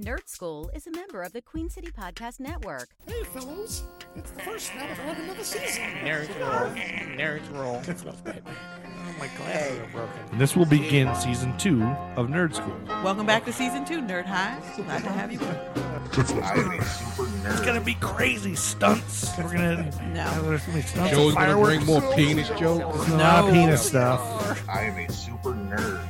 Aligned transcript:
Nerd 0.00 0.26
Skool 0.26 0.68
is 0.76 0.86
a 0.86 0.90
member 0.90 1.22
of 1.22 1.32
the 1.32 1.40
Queen 1.40 1.70
City 1.70 1.88
Podcast 1.90 2.38
Network. 2.38 2.90
Hey, 3.06 3.22
fellows. 3.24 3.82
It's 4.14 4.30
the 4.30 4.40
first 4.42 4.74
night 4.74 4.90
of 4.90 4.98
another 4.98 5.42
season. 5.42 5.84
Nerds 6.04 6.28
roll. 6.38 6.70
Nerds 7.16 7.50
roll. 7.54 7.80
Oh, 7.86 9.14
my 9.18 9.26
glasses 9.38 9.78
are 9.78 9.86
broken. 9.92 10.20
And 10.32 10.38
this 10.40 10.54
will 10.54 10.66
begin 10.66 11.14
season 11.14 11.56
two 11.56 11.82
of 12.16 12.26
Nerd 12.28 12.54
Skool. 12.54 13.02
Welcome 13.02 13.24
back 13.24 13.46
to 13.46 13.52
season 13.54 13.86
two, 13.86 14.02
Nerd 14.02 14.26
High. 14.26 14.58
Glad 14.76 15.02
to 15.04 15.08
have 15.08 15.32
you. 15.32 15.40
It's 17.48 17.60
gonna 17.62 17.80
be 17.80 17.94
crazy 17.94 18.54
stunts. 18.54 19.30
We're 19.38 19.44
gonna 19.52 19.90
No. 20.12 20.42
there's 20.42 20.62
gonna 20.62 20.76
be 20.78 20.82
stunts. 20.82 21.10
Joe's 21.10 21.34
and 21.34 21.34
gonna 21.36 21.46
fireworks. 21.46 21.84
bring 21.84 21.86
more 21.86 22.14
penis 22.14 22.48
jokes. 22.50 22.96
There's 22.98 23.08
a 23.08 23.16
lot 23.16 23.44
of 23.44 23.46
No. 23.46 23.52
penis 23.52 23.86
stuff. 23.86 24.68
I 24.68 24.82
am 24.82 24.98
a 24.98 25.10
super 25.10 25.52
nerd. 25.54 26.06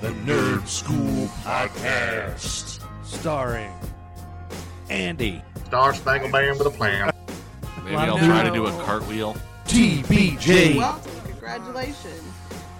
The 0.00 0.10
Nerd 0.10 0.60
Skool 0.68 1.26
Podcast. 1.42 2.77
Starring 3.08 3.72
Andy, 4.90 5.42
Star 5.66 5.94
Spangled 5.94 6.32
Band 6.32 6.58
with 6.58 6.66
a 6.66 6.70
plan. 6.70 7.10
Maybe 7.84 7.96
I'll 7.96 8.18
try 8.18 8.42
to 8.42 8.50
do 8.52 8.66
a 8.66 8.70
cartwheel. 8.84 9.34
TBJ, 9.66 10.76
Well, 10.76 11.00
congratulations. 11.26 12.22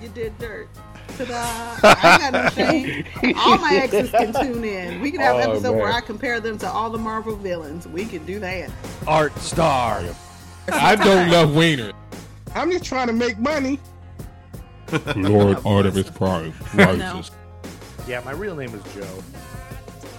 You 0.01 0.09
did 0.09 0.38
dirt. 0.38 0.69
Ta-da. 1.16 1.35
I 1.83 2.12
ain't 2.12 2.21
got 2.21 2.33
no 2.33 2.51
shame. 2.51 3.05
All 3.37 3.59
my 3.59 3.75
exes 3.83 4.11
can 4.11 4.33
tune 4.33 4.62
in. 4.65 5.01
We 5.01 5.11
can 5.11 5.21
have 5.21 5.37
an 5.37 5.49
Oh, 5.49 5.52
episode 5.52 5.73
where 5.77 5.87
man. 5.87 5.95
I 5.95 6.01
compare 6.01 6.41
them 6.41 6.59
to 6.59 6.69
all 6.69 6.91
the 6.91 6.99
Marvel 6.99 7.35
villains. 7.37 7.88
We 7.88 8.05
can 8.05 8.24
do 8.24 8.38
that. 8.41 8.71
Art 9.07 9.37
Star, 9.38 10.02
I 10.71 10.95
don't 10.97 11.30
love 11.30 11.55
Wiener. 11.57 11.93
I'm 12.55 12.71
just 12.71 12.85
trying 12.85 13.09
to 13.09 13.13
make 13.13 13.38
money. 13.38 13.80
Lord 15.16 15.57
art 15.57 15.66
Artemis 15.66 16.10
Prime. 16.10 16.52
Rises. 16.74 17.30
Yeah, 18.07 18.21
my 18.24 18.33
real 18.33 18.55
name 18.57 18.74
is 18.74 18.83
Joe. 18.95 19.23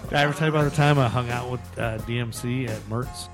Did 0.10 0.18
I 0.18 0.24
ever 0.24 0.34
tell 0.34 0.48
you 0.48 0.56
about 0.56 0.64
the 0.68 0.76
time 0.76 0.98
I 0.98 1.08
hung 1.08 1.30
out 1.30 1.52
with 1.52 1.62
uh, 1.78 2.00
DMC 2.00 2.68
at 2.68 2.82
Mertz? 2.90 3.30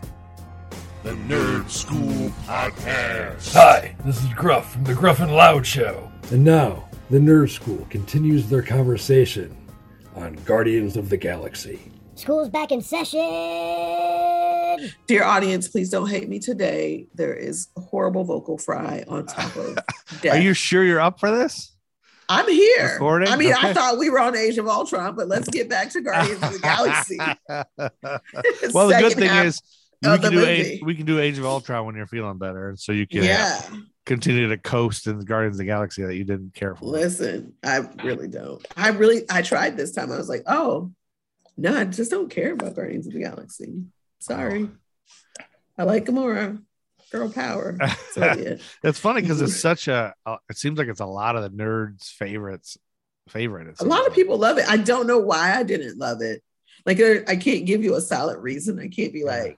The 1.04 1.12
Nerd 1.12 1.64
Skool 1.70 2.32
Podcast. 2.46 3.54
Hi, 3.54 3.96
this 4.04 4.22
is 4.22 4.28
Gruff 4.34 4.74
from 4.74 4.84
the 4.84 4.94
Gruff 4.94 5.22
and 5.22 5.32
Loud 5.32 5.66
Show. 5.66 6.12
And 6.32 6.44
now, 6.44 6.90
the 7.10 7.18
Nerd 7.18 7.58
Skool 7.58 7.90
continues 7.90 8.50
their 8.50 8.62
conversation 8.62 9.56
on 10.16 10.34
Guardians 10.44 10.98
of 10.98 11.08
the 11.08 11.16
Galaxy. 11.16 11.80
School's 12.16 12.50
back 12.50 12.74
in 12.74 12.82
session. 12.82 13.22
Dear 15.08 15.24
audience, 15.24 15.70
please 15.70 15.90
don't 15.90 16.10
hate 16.10 16.28
me 16.28 16.40
today. 16.40 17.08
There 17.14 17.34
is 17.34 17.70
a 17.78 17.82
horrible 17.82 18.26
vocal 18.26 18.58
fry 18.58 19.06
on 19.08 19.28
top 19.28 19.56
of 19.56 19.80
death. 20.22 20.34
Are 20.36 20.42
you 20.42 20.54
sure 20.54 20.84
you're 20.84 21.00
up 21.00 21.22
for 21.22 21.32
this? 21.32 21.75
I'm 22.30 22.50
here. 22.50 22.94
Recording? 22.94 23.30
I 23.30 23.36
mean, 23.36 23.54
Okay. 23.54 23.70
I 23.70 23.74
thought 23.74 23.98
we 23.98 24.10
were 24.10 24.20
on 24.20 24.36
Age 24.36 24.58
of 24.58 24.68
Ultron, 24.68 25.16
but 25.16 25.28
let's 25.28 25.48
get 25.50 25.70
back 25.70 25.92
to 25.92 26.02
Guardians 26.02 26.42
of 26.42 26.54
the 26.54 26.60
Galaxy. 26.60 27.18
well, 28.74 28.88
the 28.88 28.98
good 29.00 29.14
thing 29.14 29.46
is 29.46 29.62
we 30.02 30.18
can 30.18 30.32
do. 30.32 30.46
Age, 30.46 30.82
we 30.84 30.96
can 30.96 31.06
do 31.06 31.20
Age 31.20 31.38
of 31.38 31.46
Ultron 31.46 31.86
when 31.86 31.96
you're 31.96 32.08
feeling 32.08 32.38
better, 32.38 32.76
so 32.78 32.92
you 32.92 33.08
can 33.08 33.24
yeah. 33.24 33.62
continue 34.06 34.50
to 34.50 34.58
coast 34.58 35.08
in 35.08 35.20
the 35.20 35.26
Guardians 35.26 35.56
of 35.56 35.60
the 35.60 35.66
Galaxy 35.66 36.04
that 36.04 36.16
you 36.16 36.24
didn't 36.24 36.54
care 36.54 36.76
for. 36.76 36.86
Listen, 36.86 37.54
I 37.64 37.78
really 38.04 38.28
don't. 38.28 38.66
I 38.76 38.90
really, 38.90 39.24
I 39.30 39.42
tried 39.42 39.78
this 39.78 39.92
time. 39.92 40.12
I 40.12 40.18
was 40.18 40.30
like, 40.30 40.44
oh, 40.48 40.92
no, 41.58 41.76
I 41.76 41.86
just 41.86 42.12
don't 42.12 42.30
care 42.30 42.54
about 42.54 42.76
Guardians 42.76 43.08
of 43.08 43.14
the 43.14 43.20
Galaxy. 43.20 43.84
Sorry. 44.20 44.70
Oh. 44.70 45.44
I 45.78 45.84
like 45.84 46.06
Gamora. 46.06 46.62
Girl 47.12 47.30
power. 47.32 47.78
Yeah. 48.18 48.56
It's 48.84 49.00
funny 49.00 49.22
because 49.22 49.42
it's 49.42 49.60
such 49.60 49.88
a. 49.90 50.14
Uh, 50.26 50.38
it 50.50 50.58
seems 50.58 50.78
like 50.78 50.88
it's 50.88 51.02
a 51.02 51.06
lot 51.06 51.36
of 51.36 51.44
the 51.44 51.50
nerds' 51.50 52.10
favorites. 52.12 52.78
Favorite. 53.30 53.68
it 53.68 53.76
A 53.82 53.84
lot 53.86 53.98
seems 53.98 54.08
of 54.10 54.14
people 54.14 54.38
love 54.38 54.58
it. 54.58 54.70
I 54.70 54.78
don't 54.78 55.08
know 55.08 55.18
why 55.20 55.54
I 55.56 55.64
didn't 55.64 55.98
love 55.98 56.22
it. 56.22 56.42
Like, 56.86 57.00
I 57.02 57.36
can't 57.36 57.66
give 57.66 57.84
you 57.84 57.96
a 57.96 58.02
solid 58.02 58.38
reason. 58.38 58.80
I 58.80 58.88
can't 58.88 59.12
be 59.12 59.24
like, 59.24 59.58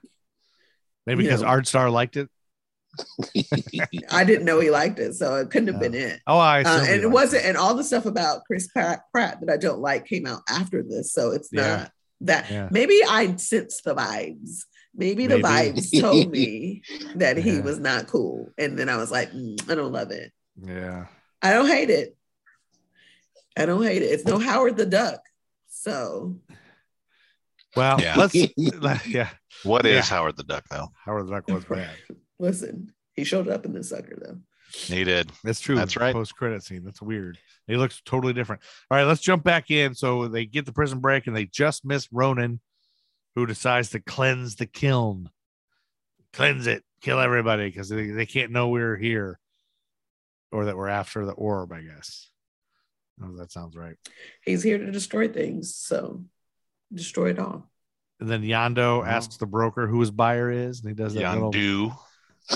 maybe 1.06 1.22
because 1.24 1.42
Yeah. 1.42 1.48
Art 1.48 1.66
Star 1.66 1.90
liked 1.90 2.16
it. 2.16 2.28
I 4.10 4.24
didn't 4.24 4.44
know 4.46 4.58
he 4.60 4.70
liked 4.70 4.98
it, 4.98 5.14
so 5.14 5.36
it 5.36 5.50
couldn't 5.50 5.68
have 5.68 5.80
been 5.80 5.94
it. 5.94 6.20
Oh, 6.26 6.38
I. 6.38 6.62
Uh, 6.62 6.84
and 6.88 7.02
it 7.02 7.10
wasn't, 7.10 7.44
and 7.44 7.56
all 7.56 7.74
the 7.74 7.84
stuff 7.84 8.06
about 8.06 8.44
Chris 8.46 8.66
Pratt, 8.68 9.02
Pratt 9.12 9.40
that 9.40 9.50
I 9.52 9.56
don't 9.56 9.80
like 9.80 10.06
came 10.06 10.26
out 10.26 10.40
after 10.48 10.82
this, 10.82 11.12
so 11.12 11.30
it's 11.32 11.50
Yeah. 11.52 11.76
not 11.76 11.92
that. 12.22 12.50
Yeah. 12.50 12.68
Maybe 12.72 13.00
I 13.06 13.36
sensed 13.36 13.84
the 13.84 13.94
vibes. 13.94 14.62
Maybe 14.98 15.26
the 15.28 15.38
Maybe. 15.38 15.44
vibes 15.80 16.00
told 16.00 16.30
me 16.32 16.82
that 17.14 17.36
he 17.38 17.52
Yeah. 17.56 17.60
was 17.62 17.78
not 17.78 18.08
cool, 18.08 18.50
and 18.58 18.76
then 18.78 18.88
I 18.90 18.96
was 18.96 19.10
like, 19.10 19.30
"Mm, 19.32 19.70
I 19.70 19.74
don't 19.76 19.92
love 19.92 20.10
it. 20.10 20.32
Yeah. 20.60 21.06
I 21.40 21.52
don't 21.52 21.68
hate 21.68 21.88
it. 21.88 22.16
I 23.56 23.64
don't 23.64 23.82
hate 23.82 24.02
it. 24.02 24.06
It's 24.06 24.24
no 24.24 24.38
Howard 24.38 24.76
the 24.76 24.86
Duck, 24.86 25.20
so 25.68 26.36
Well, 27.76 28.00
Yeah. 28.00 28.16
let's. 28.16 28.34
yeah. 29.06 29.30
What 29.62 29.86
is 29.86 29.94
Yeah. 29.94 30.02
Howard 30.16 30.36
the 30.36 30.42
Duck, 30.44 30.64
though? 30.70 30.88
Howard 31.04 31.26
the 31.28 31.30
Duck 31.32 31.48
was 31.48 31.64
bad. 31.64 31.90
listen. 32.38 32.92
He 33.14 33.24
showed 33.24 33.48
up 33.48 33.64
in 33.64 33.72
this 33.72 33.88
sucker 33.90 34.16
though. 34.20 34.38
He 34.72 35.02
did. 35.04 35.32
That's 35.42 35.60
true. 35.60 35.74
That's 35.76 35.96
right. 35.96 36.12
Post 36.12 36.36
credit 36.36 36.62
scene. 36.62 36.84
That's 36.84 37.00
weird. 37.02 37.38
He 37.66 37.76
looks 37.76 38.00
totally 38.04 38.32
different. 38.32 38.62
All 38.90 38.98
right, 38.98 39.04
let's 39.04 39.20
jump 39.20 39.42
back 39.42 39.70
in. 39.70 39.94
So 39.94 40.28
they 40.28 40.44
get 40.46 40.66
the 40.66 40.72
prison 40.72 41.00
break 41.00 41.26
and 41.26 41.34
they 41.36 41.46
just 41.46 41.84
miss 41.84 42.06
Ronan, 42.12 42.60
who 43.34 43.46
decides 43.46 43.90
to 43.90 44.00
cleanse 44.00 44.56
the 44.56 44.66
kiln. 44.66 45.30
Cleanse 46.32 46.66
it, 46.66 46.84
kill 47.00 47.18
everybody 47.20 47.66
because 47.66 47.88
they, 47.88 48.08
they 48.10 48.26
can't 48.26 48.52
know 48.52 48.68
we're 48.68 48.96
here 48.96 49.38
or 50.52 50.66
that 50.66 50.76
we're 50.76 50.88
after 50.88 51.24
the 51.24 51.32
orb, 51.32 51.72
I 51.72 51.80
guess. 51.80 52.28
Oh, 53.22 53.36
that 53.38 53.50
sounds 53.50 53.76
right. 53.76 53.96
He's 54.44 54.62
here 54.62 54.78
to 54.78 54.90
destroy 54.92 55.28
things, 55.28 55.74
so 55.74 56.22
destroy 56.92 57.30
it 57.30 57.38
all. 57.38 57.70
And 58.20 58.28
then 58.28 58.42
Yando 58.42 59.00
Oh. 59.00 59.04
asks 59.04 59.36
the 59.36 59.46
broker 59.46 59.86
who 59.86 60.00
his 60.00 60.10
buyer 60.10 60.50
is, 60.50 60.80
and 60.80 60.88
he 60.88 60.94
does 60.94 61.14
that 61.14 61.32
little 61.34 61.52
Yondu. 61.52 61.96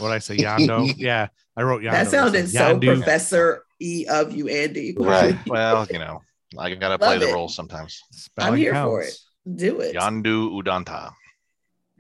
what 0.00 0.10
I 0.12 0.18
say, 0.18 0.36
Yando. 0.36 0.92
yeah, 0.98 1.28
I 1.56 1.62
wrote 1.62 1.82
Yando. 1.82 1.92
that 1.92 2.08
sounded 2.10 2.48
so 2.50 2.58
Yandu. 2.78 2.96
Professor 2.96 3.64
E 3.80 4.06
of 4.08 4.32
you, 4.32 4.48
Andy. 4.48 4.94
Right. 4.98 5.36
Well, 5.46 5.86
you 5.90 5.98
know, 5.98 6.22
I 6.58 6.74
gotta 6.74 6.98
play 6.98 7.18
Love 7.18 7.20
the 7.28 7.32
role 7.34 7.48
sometimes. 7.48 8.00
Spelling 8.12 8.52
I'm 8.52 8.58
here 8.58 8.72
counts. 8.72 8.88
for 8.90 9.02
it. 9.02 9.18
Do 9.44 9.80
it. 9.80 9.94
Yandu 9.96 10.52
Udanta. 10.62 11.12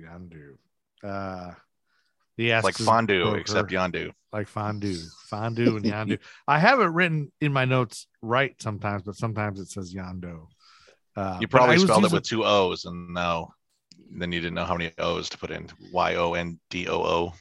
Yandu. 0.00 0.56
Uh, 1.02 1.52
he 2.36 2.52
asks 2.52 2.64
Like 2.64 2.74
fondue, 2.76 3.22
broker- 3.24 3.38
except 3.38 3.70
Yandu. 3.70 4.12
like 4.32 4.48
fondue, 4.48 4.96
fondue 5.28 5.76
and 5.76 5.84
yandu. 5.84 6.18
I 6.48 6.58
have 6.58 6.80
it 6.80 6.84
written 6.86 7.30
in 7.40 7.52
my 7.52 7.64
notes 7.64 8.06
right 8.22 8.54
sometimes, 8.62 9.02
but 9.02 9.16
sometimes 9.16 9.60
it 9.60 9.68
says 9.68 9.92
yando. 9.94 10.46
Uh, 11.16 11.38
You 11.40 11.48
probably 11.48 11.74
I 11.74 11.78
was 11.78 11.82
spelled 11.82 12.04
it 12.06 12.12
with 12.12 12.22
two 12.22 12.44
O's, 12.44 12.84
and 12.86 13.12
no, 13.12 13.52
then 14.16 14.32
you 14.32 14.40
didn't 14.40 14.54
know 14.54 14.64
how 14.64 14.76
many 14.76 14.92
O's 14.98 15.28
to 15.30 15.38
put 15.38 15.50
in. 15.50 15.68
Y 15.92 16.14
O 16.14 16.34
N 16.34 16.58
D 16.70 16.88
O 16.88 17.02
O. 17.02 17.32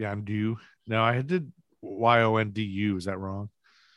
yandu. 0.00 0.56
No, 0.86 1.02
I 1.02 1.20
did 1.22 1.52
y 1.80 2.22
o 2.22 2.36
n 2.36 2.50
d 2.50 2.62
u. 2.62 2.96
Is 2.96 3.04
that 3.04 3.18
wrong? 3.18 3.48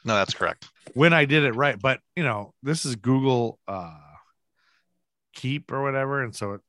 No, 0.03 0.13
that's 0.15 0.33
correct. 0.35 0.69
When 0.93 1.13
I 1.13 1.25
did 1.25 1.43
it 1.43 1.55
right, 1.55 1.79
but 1.81 1.99
you 2.15 2.23
know, 2.23 2.53
this 2.61 2.85
is 2.85 2.95
Google 2.95 3.59
uh, 3.67 3.97
Keep 5.35 5.71
or 5.71 5.83
whatever, 5.83 6.23
and 6.23 6.35
so 6.35 6.53
it 6.53 6.61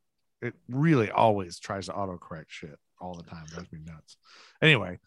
it 0.42 0.54
really 0.68 1.10
always 1.10 1.58
tries 1.58 1.86
to 1.86 1.92
autocorrect 1.92 2.46
shit 2.48 2.78
all 3.00 3.14
the 3.14 3.22
time. 3.22 3.46
Drives 3.46 3.72
me 3.72 3.78
nuts. 3.84 4.16
Anyway, 4.60 4.98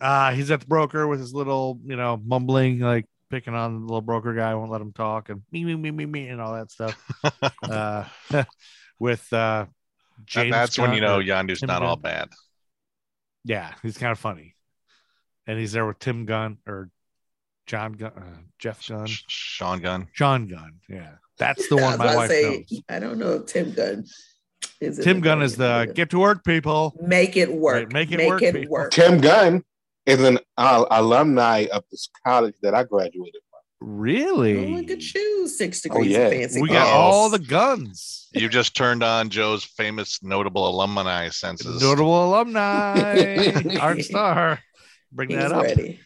uh, 0.00 0.32
he's 0.32 0.50
at 0.50 0.60
the 0.60 0.66
broker 0.66 1.06
with 1.06 1.20
his 1.20 1.34
little, 1.34 1.78
you 1.84 1.96
know, 1.96 2.20
mumbling, 2.24 2.78
like 2.80 3.06
picking 3.30 3.54
on 3.54 3.80
the 3.80 3.86
little 3.86 4.00
broker 4.00 4.34
guy, 4.34 4.54
won't 4.54 4.70
let 4.70 4.80
him 4.80 4.92
talk, 4.92 5.28
and 5.28 5.42
me, 5.52 5.64
me, 5.64 5.74
me, 5.74 5.90
me, 5.90 6.06
me, 6.06 6.28
and 6.28 6.40
all 6.40 6.54
that 6.54 6.70
stuff. 6.70 6.96
uh, 7.62 8.04
with 8.98 9.30
uh, 9.32 9.66
That- 9.66 9.68
James 10.26 10.52
that's 10.52 10.78
when 10.78 10.94
you 10.94 11.00
know 11.00 11.20
Gunn- 11.22 11.48
Yandu's 11.48 11.62
not 11.62 11.82
all 11.82 11.96
bad. 11.96 12.28
Yeah, 13.44 13.72
he's 13.82 13.98
kind 13.98 14.12
of 14.12 14.18
funny, 14.18 14.54
and 15.46 15.58
he's 15.58 15.72
there 15.72 15.84
with 15.84 15.98
Tim 15.98 16.24
Gunn 16.24 16.58
or 16.66 16.88
John 17.66 17.92
Gunn, 17.92 18.12
uh, 18.16 18.40
Jeff 18.58 18.86
Gunn, 18.88 19.06
Sean 19.06 19.80
Gunn. 19.80 20.08
Sean 20.12 20.46
Gunn. 20.48 20.80
Yeah, 20.88 21.16
that's 21.38 21.68
the 21.68 21.76
I 21.80 21.82
one 21.82 21.98
my 21.98 22.16
wife 22.16 22.30
say, 22.30 22.66
knows. 22.70 22.80
I 22.88 22.98
don't 22.98 23.18
know 23.18 23.32
if 23.34 23.46
Tim 23.46 23.72
Gunn 23.72 24.04
is. 24.80 24.98
Tim 24.98 25.16
the 25.16 25.22
Gunn 25.22 25.42
is 25.42 25.56
the 25.56 25.64
Guardians. 25.64 25.96
get 25.96 26.10
to 26.10 26.18
work, 26.18 26.44
people. 26.44 26.94
make 27.00 27.36
it 27.36 27.52
work. 27.52 27.74
Right, 27.76 27.92
make 27.92 28.12
it 28.12 28.18
make 28.18 28.28
work, 28.28 28.42
it 28.42 28.68
work. 28.68 28.90
Tim 28.92 29.20
Gunn 29.20 29.62
is 30.06 30.20
an 30.22 30.38
uh, 30.58 30.84
alumni 30.90 31.66
of 31.72 31.84
this 31.90 32.08
college 32.26 32.54
that 32.62 32.74
I 32.74 32.84
graduated 32.84 33.40
from. 33.50 33.60
Really? 33.80 34.66
Oh, 34.74 34.78
look 34.80 34.90
at 34.90 35.14
you, 35.14 35.46
six 35.48 35.80
degrees 35.82 36.10
yeah. 36.10 36.18
of 36.20 36.32
fancy. 36.32 36.60
We 36.62 36.68
got 36.68 36.86
Oh. 36.86 36.90
all 37.00 37.28
the 37.30 37.38
guns. 37.38 38.28
You 38.32 38.48
just 38.48 38.74
turned 38.76 39.02
on 39.02 39.28
Joe's 39.30 39.64
famous 39.64 40.22
notable 40.22 40.66
alumni 40.68 41.28
senses. 41.28 41.80
Notable 41.82 42.26
alumni, 42.30 43.52
Art 43.80 44.02
Star. 44.02 44.60
Bring 45.12 45.30
He's 45.30 45.38
that 45.38 45.52
up. 45.52 45.62
ready. 45.62 46.00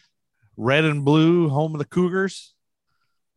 Red 0.57 0.85
and 0.85 1.03
blue, 1.05 1.49
home 1.49 1.73
of 1.73 1.79
the 1.79 1.85
Cougars. 1.85 2.53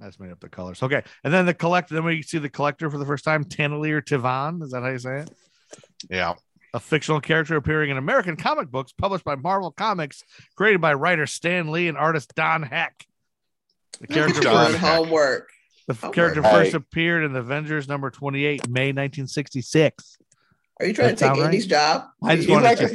That's 0.02 0.18
made 0.18 0.32
up 0.32 0.40
the 0.40 0.48
colors. 0.48 0.82
Okay, 0.82 1.02
and 1.24 1.32
then 1.32 1.46
the 1.46 1.54
collector. 1.54 1.94
Then 1.94 2.04
we 2.04 2.22
see 2.22 2.38
the 2.38 2.48
collector 2.50 2.90
for 2.90 2.98
the 2.98 3.06
first 3.06 3.24
time, 3.24 3.44
Taneleer 3.44 4.02
Tivan. 4.02 4.62
Is 4.62 4.72
that 4.72 4.82
how 4.82 4.88
you 4.88 4.98
say 4.98 5.18
it? 5.20 5.30
Yeah. 6.10 6.34
a 6.74 6.80
fictional 6.80 7.20
character 7.20 7.54
appearing 7.56 7.90
in 7.90 7.96
American 7.98 8.34
comic 8.36 8.70
books 8.70 8.92
published 8.92 9.24
by 9.24 9.34
Marvel 9.36 9.70
Comics, 9.70 10.24
created 10.56 10.80
by 10.80 10.94
writer 10.94 11.26
Stan 11.26 11.70
Lee 11.70 11.86
and 11.88 11.96
artist 11.98 12.34
Don 12.34 12.62
Heck. 12.62 13.06
The 14.00 14.06
character 14.08 14.40
Doing 14.40 14.54
Don 14.54 14.72
Heck. 14.74 14.80
homework. 14.96 15.48
The 15.86 15.94
f- 15.94 16.04
Oh 16.04 16.10
character 16.10 16.40
God. 16.42 16.50
first 16.52 16.74
appeared 16.74 17.24
in 17.24 17.32
the 17.32 17.40
Avengers 17.40 17.88
number 17.88 18.10
28, 18.10 18.68
May 18.68 18.92
1966. 18.92 20.16
Are 20.80 20.86
you 20.86 20.94
trying 20.94 21.08
That 21.08 21.18
to 21.18 21.24
take 21.24 21.26
sound 21.28 21.38
right? 21.40 21.44
Andy's 21.46 21.66
job? 21.66 22.04
I 22.22 22.36
just 22.36 22.48
He's 22.48 22.52
wanted 22.54 22.64
like 22.64 22.78
to. 22.78 22.84
a- 22.86 22.88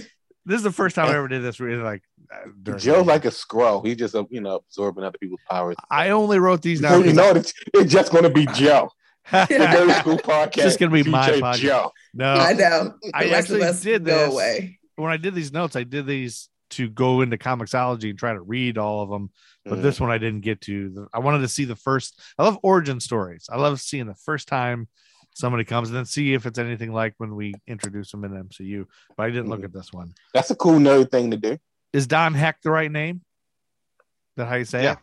This 0.45 0.57
is 0.57 0.63
the 0.63 0.71
first 0.71 0.95
time 0.95 1.07
I 1.07 1.15
ever 1.15 1.27
did 1.27 1.43
this. 1.43 1.59
Really, 1.59 1.81
like 1.83 2.01
uh, 2.33 2.49
during 2.63 2.79
Joe's 2.79 3.05
like 3.05 3.25
a 3.25 3.31
scroll. 3.31 3.81
He's 3.83 3.97
just 3.97 4.15
you 4.29 4.41
know 4.41 4.55
absorbing 4.55 5.03
other 5.03 5.17
people's 5.17 5.39
powers. 5.49 5.75
I 5.89 6.09
only 6.09 6.39
wrote 6.39 6.61
these 6.61 6.81
So 6.81 6.89
down. 6.89 7.05
you 7.05 7.13
know 7.13 7.31
it's, 7.31 7.53
it's 7.73 7.91
just 7.91 8.11
going 8.11 8.23
to 8.23 8.29
be 8.29 8.45
Joe. 8.53 8.89
The 9.31 9.37
Nerd 9.37 9.89
Skool 9.95 10.21
Podcast. 10.21 10.47
It's 10.47 10.63
just 10.63 10.79
gonna 10.79 10.91
be 10.91 11.03
my 11.09 11.29
podcast. 11.29 11.55
Joe. 11.57 11.91
no, 12.13 12.33
I 12.33 12.53
know. 12.53 12.93
I 13.13 13.25
actually 13.29 13.59
did 13.81 14.05
go 14.05 14.17
this. 14.25 14.33
away. 14.33 14.79
when 14.95 15.11
I 15.11 15.17
did 15.17 15.35
these 15.35 15.51
notes, 15.51 15.75
I 15.75 15.83
did 15.83 16.05
these 16.07 16.47
to 16.69 16.87
go 16.89 17.19
into 17.21 17.37
comiXology 17.37 18.09
and 18.09 18.17
try 18.19 18.31
to 18.33 18.39
read 18.41 18.77
all 18.77 19.01
of 19.01 19.09
them. 19.09 19.29
But 19.65 19.79
Mhm. 19.79 19.81
this 19.81 19.99
one 19.99 20.11
I 20.11 20.17
didn't 20.17 20.41
get 20.41 20.61
to. 20.61 21.07
I 21.13 21.19
wanted 21.19 21.39
to 21.39 21.47
see 21.49 21.65
the 21.65 21.75
first. 21.75 22.19
I 22.37 22.43
love 22.45 22.57
origin 22.63 22.99
stories. 23.01 23.47
I 23.51 23.57
love 23.57 23.81
seeing 23.81 24.05
the 24.07 24.15
first 24.15 24.47
time 24.47 24.87
somebody 25.33 25.65
comes 25.65 25.89
and 25.89 25.97
then 25.97 26.05
see 26.05 26.33
if 26.33 26.45
it's 26.45 26.57
anything 26.57 26.93
like 26.93 27.13
when 27.17 27.35
we 27.35 27.53
introduce 27.67 28.11
them 28.11 28.23
in 28.23 28.31
the 28.31 28.39
MCU. 28.39 28.85
But 29.17 29.23
I 29.23 29.29
didn't 29.29 29.49
look 29.49 29.59
Mhm. 29.61 29.65
at 29.65 29.73
this 29.73 29.91
one. 29.91 30.13
That's 30.33 30.51
a 30.51 30.55
cool 30.55 30.79
nerd 30.79 31.11
thing 31.11 31.31
to 31.31 31.37
do. 31.37 31.57
Is 31.93 32.07
Don 32.07 32.33
Heck 32.33 32.61
the 32.61 32.71
right 32.71 32.91
name? 32.91 33.17
Is 33.17 34.37
that 34.37 34.47
how 34.47 34.55
you 34.55 34.65
say 34.65 34.83
Yeah. 34.83 34.93
it? 34.93 34.97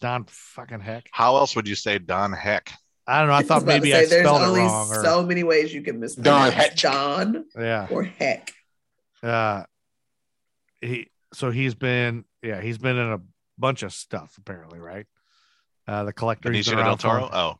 Don 0.00 0.24
fucking 0.28 0.80
Heck. 0.80 1.06
How 1.12 1.36
else 1.36 1.54
would 1.56 1.68
you 1.68 1.74
say 1.74 1.98
Don 1.98 2.32
Heck? 2.32 2.72
I 3.06 3.18
don't 3.20 3.28
know. 3.28 3.34
I 3.34 3.42
thought 3.42 3.62
about 3.62 3.72
to 3.72 3.80
maybe 3.80 3.90
say, 3.90 4.04
I 4.04 4.06
there's 4.06 4.26
spelled 4.26 4.42
it 4.42 4.46
only 4.46 4.60
wrong. 4.60 4.88
Or, 4.90 5.02
so 5.04 5.22
many 5.24 5.44
ways 5.44 5.72
you 5.74 5.82
can 5.82 5.94
Don 5.94 6.00
mispronounce 6.00 6.54
Heck. 6.54 6.76
Don 6.76 7.44
yeah. 7.58 7.86
or 7.90 8.02
Heck. 8.04 8.52
Uh, 9.22 9.64
he 10.80 11.08
so 11.32 11.50
he's 11.50 11.74
been 11.74 12.24
yeah 12.42 12.60
he's 12.60 12.78
been 12.78 12.96
in 12.96 13.12
a 13.12 13.20
bunch 13.58 13.82
of 13.82 13.92
stuff 13.92 14.36
apparently 14.38 14.78
right. 14.78 15.06
Uh, 15.86 16.04
the 16.04 16.12
collector. 16.12 16.50
he's 16.50 16.66
Benicio 16.66 16.76
del 16.76 16.80
around 16.80 16.98
Toro. 16.98 17.30
Oh, 17.32 17.58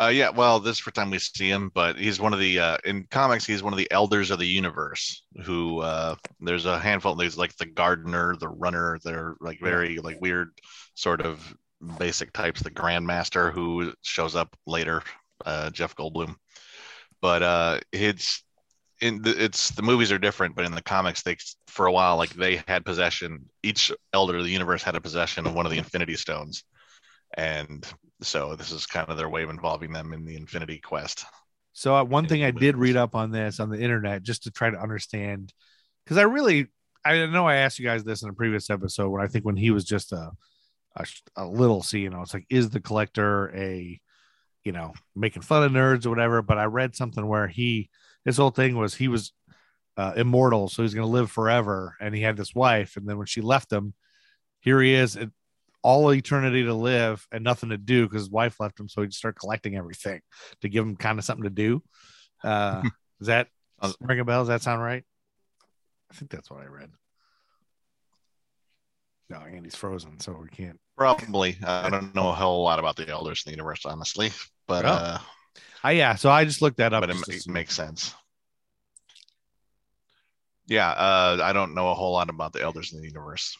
uh, 0.00 0.10
yeah. 0.12 0.30
Well, 0.30 0.60
this 0.60 0.72
is 0.72 0.78
the 0.78 0.84
first 0.84 0.94
time 0.94 1.10
we 1.10 1.18
see 1.18 1.48
him, 1.48 1.70
but 1.74 1.96
he's 1.96 2.20
one 2.20 2.32
of 2.32 2.38
the 2.38 2.58
uh, 2.58 2.78
in 2.84 3.04
comics. 3.10 3.46
He's 3.46 3.62
one 3.62 3.72
of 3.72 3.78
the 3.78 3.90
elders 3.90 4.30
of 4.30 4.38
the 4.38 4.46
universe. 4.46 5.24
Who 5.44 5.80
uh, 5.80 6.16
there's 6.40 6.66
a 6.66 6.78
handful. 6.78 7.14
There's 7.14 7.38
like 7.38 7.54
the 7.56 7.66
gardener, 7.66 8.36
the 8.36 8.48
runner. 8.48 8.98
They're 9.04 9.36
like 9.40 9.60
very 9.60 9.98
like 9.98 10.20
weird 10.20 10.50
sort 10.94 11.20
of 11.20 11.54
basic 11.98 12.32
types. 12.32 12.62
The 12.62 12.70
Grandmaster 12.70 13.52
who 13.52 13.92
shows 14.02 14.34
up 14.34 14.56
later, 14.66 15.02
uh, 15.44 15.70
Jeff 15.70 15.94
Goldblum. 15.94 16.36
But 17.20 17.42
uh, 17.42 17.80
it's 17.92 18.42
in 19.00 19.20
the, 19.20 19.44
it's 19.44 19.70
the 19.70 19.82
movies 19.82 20.10
are 20.10 20.18
different, 20.18 20.56
but 20.56 20.64
in 20.64 20.72
the 20.72 20.82
comics, 20.82 21.22
they 21.22 21.36
for 21.66 21.86
a 21.86 21.92
while 21.92 22.16
like 22.16 22.30
they 22.30 22.62
had 22.66 22.84
possession. 22.84 23.44
Each 23.62 23.92
elder 24.14 24.38
of 24.38 24.44
the 24.44 24.50
universe 24.50 24.82
had 24.82 24.96
a 24.96 25.00
possession 25.00 25.46
of 25.46 25.54
one 25.54 25.66
of 25.66 25.72
the 25.72 25.78
Infinity 25.78 26.16
Stones 26.16 26.64
and 27.34 27.86
so 28.20 28.54
this 28.56 28.70
is 28.70 28.86
kind 28.86 29.08
of 29.08 29.16
their 29.16 29.28
way 29.28 29.42
of 29.42 29.50
involving 29.50 29.92
them 29.92 30.12
in 30.12 30.24
the 30.24 30.36
Infinity 30.36 30.78
Quest. 30.78 31.24
So 31.72 31.94
uh, 31.94 32.04
one 32.04 32.26
thing 32.26 32.44
I 32.44 32.50
did 32.50 32.76
read 32.76 32.96
up 32.96 33.14
on 33.14 33.30
this 33.30 33.58
on 33.58 33.70
the 33.70 33.80
internet 33.80 34.22
just 34.22 34.44
to 34.44 34.50
try 34.50 34.70
to 34.70 34.80
understand 34.80 35.52
because 36.04 36.18
I 36.18 36.22
really 36.22 36.68
I 37.04 37.26
know 37.26 37.46
I 37.46 37.56
asked 37.56 37.78
you 37.78 37.84
guys 37.84 38.04
this 38.04 38.22
in 38.22 38.28
a 38.28 38.34
previous 38.34 38.70
episode 38.70 39.08
when 39.08 39.22
I 39.22 39.26
think 39.26 39.44
when 39.44 39.56
he 39.56 39.70
was 39.70 39.84
just 39.84 40.12
a 40.12 40.30
a, 40.96 41.06
a 41.36 41.46
little 41.46 41.82
C, 41.82 42.00
you 42.00 42.10
know, 42.10 42.20
it's 42.22 42.34
like 42.34 42.46
is 42.50 42.70
the 42.70 42.80
collector 42.80 43.54
a 43.56 43.98
you 44.64 44.72
know 44.72 44.92
making 45.16 45.42
fun 45.42 45.64
of 45.64 45.72
nerds 45.72 46.06
or 46.06 46.10
whatever. 46.10 46.42
But 46.42 46.58
I 46.58 46.64
read 46.64 46.94
something 46.94 47.26
where 47.26 47.48
he 47.48 47.88
his 48.24 48.36
whole 48.36 48.50
thing 48.50 48.76
was 48.76 48.94
he 48.94 49.08
was 49.08 49.32
uh, 49.96 50.12
immortal, 50.16 50.68
so 50.68 50.82
he's 50.82 50.94
going 50.94 51.06
to 51.06 51.12
live 51.12 51.30
forever, 51.30 51.96
and 52.00 52.14
he 52.14 52.22
had 52.22 52.36
this 52.36 52.54
wife, 52.54 52.96
and 52.96 53.08
then 53.08 53.18
when 53.18 53.26
she 53.26 53.40
left 53.40 53.72
him, 53.72 53.94
here 54.60 54.80
he 54.80 54.94
is. 54.94 55.18
All 55.82 56.12
eternity 56.12 56.62
to 56.64 56.74
live 56.74 57.26
and 57.32 57.42
nothing 57.42 57.70
to 57.70 57.78
do 57.78 58.06
because 58.06 58.22
his 58.22 58.30
wife 58.30 58.60
left 58.60 58.78
him, 58.78 58.88
so 58.88 59.02
he 59.02 59.08
just 59.08 59.18
start 59.18 59.36
collecting 59.38 59.76
everything 59.76 60.20
to 60.60 60.68
give 60.68 60.84
him 60.84 60.96
kind 60.96 61.18
of 61.18 61.24
something 61.24 61.44
to 61.44 61.50
do. 61.50 61.82
Uh, 62.44 62.82
does 63.18 63.26
that 63.28 63.48
ring 64.00 64.20
a 64.20 64.24
bell? 64.24 64.42
Does 64.42 64.48
that 64.48 64.62
sound 64.62 64.80
right? 64.82 65.04
I 66.10 66.14
think 66.14 66.30
that's 66.30 66.50
what 66.50 66.60
I 66.60 66.66
read. 66.66 66.90
No, 69.30 69.38
Andy's 69.38 69.74
frozen, 69.74 70.20
so 70.20 70.38
we 70.42 70.48
can't. 70.50 70.78
Probably. 70.96 71.56
I 71.66 71.88
don't 71.88 72.14
know 72.14 72.28
a 72.28 72.34
whole 72.34 72.62
lot 72.64 72.78
about 72.78 72.96
the 72.96 73.08
Elders 73.08 73.42
in 73.46 73.50
the 73.50 73.56
universe, 73.56 73.86
honestly, 73.86 74.30
but 74.68 74.84
Oh. 74.84 74.88
uh, 74.88 75.18
I 75.82 75.92
yeah, 75.92 76.14
so 76.16 76.30
I 76.30 76.44
just 76.44 76.60
looked 76.62 76.76
that 76.76 76.92
up. 76.92 77.00
but 77.00 77.10
it 77.10 77.46
makes 77.48 77.74
sense. 77.74 78.14
Yeah, 80.66 80.90
uh, 80.90 81.38
I 81.42 81.52
don't 81.52 81.74
know 81.74 81.90
a 81.90 81.94
whole 81.94 82.12
lot 82.12 82.30
about 82.30 82.52
the 82.52 82.60
Elders 82.62 82.92
in 82.92 83.00
the 83.00 83.06
universe. 83.08 83.56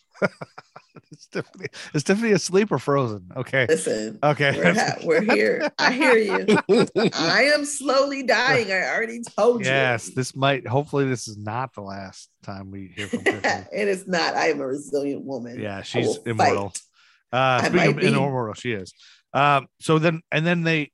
Is 1.11 1.27
Tiffany, 1.27 1.67
is 1.95 2.05
Tiffany 2.05 2.33
asleep 2.33 2.71
or 2.73 2.79
frozen? 2.79 3.31
Okay. 3.37 3.67
Listen, 3.69 4.19
Okay. 4.23 4.53
we're, 4.57 4.75
ha- 4.75 4.97
we're 5.05 5.21
here. 5.35 5.71
I 5.79 5.93
hear 5.93 6.17
you. 6.17 6.57
I 7.15 7.45
am 7.55 7.65
slowly 7.65 8.23
dying. 8.23 8.71
I 8.73 8.83
already 8.89 9.21
told 9.37 9.61
you. 9.61 9.67
yes, 9.71 10.09
this 10.11 10.35
might. 10.37 10.67
Hopefully, 10.67 11.07
this 11.07 11.29
is 11.29 11.37
not 11.37 11.75
the 11.75 11.81
last 11.83 12.29
time 12.43 12.71
we 12.71 12.93
hear 12.95 13.09
from 13.09 13.25
Tiffany. 13.25 13.67
it 13.73 13.89
is 13.89 14.07
not. 14.07 14.35
I 14.35 14.49
am 14.49 14.61
a 14.61 14.67
resilient 14.67 15.23
woman. 15.25 15.59
Yeah, 15.61 15.83
she's 15.83 16.17
immortal. 16.27 16.71
fight. 16.71 16.81
Uh, 17.33 17.65
speaking 17.67 17.89
of 17.91 17.97
be. 17.97 18.07
immortal, 18.09 18.55
she 18.55 18.73
is. 18.73 18.93
Um, 19.35 19.69
so 19.81 19.99
then, 19.99 20.21
and 20.31 20.45
then 20.47 20.63
they, 20.63 20.93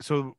so 0.00 0.36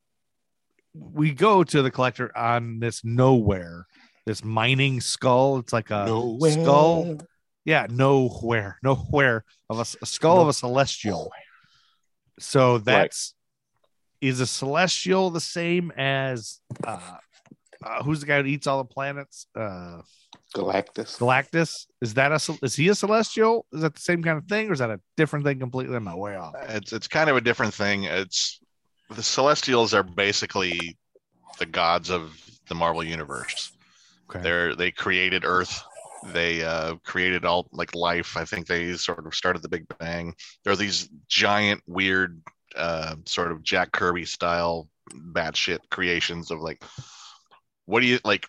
we 0.93 1.31
go 1.33 1.63
to 1.63 1.81
the 1.81 1.91
collector 1.91 2.35
on 2.37 2.79
this 2.79 3.03
nowhere, 3.03 3.85
this 4.25 4.43
mining 4.43 4.99
skull. 5.01 5.59
It's 5.59 5.73
like 5.73 5.89
a 5.89 6.05
Knowhere. 6.07 6.51
skull. 6.63 7.17
Yeah, 7.65 7.87
nowhere, 7.89 8.77
nowhere 8.83 9.43
of 9.69 9.77
a, 9.77 9.85
a 10.01 10.05
skull 10.05 10.41
of 10.41 10.47
a 10.47 10.53
celestial. 10.53 11.31
So 12.39 12.79
that's 12.79 13.33
is 14.19 14.39
a 14.39 14.47
celestial 14.47 15.29
the 15.29 15.41
same 15.41 15.91
as 15.97 16.59
uh, 16.85 16.99
uh 17.83 18.03
who's 18.03 18.21
the 18.21 18.25
guy 18.25 18.41
who 18.41 18.47
eats 18.47 18.67
all 18.67 18.79
the 18.79 18.85
planets? 18.85 19.47
Uh 19.55 20.01
Galactus. 20.55 21.17
Galactus. 21.17 21.87
Is 22.01 22.13
that 22.15 22.31
a 22.31 22.59
is 22.63 22.75
he 22.75 22.89
a 22.89 22.95
celestial? 22.95 23.65
Is 23.71 23.81
that 23.81 23.95
the 23.95 24.01
same 24.01 24.23
kind 24.23 24.37
of 24.37 24.45
thing, 24.45 24.69
or 24.69 24.73
is 24.73 24.79
that 24.79 24.89
a 24.89 24.99
different 25.15 25.45
thing 25.45 25.59
completely? 25.59 25.95
I'm 25.95 26.07
I 26.07 26.15
way 26.15 26.35
off? 26.35 26.53
It's 26.69 26.93
it's 26.93 27.07
kind 27.07 27.29
of 27.29 27.37
a 27.37 27.41
different 27.41 27.73
thing. 27.73 28.03
It's 28.03 28.59
the 29.09 29.23
Celestials 29.23 29.93
are 29.93 30.03
basically 30.03 30.97
the 31.59 31.65
gods 31.65 32.09
of 32.09 32.37
the 32.67 32.75
Marvel 32.75 33.03
universe. 33.03 33.71
Okay. 34.29 34.41
They're 34.41 34.75
they 34.75 34.91
created 34.91 35.43
Earth. 35.45 35.83
They 36.27 36.63
uh, 36.63 36.95
created 37.03 37.45
all 37.45 37.67
like 37.71 37.95
life. 37.95 38.37
I 38.37 38.45
think 38.45 38.67
they 38.67 38.93
sort 38.93 39.25
of 39.25 39.33
started 39.33 39.61
the 39.61 39.69
Big 39.69 39.85
Bang. 39.99 40.35
There 40.63 40.73
are 40.73 40.77
these 40.77 41.09
giant, 41.27 41.81
weird, 41.87 42.41
uh, 42.75 43.15
sort 43.25 43.51
of 43.51 43.63
Jack 43.63 43.91
Kirby 43.91 44.25
style 44.25 44.87
batshit 45.11 45.79
creations 45.89 46.51
of 46.51 46.61
like, 46.61 46.83
what 47.85 48.01
do 48.01 48.05
you 48.05 48.19
like? 48.23 48.47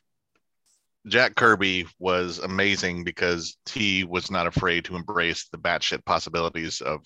Jack 1.06 1.34
Kirby 1.34 1.86
was 1.98 2.38
amazing 2.38 3.02
because 3.02 3.56
he 3.68 4.04
was 4.04 4.30
not 4.30 4.46
afraid 4.46 4.84
to 4.84 4.94
embrace 4.94 5.48
the 5.50 5.58
batshit 5.58 6.04
possibilities 6.04 6.80
of 6.80 7.00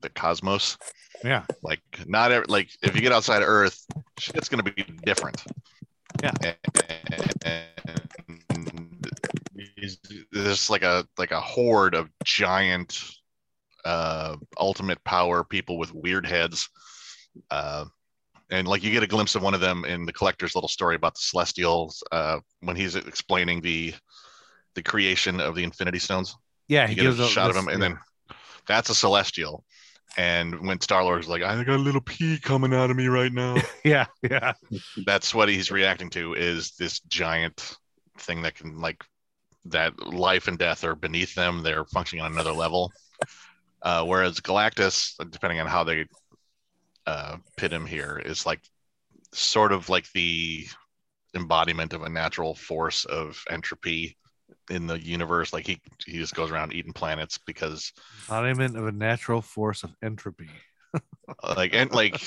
the 0.00 0.08
cosmos. 0.08 0.76
Yeah. 1.22 1.44
Like 1.62 1.80
not 2.06 2.32
every, 2.32 2.46
like 2.48 2.70
if 2.82 2.96
you 2.96 3.02
get 3.02 3.12
outside 3.12 3.42
of 3.42 3.48
Earth, 3.48 3.86
shit's 4.18 4.48
gonna 4.48 4.64
be 4.64 4.84
different. 5.04 5.42
Yeah. 6.22 6.32
And 7.44 8.95
there's 10.32 10.70
like 10.70 10.82
a 10.82 11.06
like 11.18 11.30
a 11.30 11.40
horde 11.40 11.94
of 11.94 12.08
giant 12.24 13.02
uh 13.84 14.36
ultimate 14.58 15.02
power 15.04 15.44
people 15.44 15.78
with 15.78 15.94
weird 15.94 16.26
heads. 16.26 16.68
Uh 17.50 17.84
and 18.50 18.68
like 18.68 18.82
you 18.84 18.90
get 18.90 19.02
a 19.02 19.06
glimpse 19.06 19.34
of 19.34 19.42
one 19.42 19.54
of 19.54 19.60
them 19.60 19.84
in 19.84 20.06
the 20.06 20.12
collector's 20.12 20.54
little 20.54 20.68
story 20.68 20.94
about 20.96 21.14
the 21.14 21.20
celestials 21.20 22.02
uh 22.12 22.38
when 22.60 22.76
he's 22.76 22.94
explaining 22.96 23.60
the 23.60 23.92
the 24.74 24.82
creation 24.82 25.40
of 25.40 25.54
the 25.54 25.64
infinity 25.64 25.98
stones 25.98 26.36
Yeah, 26.68 26.86
he 26.86 26.94
gives 26.94 27.18
a 27.18 27.26
shot 27.28 27.48
of 27.50 27.54
this- 27.54 27.62
him, 27.62 27.68
and 27.68 27.82
yeah. 27.82 27.88
then 27.90 27.98
that's 28.66 28.90
a 28.90 28.94
celestial. 28.94 29.64
And 30.18 30.66
when 30.66 30.80
Star 30.80 31.04
Lord's 31.04 31.28
like, 31.28 31.42
I 31.42 31.62
got 31.62 31.76
a 31.76 31.78
little 31.78 32.00
pee 32.00 32.38
coming 32.40 32.72
out 32.72 32.90
of 32.90 32.96
me 32.96 33.06
right 33.06 33.32
now. 33.32 33.56
yeah, 33.84 34.06
yeah. 34.22 34.54
That's 35.04 35.34
what 35.34 35.48
he's 35.48 35.70
reacting 35.70 36.08
to 36.10 36.34
is 36.34 36.72
this 36.78 37.00
giant 37.00 37.76
thing 38.18 38.42
that 38.42 38.54
can 38.54 38.80
like 38.80 39.04
that 39.70 39.98
life 40.06 40.48
and 40.48 40.58
death 40.58 40.84
are 40.84 40.94
beneath 40.94 41.34
them. 41.34 41.62
They're 41.62 41.84
functioning 41.84 42.24
on 42.24 42.32
another 42.32 42.52
level. 42.52 42.92
Uh, 43.82 44.04
whereas 44.04 44.40
Galactus, 44.40 45.14
depending 45.30 45.60
on 45.60 45.66
how 45.66 45.84
they 45.84 46.06
uh, 47.06 47.36
pit 47.56 47.72
him 47.72 47.86
here, 47.86 48.20
is 48.24 48.46
like 48.46 48.60
sort 49.32 49.72
of 49.72 49.88
like 49.88 50.10
the 50.12 50.66
embodiment 51.34 51.92
of 51.92 52.02
a 52.02 52.08
natural 52.08 52.54
force 52.54 53.04
of 53.04 53.42
entropy 53.50 54.16
in 54.70 54.86
the 54.86 54.98
universe. 54.98 55.52
Like 55.52 55.66
he 55.66 55.80
he 56.04 56.18
just 56.18 56.34
goes 56.34 56.50
around 56.50 56.72
eating 56.72 56.92
planets 56.92 57.38
because 57.46 57.92
Embodiment 58.28 58.76
of 58.76 58.86
a 58.86 58.92
natural 58.92 59.42
force 59.42 59.84
of 59.84 59.94
entropy. 60.02 60.50
like 61.56 61.74
and 61.74 61.92
like 61.92 62.20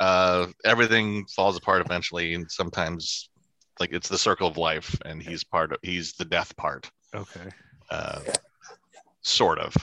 uh 0.00 0.46
everything 0.64 1.26
falls 1.26 1.56
apart 1.56 1.84
eventually 1.84 2.34
and 2.34 2.50
sometimes 2.50 3.30
like 3.80 3.92
it's 3.92 4.08
the 4.08 4.18
circle 4.18 4.48
of 4.48 4.56
life 4.56 4.96
and 5.04 5.22
he's 5.22 5.44
part 5.44 5.72
of 5.72 5.78
he's 5.82 6.14
the 6.14 6.24
death 6.24 6.56
part 6.56 6.90
Okay. 7.14 7.48
uh 7.90 8.20
sort 9.22 9.58
of 9.58 9.74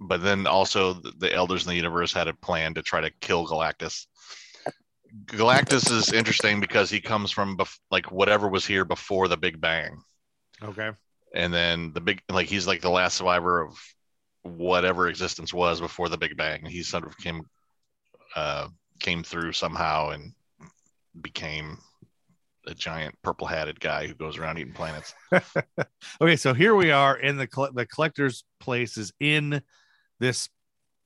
but 0.00 0.22
then 0.22 0.46
also 0.46 0.92
the, 0.94 1.12
the 1.18 1.32
elders 1.34 1.64
in 1.64 1.70
the 1.70 1.76
universe 1.76 2.12
had 2.12 2.28
a 2.28 2.34
plan 2.34 2.74
to 2.74 2.82
try 2.82 3.00
to 3.00 3.10
kill 3.20 3.46
Galactus. 3.46 4.06
Galactus 5.26 5.90
is 5.90 6.12
interesting 6.12 6.60
because 6.60 6.90
he 6.90 7.00
comes 7.00 7.30
from 7.30 7.56
bef- 7.56 7.78
like 7.90 8.12
whatever 8.12 8.48
was 8.48 8.66
here 8.66 8.84
before 8.84 9.26
the 9.28 9.36
Big 9.38 9.58
Bang, 9.58 10.02
Okay. 10.62 10.90
and 11.34 11.54
then 11.54 11.92
the 11.94 12.00
big 12.02 12.20
like 12.28 12.46
he's 12.48 12.66
like 12.66 12.82
the 12.82 12.90
last 12.90 13.16
survivor 13.16 13.62
of 13.62 13.78
whatever 14.42 15.08
existence 15.08 15.54
was 15.54 15.80
before 15.80 16.10
the 16.10 16.18
Big 16.18 16.36
Bang. 16.36 16.66
He 16.66 16.82
sort 16.82 17.06
of 17.06 17.16
came 17.16 17.40
uh, 18.34 18.68
came 19.00 19.22
through 19.22 19.52
somehow 19.52 20.10
and 20.10 20.32
became 21.22 21.78
a 22.66 22.74
giant 22.74 23.14
purple 23.22 23.46
hatted 23.46 23.80
guy 23.80 24.06
who 24.06 24.14
goes 24.14 24.38
around 24.38 24.58
eating 24.58 24.72
planets. 24.72 25.14
okay, 26.20 26.36
so 26.36 26.52
here 26.54 26.74
we 26.74 26.90
are 26.90 27.16
in 27.16 27.36
the 27.36 27.46
the 27.74 27.86
collector's 27.86 28.44
place 28.60 28.96
is 28.96 29.12
in 29.20 29.62
this 30.18 30.48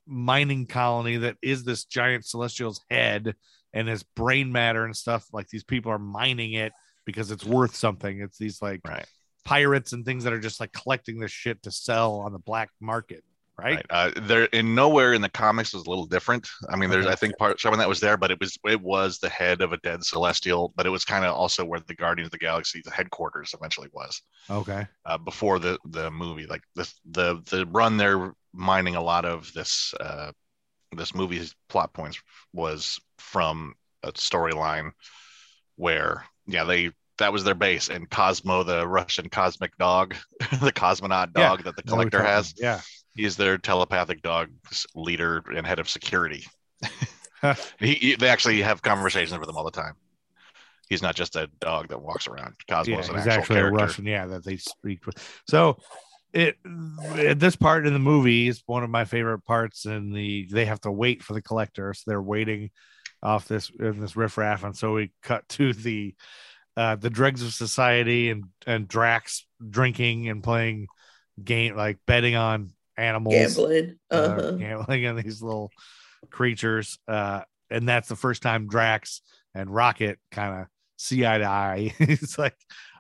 mining 0.07 0.67
colony 0.67 1.19
that 1.19 1.37
is 1.43 1.65
this 1.65 1.85
giant 1.85 2.25
celestial's 2.25 2.81
head 2.91 3.35
and 3.73 3.89
his 3.89 4.03
brain 4.03 4.51
matter 4.51 4.85
and 4.85 4.97
stuff. 4.97 5.27
Like 5.33 5.49
these 5.49 5.65
people 5.65 5.93
are 5.93 5.99
mining 5.99 6.55
it 6.55 6.73
because 7.05 7.31
it's 7.31 7.45
worth 7.45 7.75
something. 7.75 8.21
It's 8.21 8.39
these 8.39 8.61
like 8.61 8.81
Right. 8.87 9.07
pirates 9.45 9.93
and 9.93 10.05
things 10.05 10.25
that 10.25 10.33
are 10.33 10.41
just 10.41 10.61
like 10.61 10.73
collecting 10.73 11.19
this 11.21 11.31
shit 11.31 11.63
to 11.63 11.71
sell 11.71 12.17
on 12.21 12.33
the 12.33 12.39
black 12.39 12.71
market, 12.81 13.23
right? 13.63 13.77
Right. 13.77 13.87
Uh, 13.91 14.11
there 14.23 14.45
in 14.47 14.75
nowhere 14.75 15.13
in 15.15 15.23
the 15.23 15.29
comics 15.29 15.73
was 15.75 15.87
a 15.87 15.91
little 15.91 16.07
different. 16.07 16.49
I 16.69 16.77
mean, 16.77 16.91
there's 16.91 17.07
Okay. 17.07 17.13
I 17.13 17.15
think 17.17 17.37
part 17.39 17.61
someone 17.61 17.79
that 17.79 17.89
was 17.89 18.01
there, 18.01 18.17
but 18.17 18.31
it 18.31 18.41
was 18.41 18.59
it 18.67 18.81
was 18.81 19.19
the 19.19 19.29
head 19.29 19.61
of 19.61 19.73
a 19.73 19.77
dead 19.79 20.05
celestial, 20.05 20.73
but 20.77 20.87
it 20.87 20.91
was 20.91 21.05
kind 21.05 21.25
of 21.25 21.35
also 21.35 21.65
where 21.65 21.81
the 21.81 21.95
Guardians 21.95 22.29
of 22.29 22.33
the 22.33 22.39
Galaxy, 22.39 22.81
the 22.85 22.91
headquarters, 22.91 23.55
eventually 23.55 23.89
was 23.93 24.23
Okay. 24.51 24.87
uh, 25.07 25.19
before 25.19 25.59
the 25.59 25.79
the 25.87 26.11
movie. 26.11 26.47
Like 26.47 26.63
the 26.75 26.93
the 27.11 27.43
the 27.47 27.67
run 27.67 27.97
there, 27.97 28.33
mining 28.53 28.97
a 28.97 29.03
lot 29.03 29.25
of 29.25 29.53
this 29.53 29.95
uh, 30.01 30.33
this 30.97 31.15
movie's 31.15 31.55
plot 31.69 31.93
points 31.93 32.21
was 32.53 32.99
from 33.19 33.75
a 34.03 34.13
storyline 34.13 34.93
where 35.77 36.25
yeah 36.47 36.65
they 36.65 36.91
that 37.19 37.33
was 37.33 37.45
their 37.45 37.55
base 37.55 37.91
and 37.91 38.09
Cosmo, 38.11 38.63
the 38.63 38.87
Russian 38.89 39.29
cosmic 39.29 39.77
dog, 39.77 40.15
the 40.63 40.73
cosmonaut 40.73 41.29
Yeah. 41.37 41.49
dog 41.51 41.65
that 41.65 41.77
the 41.77 41.83
collector 41.83 42.23
has 42.23 42.55
Yeah. 42.57 42.81
He's 43.15 43.37
their 43.37 43.59
telepathic 43.59 44.23
dog 44.23 44.51
leader 44.95 45.43
and 45.55 45.67
head 45.67 45.79
of 45.79 45.89
security. 45.89 46.45
he, 47.79 47.95
he- 47.95 48.17
they 48.17 48.29
actually 48.29 48.61
have 48.63 48.83
conversations 48.83 49.39
with 49.39 49.49
him 49.49 49.57
all 49.57 49.65
the 49.65 49.71
time. 49.71 49.95
He's 50.89 51.03
not 51.03 51.15
just 51.15 51.37
a 51.37 51.49
dog 51.61 51.89
that 51.89 52.03
walks 52.03 52.27
around. 52.27 52.55
yeah, 52.69 52.75
Cosmo's 52.75 53.09
an 53.09 53.15
he's 53.15 53.27
actual 53.27 53.41
actually 53.43 53.57
character. 53.57 53.79
a 53.79 53.83
Russian. 53.83 54.07
Yeah, 54.07 54.27
that 54.27 54.45
they 54.45 54.57
speak 54.57 55.07
with. 55.07 55.41
So 55.49 55.79
it 56.33 56.57
at 57.17 57.39
this 57.39 57.55
part 57.55 57.87
in 57.87 57.93
the 57.93 58.01
movie 58.01 58.49
is 58.49 58.63
one 58.67 58.83
of 58.83 58.91
my 58.91 59.05
favorite 59.05 59.45
parts. 59.45 59.85
And 59.85 60.13
the 60.15 60.49
they 60.51 60.65
have 60.65 60.81
to 60.81 60.91
wait 60.91 61.23
for 61.23 61.33
the 61.35 61.43
collector, 61.43 61.95
so 61.95 62.03
they're 62.07 62.21
waiting 62.21 62.71
off 63.23 63.47
this 63.47 63.71
in 63.79 64.01
this 64.01 64.17
riffraff, 64.17 64.65
and 64.65 64.77
so 64.77 64.95
we 64.95 65.13
cut 65.23 65.49
to 65.51 65.73
the 65.75 66.15
uh 66.77 66.97
the 66.97 67.11
dregs 67.11 67.43
of 67.45 67.53
society 67.53 68.31
and 68.31 68.45
and 68.67 68.89
Drax 68.89 69.47
drinking 69.69 70.29
and 70.29 70.43
playing 70.43 70.89
game 71.43 71.77
like 71.77 71.99
betting 72.07 72.35
on 72.35 72.71
animals 73.01 73.35
Gambling. 73.35 73.97
uh, 74.11 74.15
Uh-huh. 74.15 74.51
gambling 74.53 75.07
on 75.07 75.17
these 75.17 75.43
little 75.43 75.71
creatures. 76.31 76.99
Uh, 77.09 77.43
and 77.71 77.89
that's 77.89 78.09
the 78.09 78.17
first 78.17 78.43
time 78.43 78.69
Drax 78.69 79.23
and 79.55 79.71
Rocket 79.73 80.19
kind 80.31 80.61
of 80.63 80.67
see 80.97 81.25
eye 81.27 81.39
to 81.39 81.45
eye. 81.47 81.95
it's 81.99 82.39
like, 82.39 82.55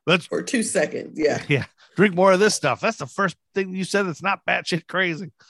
let's 0.07 0.27
For 0.27 0.43
two 0.43 0.63
seconds. 0.63 1.19
Yeah. 1.19 1.43
yeah, 1.49 1.65
drink 1.97 2.15
more 2.15 2.33
of 2.33 2.41
this 2.41 2.55
stuff. 2.55 2.81
That's 2.81 2.97
the 2.99 3.07
first 3.07 3.37
thing 3.55 3.75
you 3.75 3.85
said. 3.85 4.07
It's 4.07 4.23
not 4.23 4.45
batshit 4.47 4.87
crazy. 4.87 5.31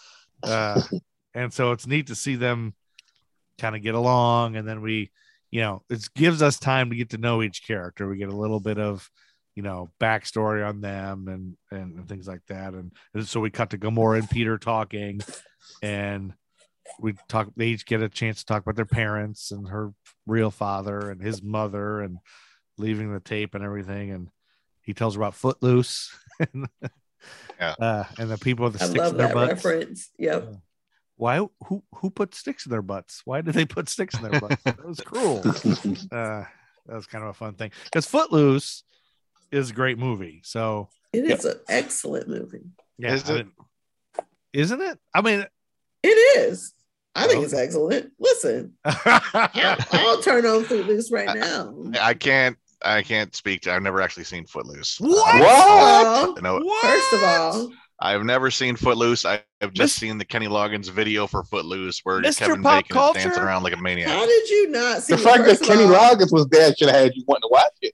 Uh, 0.43 0.81
and 1.35 1.53
so 1.53 1.73
it's 1.73 1.87
neat 1.87 2.07
to 2.07 2.15
see 2.15 2.35
them 2.35 2.73
kind 3.59 3.77
of 3.77 3.83
get 3.83 3.95
along. 3.95 4.57
And 4.57 4.67
then 4.67 4.81
we, 4.81 5.11
you 5.51 5.61
know, 5.61 5.83
it 5.91 6.09
gives 6.15 6.41
us 6.41 6.59
time 6.59 6.89
to 6.89 6.97
get 6.97 7.11
to 7.11 7.19
know 7.19 7.43
each 7.43 7.67
character. 7.67 8.09
We 8.09 8.17
get 8.17 8.31
a 8.31 8.35
little 8.35 8.59
bit 8.59 8.79
of, 8.79 9.07
you 9.61 9.65
know, 9.65 9.91
backstory 10.01 10.67
on 10.67 10.81
them 10.81 11.29
and, 11.29 11.55
and, 11.71 11.99
and 11.99 12.09
things 12.09 12.27
like 12.27 12.41
that. 12.49 12.73
And, 12.73 12.93
and 13.13 13.29
so 13.29 13.41
we 13.41 13.51
cut 13.51 13.69
to 13.71 13.79
Gamora 13.79 14.19
and 14.19 14.31
Peter 14.31 14.57
talking 14.57 15.21
and 15.83 16.33
we 16.99 17.13
talk, 17.29 17.49
they 17.59 17.67
each 17.67 17.85
get 17.85 18.01
a 18.01 18.09
chance 18.09 18.39
to 18.39 18.47
talk 18.47 18.63
about 18.63 18.77
their 18.77 18.87
parents 18.87 19.51
and 19.51 19.69
her 19.69 19.93
real 20.27 20.51
father 20.51 21.11
and 21.11 21.21
his 21.21 21.43
mother 21.43 22.01
and 22.01 22.21
leaving 22.79 23.13
the 23.13 23.21
tape 23.21 23.55
and 23.55 23.63
everything. 23.63 24.13
And 24.13 24.31
he 24.81 24.95
tells 24.95 25.15
her 25.15 25.21
about 25.21 25.35
Footloose. 25.35 26.09
and, 26.41 26.67
Yeah. 27.59 27.75
uh, 27.79 28.05
and 28.19 28.31
the 28.31 28.39
people 28.39 28.65
with 28.65 28.79
the 28.79 28.85
I 28.85 28.89
sticks 28.89 28.99
love 28.99 29.13
in 29.13 29.19
their 29.19 29.27
that 29.27 29.35
butts. 29.35 29.53
reference. 29.63 30.11
Yep. 30.19 30.55
Why? 31.17 31.47
Who? 31.67 31.85
Who 31.97 32.09
put 32.09 32.35
sticks 32.35 32.65
in 32.65 32.71
their 32.71 32.81
butts? 32.81 33.21
Why 33.27 33.43
did 33.43 33.53
they 33.53 33.67
put 33.67 33.91
sticks 33.91 34.15
in 34.15 34.23
their 34.23 34.41
butts? 34.41 34.63
That 34.65 34.83
was 34.83 35.01
cruel. 35.03 35.43
Uh, 36.11 36.45
that 36.87 36.97
was 36.97 37.07
kind 37.07 37.23
of 37.23 37.29
a 37.29 37.35
fun 37.35 37.53
thing 37.55 37.73
because 37.85 38.07
Footloose 38.07 38.85
is 39.53 39.71
a 39.71 39.73
great 39.75 39.99
movie. 39.99 40.41
So 40.45 40.89
It 41.13 41.25
is 41.25 41.45
an 41.45 41.57
excellent 41.69 42.29
movie. 42.29 42.65
yeah, 42.99 43.15
Is 43.15 43.29
I 43.31 43.35
it? 43.35 43.37
didn't- 44.53 44.81
it? 44.83 44.99
I 45.15 45.21
mean, 45.21 45.47
It 46.03 46.09
is. 46.09 46.75
I 47.15 47.27
think 47.27 47.45
it's 47.45 47.53
excellent. 47.55 48.13
Listen, 48.21 48.75
I'll, 48.85 49.77
I'll 49.93 50.23
turn 50.23 50.47
on 50.47 50.65
Footloose 50.65 51.11
right 51.11 51.37
now. 51.37 51.75
I 52.01 52.15
can't. 52.15 52.57
I 52.83 53.03
can't 53.03 53.35
speak 53.35 53.63
to. 53.63 53.73
I've 53.75 53.83
never 53.83 54.01
actually 54.01 54.25
seen 54.25 54.47
Footloose. 54.47 54.97
What? 55.01 55.41
Well, 55.41 56.35
I 56.39 56.41
know. 56.41 56.79
first 56.81 57.13
of 57.13 57.23
all, 57.25 57.73
I've 58.01 58.23
never 58.25 58.51
seen 58.51 58.77
Footloose. 58.77 59.27
I, 59.27 59.43
I've 59.61 59.75
just 59.75 59.97
seen 59.97 60.17
the 60.17 60.25
Kenny 60.25 60.47
Loggins 60.47 60.89
video 60.91 61.27
for 61.27 61.45
Footloose 61.45 62.01
where 62.05 62.23
Mr. 62.23 62.39
Kevin 62.39 62.63
Pop 62.63 62.85
Bacon 62.89 62.97
is 63.19 63.25
dancing 63.25 63.43
around 63.43 63.65
like 63.65 63.75
a 63.75 63.77
maniac. 63.77 64.09
how 64.09 64.25
did 64.25 64.49
you 64.49 64.71
not 64.71 65.03
see 65.03 65.15
The 65.15 65.19
fact 65.19 65.45
that 65.45 65.61
Kenny 65.61 65.83
Loggins 65.85 66.33
was 66.33 66.47
there 66.49 66.75
should 66.75 66.89
have 66.89 66.97
had 67.03 67.13
you 67.15 67.25
wanting 67.27 67.43
to 67.43 67.49
watch 67.51 67.73
it. 67.83 67.93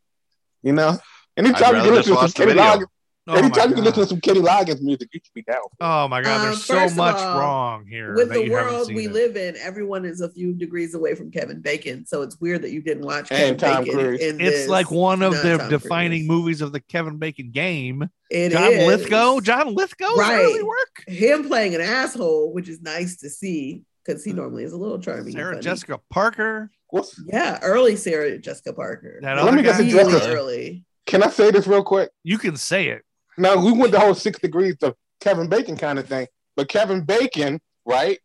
You 0.62 0.72
know, 0.75 0.98
anytime 1.37 1.76
you 1.76 1.83
can 1.83 1.95
listen 1.95 2.14
to 2.16 2.28
some 2.28 2.47
Kenny. 2.47 2.52
Loggins, 2.59 2.87
Oh 3.28 3.35
anytime 3.35 3.71
you 3.71 3.75
can 3.75 3.83
listen 3.85 4.02
to 4.05 4.09
some 4.09 4.21
Kenny 4.21 4.40
Loggins 4.40 4.81
music, 4.83 5.09
you 5.12 5.19
should 5.25 5.35
be 5.35 5.43
down. 5.43 5.59
oh 5.81 6.07
my 6.07 6.23
god, 6.23 6.37
Um, 6.37 6.43
there's 6.47 6.64
so 6.64 6.88
much 6.90 7.16
all, 7.16 7.40
wrong 7.40 7.85
here. 7.85 8.14
With 8.14 8.33
the 8.33 8.49
world 8.49 8.95
we 8.95 9.07
it. 9.07 9.12
live 9.12 9.37
in, 9.37 9.57
everyone 9.57 10.05
is 10.05 10.21
a 10.21 10.31
few 10.31 10.52
degrees 10.55 10.95
away 10.95 11.16
from 11.16 11.33
Kevin 11.33 11.61
Bacon. 11.61 12.07
So 12.07 12.23
it's 12.23 12.40
weird 12.40 12.62
that 12.62 12.71
you 12.71 12.81
didn't 12.83 13.05
watch 13.05 13.33
And 13.33 13.59
Kevin 13.59 13.75
Tom 13.75 13.85
Bacon. 13.85 13.99
Cruise. 13.99 14.21
In 14.21 14.40
It's 14.40 14.50
this. 14.59 14.69
like 14.69 14.93
one 14.93 15.23
of 15.23 15.33
Not 15.33 15.43
the 15.43 15.59
Tom 15.59 15.69
defining 15.71 16.21
Cruise. 16.21 16.28
movies 16.28 16.61
of 16.61 16.71
the 16.71 16.78
Kevin 16.78 17.16
Bacon 17.19 17.50
game. 17.50 18.09
It 18.31 18.50
John 18.50 18.73
is. 18.73 18.87
Lithgow. 18.87 19.40
John 19.40 19.75
Lithgow's 19.75 20.19
Right. 20.19 20.45
early 20.45 20.62
work. 20.62 21.02
Him 21.09 21.49
playing 21.49 21.75
an 21.75 21.81
asshole, 21.81 22.52
which 22.52 22.69
is 22.69 22.81
nice 22.81 23.16
to 23.19 23.28
see 23.28 23.83
because 24.05 24.23
he 24.23 24.33
normally 24.35 24.62
is 24.62 24.73
a 24.73 24.76
little 24.76 25.00
charming. 25.00 25.33
Sarah 25.33 25.55
funny. 25.55 25.62
Jessica 25.64 25.99
Parker. 26.11 26.71
What's, 26.90 27.21
Yeah, 27.26 27.59
early 27.61 27.97
Sarah 27.97 28.38
Jessica 28.38 28.73
Parker. 28.73 29.19
That 29.21 29.43
Let 29.45 29.52
me 29.52 29.62
get 29.62 29.73
guy. 29.78 29.83
the 29.83 29.93
Really 29.97 30.12
Jessica- 30.12 30.33
early. 30.33 30.85
Can 31.06 31.22
I 31.22 31.30
say 31.30 31.50
this 31.50 31.66
real 31.66 31.82
quick? 31.82 32.10
You 32.25 32.38
can 32.38 32.56
say 32.56 32.88
it. 32.88 33.02
Now 33.38 33.56
we 33.56 33.72
went 33.72 33.92
the 33.92 34.00
whole 34.00 34.14
six 34.14 34.38
degrees 34.38 34.76
of 34.82 34.94
Kevin 35.20 35.48
Bacon 35.48 35.76
kind 35.76 35.98
of 35.98 36.06
thing, 36.06 36.26
but 36.56 36.68
Kevin 36.68 37.04
Bacon, 37.04 37.60
right? 37.84 38.18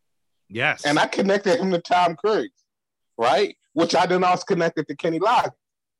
Yes. 0.50 0.86
And 0.86 1.00
I 1.00 1.08
connected 1.08 1.60
him 1.60 1.72
to 1.72 1.80
Tom 1.80 2.16
Cruise, 2.16 2.52
right? 3.18 3.56
Which 3.74 3.96
I 3.96 4.06
then 4.06 4.24
also 4.24 4.44
connected 4.44 4.88
to 4.88 4.96
Kenny 4.96 5.20
Loggins. 5.20 5.52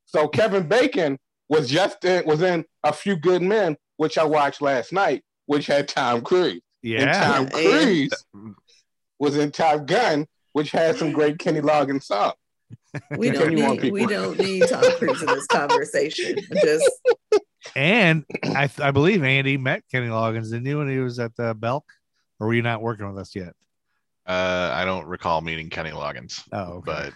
So 0.06 0.28
Kevin 0.28 0.68
Bacon 0.68 1.18
was 1.48 1.68
just 1.70 2.04
in, 2.04 2.26
was 2.26 2.42
in 2.42 2.64
A 2.84 2.92
Few 2.92 3.16
Good 3.16 3.42
Men, 3.42 3.76
which 3.96 4.18
I 4.18 4.24
watched 4.24 4.60
last 4.60 4.92
night, 4.92 5.22
which 5.46 5.66
had 5.66 5.88
Tom 5.88 6.22
Cruise. 6.22 6.60
Yeah. 6.82 7.38
And. 7.38 7.50
Tom 7.50 7.60
Cruise 7.60 8.24
was 9.18 9.36
in 9.36 9.52
Top 9.52 9.86
Gun, 9.86 10.26
which 10.52 10.70
had 10.70 10.96
some 10.96 11.12
great 11.12 11.38
Kenny 11.38 11.60
Loggins 11.60 12.04
songs. 12.04 12.34
We 13.16 13.30
don't 13.30 13.44
Continue 13.44 13.64
on, 13.64 13.76
need 13.78 13.92
we 13.92 14.06
don't 14.06 14.38
need 14.38 14.68
Tom 14.68 14.82
Cruise 14.98 15.20
in 15.22 15.26
this 15.28 15.46
conversation. 15.46 16.36
Just 16.62 16.90
And 17.74 18.24
I, 18.44 18.68
I 18.80 18.90
believe 18.90 19.22
Andy 19.24 19.56
met 19.56 19.82
Kenny 19.90 20.08
Loggins, 20.08 20.50
didn't 20.50 20.66
you, 20.66 20.78
when 20.78 20.88
he 20.90 20.98
was 20.98 21.18
at 21.18 21.34
the 21.36 21.54
Belk? 21.54 21.84
Or 22.38 22.48
were 22.48 22.54
you 22.54 22.62
not 22.62 22.82
working 22.82 23.06
with 23.08 23.18
us 23.18 23.34
yet? 23.34 23.54
Uh, 24.26 24.70
I 24.74 24.84
don't 24.84 25.06
recall 25.06 25.40
meeting 25.40 25.70
Kenny 25.70 25.90
Loggins, 25.90 26.42
Oh, 26.52 26.74
okay. 26.74 26.82
but 26.84 27.12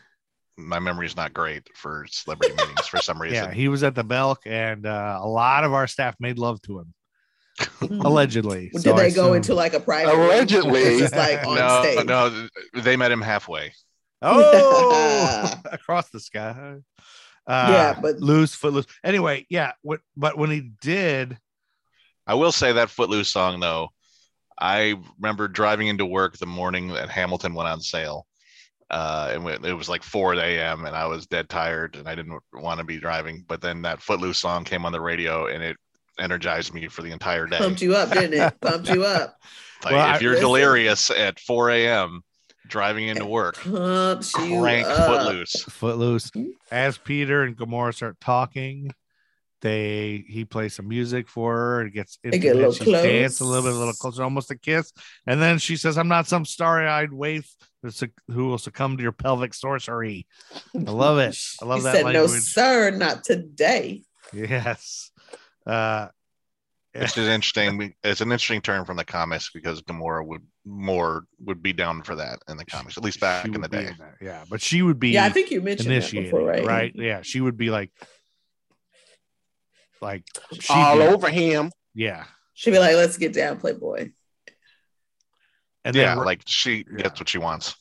my 0.56 0.78
memory 0.78 1.06
is 1.06 1.16
not 1.16 1.35
great 1.35 1.68
for 1.75 2.06
celebrity 2.11 2.54
meetings 2.56 2.87
for 2.87 2.97
some 2.99 3.21
reason. 3.23 3.37
yeah, 3.45 3.52
he 3.52 3.68
was 3.68 3.83
at 3.83 3.95
the 3.95 4.02
Belk, 4.04 4.40
and 4.47 4.87
uh, 4.87 5.18
a 5.23 5.28
lot 5.28 5.64
of 5.64 5.73
our 5.75 5.87
staff 5.87 6.16
made 6.21 6.38
love 6.38 6.61
to 6.62 6.80
him, 6.80 6.95
allegedly. 7.90 8.71
did 8.73 8.83
So 8.83 8.95
I 8.95 9.02
they 9.02 9.11
go 9.14 9.25
assume- 9.26 9.37
into 9.37 9.54
like 9.54 9.75
a 9.75 9.80
private? 9.80 10.14
Allegedly. 10.14 11.02
Or 11.02 11.09
like 11.09 11.47
on 11.47 11.56
no, 11.56 11.83
stage? 11.83 12.06
no, 12.06 12.49
they 12.83 12.97
met 12.97 13.11
him 13.12 13.21
halfway. 13.21 13.73
Oh, 14.26 15.54
across 15.73 16.09
the 16.11 16.21
sky. 16.21 16.76
Uh, 17.47 17.68
Yeah, 17.71 17.99
but- 18.00 18.16
loose, 18.21 18.54
footloose. 18.54 18.87
Anyway, 19.04 19.47
yeah. 19.49 19.73
What? 19.83 20.00
But 20.16 20.37
when 20.38 20.50
he 20.50 20.73
did, 20.80 21.38
I 22.26 22.35
will 22.35 22.52
say 22.52 22.73
that 22.73 22.90
Footloose 22.90 23.28
song 23.28 23.61
though. 23.61 23.90
I 24.59 24.95
remember 25.21 25.49
driving 25.49 25.88
into 25.88 26.06
work 26.06 26.38
the 26.38 26.47
morning 26.47 26.88
that 26.88 27.09
Hamilton 27.11 27.54
went 27.54 27.68
on 27.68 27.80
sale. 27.80 28.26
Uh, 28.90 29.33
and 29.35 29.64
it 29.66 29.73
was 29.75 29.88
like 29.88 30.02
4 30.02 30.35
a.m. 30.35 30.87
and 30.87 30.95
I 30.97 31.06
was 31.06 31.26
dead 31.26 31.49
tired 31.49 31.97
and 31.97 32.09
I 32.09 32.14
didn't 32.14 32.40
want 32.52 32.78
to 32.78 32.85
be 32.85 32.99
driving. 32.99 33.45
But 33.47 33.61
then 33.61 33.83
that 33.83 34.00
Footloose 34.00 34.38
song 34.38 34.64
came 34.64 34.87
on 34.87 34.92
the 34.92 35.00
radio 35.00 35.47
and 35.49 35.62
it 35.62 35.76
energized 36.18 36.73
me 36.73 36.87
for 36.88 37.02
the 37.02 37.11
entire 37.12 37.47
day. 37.47 37.59
Pumped 37.59 37.83
you 37.83 37.95
up, 37.95 38.11
didn't 38.12 38.40
it? 38.40 38.61
Pumped 38.61 38.88
you 38.88 39.04
up. 39.04 39.37
Like, 39.85 39.92
Well, 39.92 40.14
if 40.16 40.23
you're 40.23 40.33
Listen. 40.33 40.47
delirious 40.47 41.11
at 41.11 41.38
4 41.38 41.71
a.m. 41.71 42.23
driving 42.68 43.08
into 43.08 43.26
work, 43.26 43.56
Pumps 43.56 44.32
you 44.38 44.61
crank 44.61 44.87
up. 44.87 45.06
Footloose. 45.06 45.62
Footloose. 45.68 46.30
Hmm? 46.30 46.44
As 46.70 46.99
Peter 46.99 47.42
and 47.42 47.56
Gamora 47.56 47.94
start 47.94 48.18
talking, 48.20 48.90
they 49.62 50.25
he 50.28 50.44
plays 50.44 50.75
some 50.75 50.87
music 50.88 51.28
for 51.28 51.54
her. 51.56 51.87
It 51.87 51.92
gets 51.92 52.18
They 52.23 52.38
get 52.38 52.54
a 52.56 52.58
little 52.58 52.73
she 52.73 52.85
close. 52.85 53.02
dance 53.02 53.40
a 53.40 53.44
little 53.44 53.62
bit, 53.64 53.75
a 53.75 53.78
little 53.78 53.94
closer, 53.94 54.23
almost 54.23 54.50
a 54.50 54.56
kiss. 54.58 54.92
And 55.26 55.40
then 55.40 55.58
she 55.58 55.76
says, 55.76 55.96
"I'm 55.96 56.08
not 56.08 56.26
some 56.28 56.44
starry-eyed 56.44 57.12
waif 57.12 57.50
who's 57.82 57.96
suc- 57.96 58.11
who 58.28 58.46
will 58.49 58.58
succumb 58.58 58.96
to 58.99 59.02
your 59.02 59.12
pelvic 59.12 59.54
sorcery." 59.54 60.26
I 60.75 60.90
love 60.90 61.18
it. 61.18 61.38
I 61.62 61.64
love 61.66 61.78
He 61.78 61.85
that 61.85 61.94
said, 61.94 62.04
language. 62.04 62.30
"No, 62.32 62.37
sir, 62.37 62.90
not 62.90 63.25
today." 63.25 64.02
Yes. 64.32 65.11
Uh, 65.66 66.08
Which 67.00 67.19
is 67.19 67.29
interesting. 67.29 67.95
It's 68.05 68.21
an 68.21 68.33
interesting 68.33 68.61
term 68.61 68.85
from 68.85 68.97
the 68.97 69.05
comics 69.05 69.50
because 69.53 69.83
Gamora 69.83 70.26
would 70.26 70.43
more 70.65 71.25
would 71.41 71.62
be 71.62 71.73
down 71.73 72.03
for 72.03 72.17
that 72.17 72.38
in 72.49 72.57
the 72.57 72.65
comics, 72.65 72.97
at 72.97 73.05
least 73.05 73.21
back 73.21 73.43
she 73.43 73.49
in 73.49 73.53
the 73.55 73.61
would 73.61 73.71
be 73.71 73.76
day. 73.79 73.93
that, 73.99 74.15
Yeah, 74.21 74.45
but 74.49 74.61
she 74.61 74.83
would 74.83 74.99
be 75.00 75.11
Yeah, 75.11 75.25
I 75.25 75.31
think 75.31 75.50
you 75.50 75.61
mentioned 75.61 75.91
that 75.91 76.11
before, 76.11 76.43
right? 76.45 76.65
right? 76.65 76.93
Yeah, 76.95 77.23
she 77.23 77.41
would 77.41 77.57
be 77.57 77.71
like, 77.71 77.91
like 80.00 80.25
she'd 80.53 80.73
all 80.73 80.97
be- 80.99 81.03
over 81.05 81.29
him. 81.31 81.71
Yeah, 81.95 82.25
She'd 82.55 82.71
be 82.73 82.79
like, 82.79 82.95
"Let's 82.97 83.17
get 83.17 83.33
down, 83.33 83.59
Playboy." 83.59 84.11
and 85.85 85.95
yeah, 85.97 86.15
then 86.17 86.25
like 86.25 86.43
she 86.47 86.85
Yeah. 86.91 87.03
gets 87.05 87.21
what 87.21 87.29
she 87.29 87.38
wants. 87.38 87.75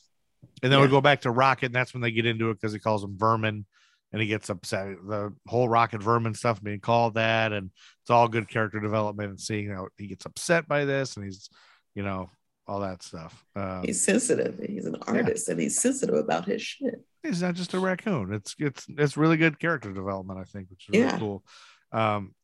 and 0.62 0.72
then 0.72 0.80
we 0.80 0.88
go 0.88 1.00
back 1.00 1.22
to 1.22 1.30
Rocket, 1.30 1.66
and 1.66 1.74
that's 1.74 1.92
when 1.92 2.00
they 2.00 2.10
get 2.12 2.24
into 2.26 2.50
it 2.50 2.54
because 2.54 2.72
he 2.72 2.78
calls 2.78 3.02
him 3.04 3.16
Vermin, 3.18 3.66
and 4.12 4.22
he 4.22 4.28
gets 4.28 4.48
upset. 4.50 4.96
The 5.06 5.32
whole 5.46 5.68
Rocket 5.68 6.02
Vermin 6.02 6.34
stuff 6.34 6.62
being 6.62 6.80
called 6.80 7.14
that, 7.14 7.52
and 7.52 7.70
it's 8.02 8.10
all 8.10 8.28
good 8.28 8.48
character 8.48 8.80
development 8.80 9.30
and 9.30 9.40
seeing 9.40 9.68
how 9.70 9.88
he 9.98 10.06
gets 10.06 10.26
upset 10.26 10.68
by 10.68 10.84
this, 10.84 11.16
and 11.16 11.24
he's, 11.24 11.48
you 11.94 12.02
know, 12.02 12.30
all 12.68 12.80
that 12.80 13.02
stuff. 13.02 13.44
Um, 13.54 13.82
He's 13.84 14.02
sensitive. 14.02 14.58
He's 14.66 14.86
an 14.86 14.96
artist, 15.06 15.48
and 15.48 15.60
he's 15.60 15.80
sensitive 15.80 16.16
about 16.16 16.46
his 16.46 16.62
shit. 16.62 16.96
he's 17.22 17.42
not 17.42 17.54
just 17.54 17.74
a 17.74 17.78
raccoon. 17.78 18.32
It's 18.32 18.54
it's 18.58 18.86
it's 18.88 19.16
really 19.16 19.36
good 19.36 19.58
character 19.58 19.92
development, 19.92 20.40
I 20.40 20.44
think, 20.44 20.70
which 20.70 20.86
is 20.88 20.92
really 20.92 21.04
Yeah. 21.04 21.18
cool. 21.18 21.44
Um, 21.92 22.34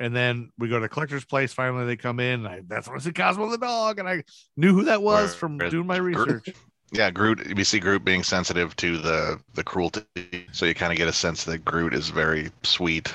and 0.00 0.14
then 0.14 0.50
we 0.58 0.68
go 0.68 0.78
to 0.80 0.88
collector's 0.88 1.24
place. 1.24 1.52
Finally, 1.52 1.86
they 1.86 1.96
come 1.96 2.18
in. 2.20 2.46
I, 2.46 2.62
that's 2.66 2.88
when 2.88 2.96
I 2.96 3.00
see 3.00 3.12
Cosmo 3.12 3.48
the 3.50 3.58
dog, 3.58 3.98
and 4.00 4.08
I 4.08 4.24
knew 4.56 4.74
who 4.74 4.84
that 4.84 5.02
was 5.02 5.30
Where- 5.30 5.38
from 5.38 5.58
doing 5.58 5.86
my 5.86 5.96
research. 5.96 6.48
Yeah, 6.92 7.10
Groot. 7.10 7.54
We 7.56 7.64
see 7.64 7.80
Groot 7.80 8.04
being 8.04 8.22
sensitive 8.22 8.76
to 8.76 8.98
the 8.98 9.40
the 9.54 9.64
cruelty, 9.64 10.04
so 10.52 10.64
you 10.66 10.74
kind 10.74 10.92
of 10.92 10.98
get 10.98 11.08
a 11.08 11.12
sense 11.12 11.44
that 11.44 11.64
Groot 11.64 11.92
is 11.92 12.08
very 12.10 12.50
sweet, 12.62 13.12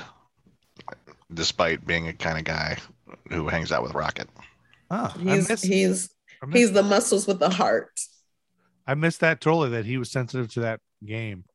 despite 1.34 1.86
being 1.86 2.08
a 2.08 2.14
kind 2.14 2.38
of 2.38 2.44
guy 2.44 2.78
who 3.30 3.48
hangs 3.48 3.72
out 3.72 3.84
with 3.84 3.94
Rocket. 3.94 4.30
Ah, 4.90 5.16
I 5.28 5.36
He's 5.36 5.50
missed, 5.50 5.66
he's 5.66 6.10
I 6.42 6.48
he's 6.52 6.72
the 6.72 6.84
muscles 6.84 7.28
with 7.28 7.40
the 7.40 7.50
heart. 7.50 8.00
I 8.88 8.96
missed 8.96 9.20
that 9.22 9.42
totally. 9.42 9.70
That 9.70 9.86
he 9.86 9.98
was 9.98 10.12
sensitive 10.12 10.52
to 10.54 10.62
that 10.62 10.82
game. 11.06 11.46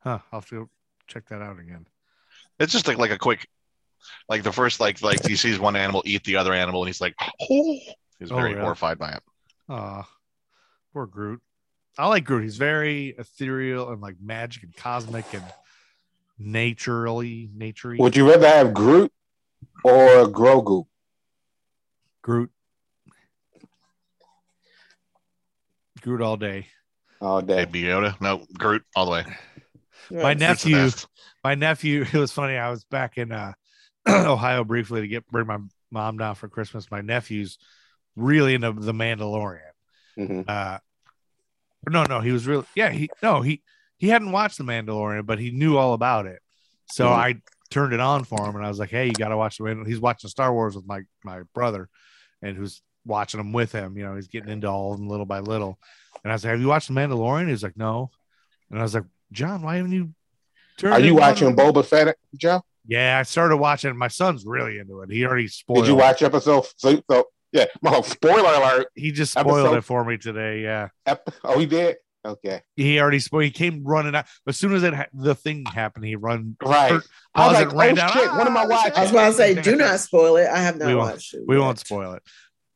Huh? 0.00 0.20
I'll 0.32 0.40
have 0.40 0.48
to 0.50 0.70
check 1.06 1.26
that 1.28 1.42
out 1.42 1.58
again. 1.58 1.86
It's 2.58 2.72
just 2.72 2.88
like 2.88 2.98
like 2.98 3.10
a 3.10 3.18
quick, 3.18 3.46
like 4.28 4.42
the 4.42 4.52
first 4.52 4.80
like 4.80 5.02
like 5.02 5.26
he 5.26 5.36
sees 5.36 5.58
one 5.58 5.76
animal 5.76 6.02
eat 6.06 6.24
the 6.24 6.36
other 6.36 6.52
animal, 6.54 6.82
and 6.82 6.88
he's 6.88 7.00
like, 7.00 7.14
oh, 7.50 7.78
he's 8.18 8.30
Oh, 8.30 8.36
very 8.36 8.54
really? 8.54 8.62
horrified 8.62 8.98
by 8.98 9.12
it. 9.12 9.22
Ah, 9.68 10.08
poor 10.92 11.06
Groot. 11.06 11.40
I 11.98 12.06
like 12.06 12.24
Groot. 12.24 12.44
He's 12.44 12.56
very 12.56 13.08
ethereal 13.18 13.90
and 13.90 14.00
like 14.00 14.14
magic 14.22 14.62
and 14.62 14.74
cosmic 14.76 15.34
and 15.34 15.42
naturally, 16.38 17.50
naturey. 17.56 17.98
Would 17.98 18.16
you 18.16 18.30
rather 18.30 18.46
have 18.46 18.72
Groot 18.72 19.12
or 19.82 20.26
Grogu? 20.26 20.86
Groot. 22.22 22.50
Groot 26.00 26.22
all 26.22 26.36
day. 26.36 26.68
All 27.20 27.42
day. 27.42 27.64
Baby 27.64 27.82
Yoda, 27.82 28.18
no 28.20 28.46
Groot 28.56 28.84
all 28.94 29.06
the 29.06 29.10
way. 29.10 29.24
My 30.10 30.22
Right. 30.22 30.38
Nephew, 30.38 30.90
my 31.42 31.54
nephew, 31.56 32.02
it 32.12 32.16
was 32.18 32.30
funny. 32.30 32.56
I 32.56 32.70
was 32.70 32.84
back 32.84 33.18
in 33.18 33.32
uh, 33.32 33.52
Ohio 34.08 34.62
briefly 34.62 35.00
to 35.00 35.08
get 35.08 35.26
bring 35.26 35.48
my 35.48 35.58
mom 35.90 36.16
down 36.16 36.36
for 36.36 36.48
Christmas. 36.48 36.90
My 36.92 37.00
nephew's 37.00 37.58
really 38.14 38.54
into 38.54 38.72
the 38.72 38.92
Mandalorian. 38.92 39.60
Mhm. 40.16 40.48
Uh, 40.48 40.78
no, 41.88 42.04
no, 42.04 42.20
he 42.20 42.32
was 42.32 42.46
really 42.46 42.64
yeah. 42.74 42.90
He 42.90 43.08
no, 43.22 43.40
he 43.42 43.62
he 43.98 44.08
hadn't 44.08 44.32
watched 44.32 44.58
the 44.58 44.64
Mandalorian, 44.64 45.26
but 45.26 45.38
he 45.38 45.50
knew 45.50 45.76
all 45.76 45.94
about 45.94 46.26
it. 46.26 46.40
So 46.92 47.06
Mhm. 47.06 47.12
I 47.12 47.42
turned 47.70 47.92
it 47.92 48.00
on 48.00 48.24
for 48.24 48.48
him, 48.48 48.56
and 48.56 48.64
I 48.64 48.68
was 48.68 48.78
like, 48.78 48.90
"Hey, 48.90 49.06
you 49.06 49.12
got 49.12 49.28
to 49.28 49.36
watch 49.36 49.58
the 49.58 49.64
Mandal-" 49.64 49.86
He's 49.86 50.00
watching 50.00 50.30
Star 50.30 50.52
Wars 50.52 50.74
with 50.76 50.86
my 50.86 51.02
my 51.24 51.42
brother, 51.54 51.88
and 52.42 52.56
who's 52.56 52.82
watching 53.04 53.38
them 53.38 53.52
with 53.52 53.72
him. 53.72 53.96
You 53.96 54.04
know, 54.04 54.14
he's 54.16 54.28
getting 54.28 54.50
into 54.50 54.68
all 54.68 54.92
of 54.92 54.98
them 54.98 55.08
little 55.08 55.26
by 55.26 55.40
little. 55.40 55.78
And 56.24 56.32
I 56.32 56.34
was 56.34 56.44
like, 56.44 56.52
"Have 56.52 56.60
you 56.60 56.68
watched 56.68 56.88
the 56.88 56.94
Mandalorian?" 56.94 57.48
He's 57.48 57.62
like, 57.62 57.76
"No," 57.76 58.10
and 58.70 58.78
I 58.78 58.82
was 58.82 58.94
like, 58.94 59.04
"John, 59.32 59.62
why 59.62 59.76
haven't 59.76 59.92
you?" 59.92 60.14
turned 60.78 60.94
Are 60.94 61.00
you 61.00 61.14
on?" 61.14 61.20
watching 61.20 61.56
Boba 61.56 61.84
Fett, 61.84 62.16
Joe? 62.36 62.62
Yeah, 62.86 63.18
I 63.18 63.22
started 63.24 63.58
watching. 63.58 63.90
it. 63.90 63.94
My 63.94 64.08
son's 64.08 64.46
really 64.46 64.78
into 64.78 65.02
it. 65.02 65.10
He 65.10 65.24
already 65.26 65.48
spoiled. 65.48 65.84
Did 65.84 65.90
you 65.90 65.96
watch 65.96 66.22
episode? 66.22 66.64
So, 66.76 67.02
so 67.10 67.24
yeah. 67.52 67.66
Oh, 67.84 68.02
spoiler 68.02 68.48
alert. 68.54 68.88
He 68.94 69.12
just 69.12 69.32
spoiled 69.32 69.48
episode- 69.60 69.76
it 69.78 69.84
for 69.84 70.04
me 70.04 70.18
today. 70.18 70.62
Yeah. 70.62 70.88
Ep- 71.06 71.28
oh, 71.44 71.58
he 71.58 71.66
did. 71.66 71.96
Okay. 72.24 72.60
he 72.76 73.00
already 73.00 73.20
spoiled. 73.20 73.44
He 73.44 73.50
came 73.50 73.84
running 73.84 74.14
out 74.14 74.26
as 74.46 74.56
soon 74.58 74.74
as 74.74 74.82
it 74.82 74.92
ha- 74.92 75.06
the 75.14 75.34
thing 75.34 75.64
happened. 75.64 76.04
He 76.04 76.16
run 76.16 76.56
Right. 76.62 76.90
Tur- 76.90 77.04
I 77.34 77.46
was 77.46 77.54
like, 77.56 77.68
it, 77.72 77.76
ran 77.76 77.92
oh, 77.92 77.94
down. 77.94 78.12
shit, 78.12 78.32
what 78.32 78.46
am 78.46 78.56
I 78.56 78.64
"Ah, 78.64 78.66
watching?" 78.68 78.92
I 78.96 79.00
was 79.02 79.10
about 79.12 79.28
to 79.28 79.34
say, 79.34 79.54
do 79.62 79.76
not 79.76 79.98
spoil 80.00 80.36
it. 80.36 80.48
I 80.48 80.58
have 80.58 80.76
not 80.76 80.88
We 80.88 80.94
won't- 80.96 81.12
watched 81.12 81.34
it. 81.34 81.42
We 81.46 81.56
yet. 81.56 81.62
won't 81.62 81.78
spoil 81.78 82.12
it. 82.14 82.22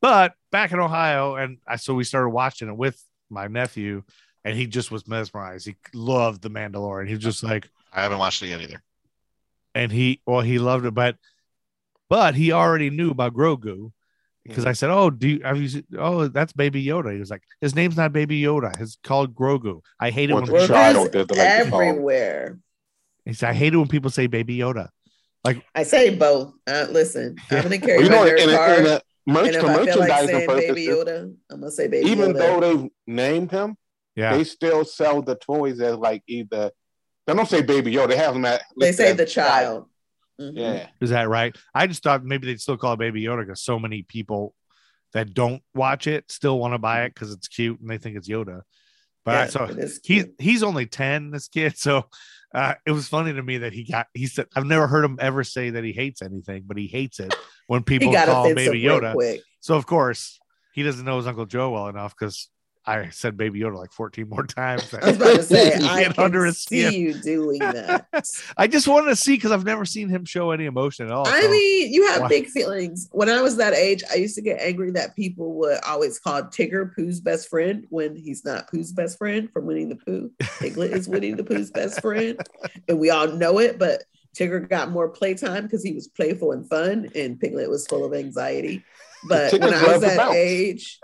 But 0.00 0.34
back 0.52 0.72
in 0.72 0.78
Ohio, 0.78 1.34
and 1.34 1.58
I 1.66 1.76
so 1.76 1.92
we 1.94 2.04
started 2.04 2.30
watching 2.30 2.68
it 2.68 2.76
with 2.76 3.02
my 3.30 3.46
nephew, 3.48 4.04
and 4.44 4.56
he 4.56 4.66
just 4.66 4.90
was 4.90 5.06
mesmerized. 5.06 5.66
He 5.66 5.76
loved 5.92 6.40
the 6.40 6.50
Mandalorian. 6.50 7.08
He 7.08 7.14
was 7.14 7.22
just 7.24 7.42
like, 7.42 7.68
I 7.92 8.02
haven't 8.02 8.18
watched 8.18 8.42
it 8.42 8.48
yet 8.48 8.60
either. 8.62 8.82
and 9.74 9.92
he 9.92 10.20
well, 10.24 10.40
he 10.40 10.58
loved 10.58 10.86
it, 10.86 10.94
but 10.94 11.16
but 12.08 12.34
he 12.36 12.52
already 12.52 12.90
knew 12.90 13.10
about 13.10 13.34
Grogu. 13.34 13.92
Because 14.44 14.66
I 14.66 14.72
said, 14.72 14.90
"Oh, 14.90 15.08
do 15.10 15.28
you, 15.28 15.40
have 15.44 15.60
you? 15.60 15.68
seen- 15.68 15.86
Oh, 15.96 16.26
that's 16.28 16.52
Baby 16.52 16.84
Yoda." 16.84 17.12
He 17.12 17.18
was 17.20 17.30
like, 17.30 17.42
"His 17.60 17.74
name's 17.76 17.96
not 17.96 18.12
Baby 18.12 18.40
Yoda. 18.42 18.78
It's 18.80 18.98
called 19.04 19.34
Grogu." 19.36 19.80
I 20.00 20.10
hate 20.10 20.30
it 20.30 20.34
What 20.34 20.44
when 20.48 20.52
the 20.52 20.58
people, 20.62 20.74
child 20.74 21.12
Grogu's 21.12 21.30
like 21.30 21.38
everywhere. 21.38 22.58
he 23.24 23.34
said, 23.34 23.50
"I 23.50 23.52
hate 23.52 23.74
it 23.74 23.76
when 23.76 23.88
people 23.88 24.10
say 24.10 24.26
Baby 24.26 24.58
Yoda." 24.58 24.88
Like 25.44 25.64
I 25.74 25.82
say 25.84 26.14
both. 26.14 26.54
Uh, 26.66 26.86
listen, 26.90 27.36
I'm 27.50 27.62
gonna 27.62 27.78
carry 27.78 28.02
You 28.04 28.10
my 28.10 28.16
know, 28.16 28.24
nerd 28.24 28.38
in 28.40 28.50
a, 28.50 28.56
card, 28.56 28.78
in 28.80 28.86
a 28.86 29.00
merch 29.26 29.46
and 29.46 29.56
if 29.56 29.64
I 29.64 29.66
feel 29.66 29.74
like 29.74 29.86
merchandising 29.86 30.28
saying 30.28 30.48
Baby 30.48 30.86
Yoda, 30.86 31.34
I'm 31.50 31.60
gonna 31.60 31.70
say 31.70 31.88
Baby 31.88 32.10
even 32.10 32.32
Yoda. 32.32 32.38
though 32.38 32.60
they 32.60 32.90
named 33.06 33.50
him, 33.50 33.76
Yeah, 34.16 34.36
they 34.36 34.44
still 34.44 34.84
sell 34.84 35.22
the 35.22 35.34
toys 35.36 35.80
as 35.80 35.96
like 35.96 36.22
either. 36.26 36.70
They 37.26 37.34
don't 37.34 37.48
say 37.48 37.62
Baby 37.62 37.92
Yoda. 37.94 38.08
They 38.08 38.16
have 38.16 38.34
them 38.34 38.44
at. 38.44 38.62
they 38.78 38.90
say 38.92 39.10
as 39.12 39.16
the 39.16 39.26
child. 39.26 39.86
Mhm. 40.42 40.52
Yeah. 40.56 40.88
Is 41.00 41.10
that 41.10 41.28
right? 41.28 41.56
I 41.74 41.86
just 41.86 42.02
thought 42.02 42.24
maybe 42.24 42.46
they'd 42.46 42.60
still 42.60 42.76
call 42.76 42.94
it 42.94 42.98
Baby 42.98 43.22
Yoda 43.22 43.46
because 43.46 43.62
so 43.62 43.78
many 43.78 44.02
people 44.02 44.54
that 45.12 45.34
don't 45.34 45.62
watch 45.74 46.06
it 46.06 46.30
still 46.30 46.58
want 46.58 46.74
to 46.74 46.78
buy 46.78 47.04
it 47.04 47.14
because 47.14 47.32
it's 47.32 47.48
cute 47.48 47.80
and 47.80 47.88
they 47.88 47.98
think 47.98 48.16
it's 48.16 48.28
Yoda. 48.28 48.62
But 49.24 49.34
I, 49.34 49.40
Yeah, 49.42 49.46
so 49.48 49.64
it 49.64 49.78
is 49.78 50.00
he, 50.02 50.24
he's 50.38 50.62
only 50.62 50.86
ten, 50.86 51.30
this 51.30 51.48
kid. 51.48 51.78
So 51.78 52.06
uh, 52.54 52.74
it 52.86 52.92
was 52.92 53.08
funny 53.08 53.32
to 53.32 53.42
me 53.42 53.58
that 53.58 53.72
he 53.72 53.84
got 53.84 54.06
he 54.14 54.26
said 54.26 54.46
I've 54.56 54.66
never 54.66 54.86
heard 54.86 55.04
him 55.04 55.18
ever 55.20 55.44
say 55.44 55.70
that 55.70 55.84
he 55.84 55.92
hates 55.92 56.22
anything, 56.22 56.64
but 56.66 56.76
he 56.76 56.86
hates 56.86 57.20
it 57.20 57.34
when 57.66 57.82
people 57.84 58.12
call 58.12 58.52
Baby 58.54 58.82
Yoda. 58.82 59.12
quick. 59.14 59.42
So 59.60 59.76
of 59.76 59.86
course 59.86 60.38
he 60.74 60.82
doesn't 60.82 61.04
know 61.04 61.18
his 61.18 61.26
Uncle 61.26 61.46
Joe 61.46 61.70
well 61.70 61.88
enough 61.88 62.14
because 62.18 62.48
I 62.84 63.10
said 63.10 63.36
Baby 63.36 63.60
Yoda 63.60 63.76
like 63.76 63.92
fourteen 63.92 64.28
more 64.28 64.44
times. 64.44 64.92
I 64.92 65.06
was 65.06 65.16
about 65.16 65.36
to 65.36 65.42
say, 65.44 65.74
I 65.74 66.02
get 66.02 66.14
can 66.14 66.24
under 66.24 66.44
his 66.44 66.60
see 66.62 66.82
skin. 66.86 67.00
you 67.00 67.14
doing 67.14 67.58
that. 67.60 68.06
I 68.56 68.66
just 68.66 68.88
wanted 68.88 69.10
to 69.10 69.16
see 69.16 69.34
because 69.36 69.52
I've 69.52 69.64
never 69.64 69.84
seen 69.84 70.08
him 70.08 70.24
show 70.24 70.50
any 70.50 70.64
emotion 70.64 71.06
at 71.06 71.12
all. 71.12 71.26
I 71.28 71.42
so- 71.42 71.50
mean, 71.50 71.92
you 71.92 72.08
have 72.08 72.28
big 72.28 72.48
feelings. 72.48 73.08
When 73.12 73.28
I 73.28 73.40
was 73.40 73.56
that 73.58 73.72
age, 73.74 74.02
I 74.10 74.16
used 74.16 74.34
to 74.34 74.42
get 74.42 74.60
angry 74.60 74.90
that 74.92 75.14
people 75.14 75.54
would 75.60 75.78
always 75.86 76.18
call 76.18 76.42
Tigger 76.42 76.92
Pooh's 76.94 77.20
best 77.20 77.48
friend 77.48 77.86
when 77.90 78.16
he's 78.16 78.44
not 78.44 78.68
Pooh's 78.68 78.92
best 78.92 79.16
friend 79.16 79.48
from 79.52 79.66
Winnie 79.66 79.84
the 79.84 79.96
Pooh. 79.96 80.32
Piglet 80.58 80.92
is 80.92 81.08
Winnie 81.08 81.32
the 81.34 81.44
Pooh's 81.44 81.70
best 81.70 82.00
friend, 82.00 82.38
and 82.88 82.98
we 82.98 83.10
all 83.10 83.28
know 83.28 83.60
it. 83.60 83.78
But 83.78 84.02
Tigger 84.36 84.68
got 84.68 84.90
more 84.90 85.08
playtime 85.08 85.64
because 85.64 85.84
he 85.84 85.92
was 85.92 86.08
playful 86.08 86.50
and 86.50 86.68
fun, 86.68 87.10
and 87.14 87.38
Piglet 87.38 87.70
was 87.70 87.86
full 87.86 88.04
of 88.04 88.12
anxiety. 88.12 88.82
But 89.28 89.52
when 89.52 89.72
I 89.72 89.84
was 89.92 90.00
that 90.00 90.16
bounce. 90.16 90.34
age, 90.34 90.98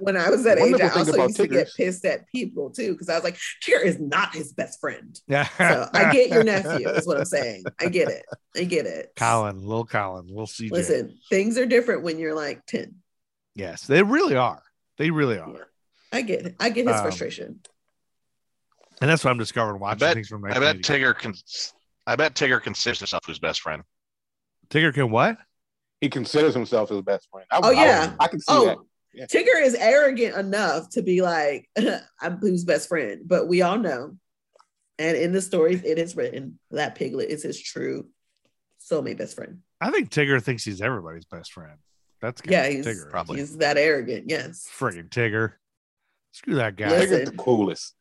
when 0.00 0.16
I 0.16 0.30
was 0.30 0.44
that 0.44 0.58
age, 0.58 0.80
I 0.80 0.88
also 0.88 1.12
about 1.14 1.28
used 1.28 1.36
to 1.36 1.46
get 1.48 1.68
pissed 1.76 2.04
at 2.04 2.28
people 2.28 2.70
too 2.70 2.92
because 2.92 3.08
I 3.08 3.14
was 3.14 3.24
like, 3.24 3.36
Tigger 3.64 3.84
is 3.84 3.98
not 3.98 4.34
his 4.34 4.52
best 4.52 4.80
friend. 4.80 5.18
yeah. 5.28 5.48
So 5.58 5.88
I 5.92 6.12
get 6.12 6.30
your 6.30 6.44
nephew, 6.44 6.88
is 6.88 7.06
what 7.06 7.18
I'm 7.18 7.24
saying. 7.24 7.64
I 7.80 7.88
get 7.88 8.08
it. 8.08 8.24
I 8.56 8.64
get 8.64 8.86
it. 8.86 9.12
Colin, 9.16 9.62
little 9.64 9.86
Colin, 9.86 10.26
little 10.28 10.46
CJ. 10.46 10.70
Listen, 10.70 11.18
things 11.30 11.56
are 11.58 11.66
different 11.66 12.02
when 12.02 12.18
you're 12.18 12.34
like 12.34 12.64
10. 12.66 12.94
Yes, 13.54 13.86
they 13.86 14.02
really 14.02 14.36
are. 14.36 14.62
They 14.98 15.10
really 15.10 15.38
are. 15.38 15.50
Yeah. 15.50 15.58
I 16.12 16.22
get 16.22 16.46
it. 16.46 16.56
I 16.60 16.70
get 16.70 16.86
his 16.86 16.96
Um, 16.96 17.02
frustration. 17.02 17.60
And 19.00 19.10
that's 19.10 19.24
what 19.24 19.30
I'm 19.30 19.38
discovering 19.38 19.76
I 19.76 19.80
watching 19.80 19.98
bet. 20.00 20.14
things 20.14 20.28
from 20.28 20.40
my. 20.42 20.50
I 20.50 20.58
bet 20.58 20.76
Tigger 20.78 21.16
can. 21.18 21.34
I 22.06 22.16
bet 22.16 22.34
Tigger 22.34 22.62
considers 22.62 23.00
himself 23.00 23.26
his 23.26 23.38
best 23.38 23.60
friend. 23.60 23.82
Tigger 24.70 24.92
can 24.94 25.10
what? 25.10 25.36
He 26.00 26.08
considers 26.08 26.54
himself 26.54 26.88
his 26.90 27.02
best 27.02 27.28
friend. 27.30 27.46
I, 27.50 27.60
Oh, 27.62 27.68
I- 27.68 27.72
yeah. 27.72 28.14
I, 28.20 28.28
can 28.28 28.38
see 28.40 28.44
Oh, 28.48 28.66
that. 28.66 28.76
Tigger 29.24 29.62
is 29.62 29.74
arrogant 29.74 30.36
enough 30.36 30.90
to 30.90 31.02
be 31.02 31.22
like, 31.22 31.68
I'm 32.20 32.38
Pooh's 32.38 32.64
best 32.64 32.88
friend, 32.88 33.22
but 33.24 33.48
we 33.48 33.62
all 33.62 33.78
know, 33.78 34.16
and 34.98 35.16
in 35.16 35.32
the 35.32 35.40
stories 35.42 35.82
it 35.84 35.98
is 35.98 36.16
written 36.16 36.58
that 36.70 36.94
Piglet 36.94 37.28
is 37.28 37.42
his 37.42 37.60
true 37.60 38.08
soulmate 38.80 39.18
best 39.18 39.36
friend. 39.36 39.58
I 39.80 39.90
think 39.90 40.10
Tigger 40.10 40.42
thinks 40.42 40.64
he's 40.64 40.80
everybody's 40.80 41.24
best 41.26 41.52
friend. 41.52 41.78
That's 42.20 42.40
Yeah, 42.46 42.64
yeah, 42.64 42.70
he's 42.70 42.86
Tigger. 42.86 43.10
Probably. 43.10 43.38
he's 43.38 43.56
that 43.58 43.76
arrogant. 43.76 44.28
Yes, 44.28 44.68
Friggin' 44.78 45.10
Tigger. 45.10 45.52
Screw 46.32 46.56
that 46.56 46.76
guy. 46.76 46.88
Listen. 46.88 47.20
Tigger's 47.20 47.30
the 47.30 47.36
coolest. 47.36 47.94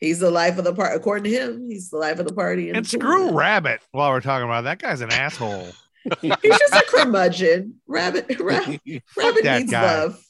he's 0.00 0.18
the 0.18 0.30
life 0.30 0.58
of 0.58 0.64
the 0.64 0.74
party. 0.74 0.96
According 0.96 1.32
to 1.32 1.38
him, 1.38 1.66
he's 1.68 1.90
the 1.90 1.98
life 1.98 2.18
of 2.18 2.26
the 2.26 2.34
party. 2.34 2.70
And 2.70 2.86
screw 2.86 3.32
Rabbit 3.32 3.80
while 3.92 4.10
we're 4.10 4.20
talking 4.20 4.44
about 4.44 4.60
it. 4.60 4.64
that 4.64 4.78
guy's 4.80 5.00
an 5.00 5.12
asshole. 5.12 5.68
He's 6.20 6.58
just 6.58 6.72
a 6.72 6.84
curmudgeon. 6.88 7.80
Rabbit, 7.88 8.26
rabbit, 8.40 8.80
rabbit 9.16 9.44
needs 9.44 9.70
guy. 9.72 9.82
love. 9.82 10.24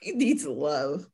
He 0.00 0.12
needs 0.12 0.46
love. 0.46 1.06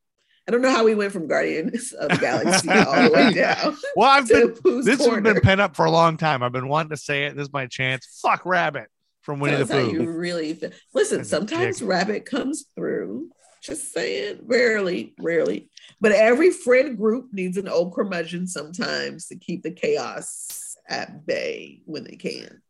I 0.47 0.51
don't 0.53 0.61
know 0.61 0.70
how 0.70 0.85
we 0.85 0.94
went 0.94 1.12
from 1.12 1.27
Guardians 1.27 1.92
of 1.92 2.11
the 2.11 2.16
Galaxy 2.18 2.68
all 2.70 3.03
the 3.05 3.11
way 3.14 3.33
down 3.33 3.77
Well, 3.97 4.11
I've 4.11 4.29
to 4.29 4.35
been 4.35 4.51
Pooh's 4.57 4.85
this 4.85 5.05
has 5.05 5.20
been 5.23 5.40
pent 5.40 5.61
up 5.61 5.75
for 5.75 5.87
a 5.87 5.90
long 5.90 6.18
time. 6.18 6.42
I've 6.42 6.53
been 6.53 6.68
wanting 6.68 6.90
to 6.90 6.97
say 6.99 7.25
it. 7.25 7.35
This 7.37 7.47
is 7.49 7.53
my 7.53 7.66
chance. 7.66 8.20
Fuck 8.20 8.44
Rabbit 8.44 8.88
from 9.23 9.40
Winnie 9.40 9.57
the 9.57 9.64
That's 9.64 9.81
how 9.87 9.90
you 9.90 10.11
really 10.11 10.53
feel. 10.53 10.70
Listen, 10.92 11.18
That's 11.18 11.31
sometimes 11.31 11.79
dick. 11.79 11.88
Rabbit 11.88 12.27
comes 12.27 12.66
through. 12.77 13.31
Just 13.62 13.94
saying, 13.94 14.40
rarely, 14.44 15.14
rarely. 15.18 15.70
But 15.99 16.12
every 16.12 16.51
friend 16.51 16.99
group 16.99 17.29
needs 17.33 17.57
an 17.57 17.66
old 17.66 17.94
curmudgeon 17.94 18.47
sometimes 18.47 19.29
to 19.29 19.37
keep 19.38 19.62
the 19.62 19.70
chaos 19.70 20.77
at 20.87 21.25
bay 21.25 21.81
when 21.87 22.05
they 22.05 22.16
can. 22.16 22.61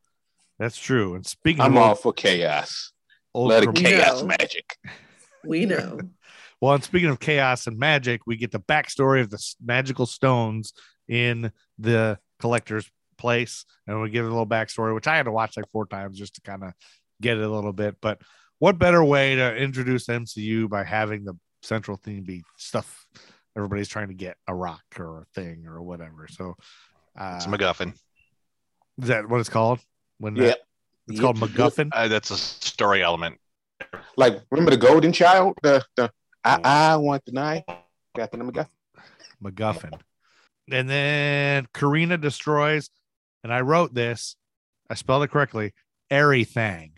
That's 0.60 0.78
true. 0.78 1.16
And 1.16 1.26
speaking 1.26 1.62
I'm 1.62 1.72
of 1.76 1.82
all 1.82 1.88
old, 1.88 1.98
for 1.98 2.12
chaos. 2.12 2.92
old 3.34 3.48
Let 3.48 3.64
it 3.64 3.66
curm- 3.66 3.74
We 3.74 3.80
chaos 3.82 4.20
know. 4.20 4.28
magic. 4.28 4.78
We 5.46 5.66
know. 5.66 6.00
well, 6.60 6.74
and 6.74 6.84
speaking 6.84 7.08
of 7.10 7.20
chaos 7.20 7.66
and 7.66 7.78
magic, 7.78 8.22
we 8.26 8.36
get 8.36 8.50
the 8.52 8.60
backstory 8.60 9.20
of 9.20 9.30
the 9.30 9.42
magical 9.64 10.06
stones 10.06 10.72
in 11.08 11.52
the 11.78 12.18
collector's 12.40 12.90
place, 13.18 13.64
and 13.86 14.00
we 14.00 14.10
give 14.10 14.24
a 14.24 14.28
little 14.28 14.46
backstory, 14.46 14.94
which 14.94 15.06
I 15.06 15.16
had 15.16 15.24
to 15.24 15.32
watch 15.32 15.56
like 15.56 15.70
four 15.72 15.86
times 15.86 16.18
just 16.18 16.34
to 16.36 16.40
kind 16.40 16.64
of 16.64 16.72
get 17.20 17.38
it 17.38 17.44
a 17.44 17.48
little 17.48 17.72
bit. 17.72 17.96
But 18.00 18.20
what 18.58 18.78
better 18.78 19.02
way 19.04 19.36
to 19.36 19.56
introduce 19.56 20.06
MCU 20.06 20.68
by 20.68 20.84
having 20.84 21.24
the 21.24 21.34
central 21.62 21.96
theme 21.96 22.24
be 22.24 22.42
stuff 22.56 23.06
everybody's 23.56 23.88
trying 23.88 24.08
to 24.08 24.14
get 24.14 24.36
a 24.48 24.54
rock 24.54 24.82
or 24.98 25.22
a 25.22 25.24
thing 25.34 25.66
or 25.66 25.80
whatever. 25.82 26.26
So 26.28 26.54
uh, 27.18 27.34
It's 27.36 27.46
a 27.46 27.48
MacGuffin. 27.48 27.94
is 29.00 29.08
that 29.08 29.28
what 29.28 29.40
it's 29.40 29.48
called? 29.48 29.80
When 30.18 30.36
Yep. 30.36 30.46
that, 30.46 30.58
it's 31.08 31.20
called 31.20 31.38
Yep. 31.38 31.50
MacGuffin. 31.50 31.88
Uh, 31.92 32.08
that's 32.08 32.30
a 32.30 32.36
story 32.36 33.02
element. 33.02 33.38
Like, 34.16 34.40
remember 34.50 34.70
the 34.70 34.76
Golden 34.76 35.12
Child? 35.12 35.54
The 35.62 35.84
the 35.96 36.10
I, 36.44 36.60
I 36.62 36.96
want 36.96 37.24
the 37.24 37.32
night. 37.32 37.64
Got 38.14 38.30
the 38.30 38.36
number. 38.36 38.66
MacGuffin. 39.42 39.98
And 40.70 40.88
then 40.88 41.66
Carina 41.72 42.16
destroys, 42.16 42.90
and 43.42 43.52
I 43.52 43.60
wrote 43.60 43.92
this, 43.92 44.36
I 44.88 44.94
spelled 44.94 45.24
it 45.24 45.30
correctly, 45.30 45.72
everything. 46.10 46.92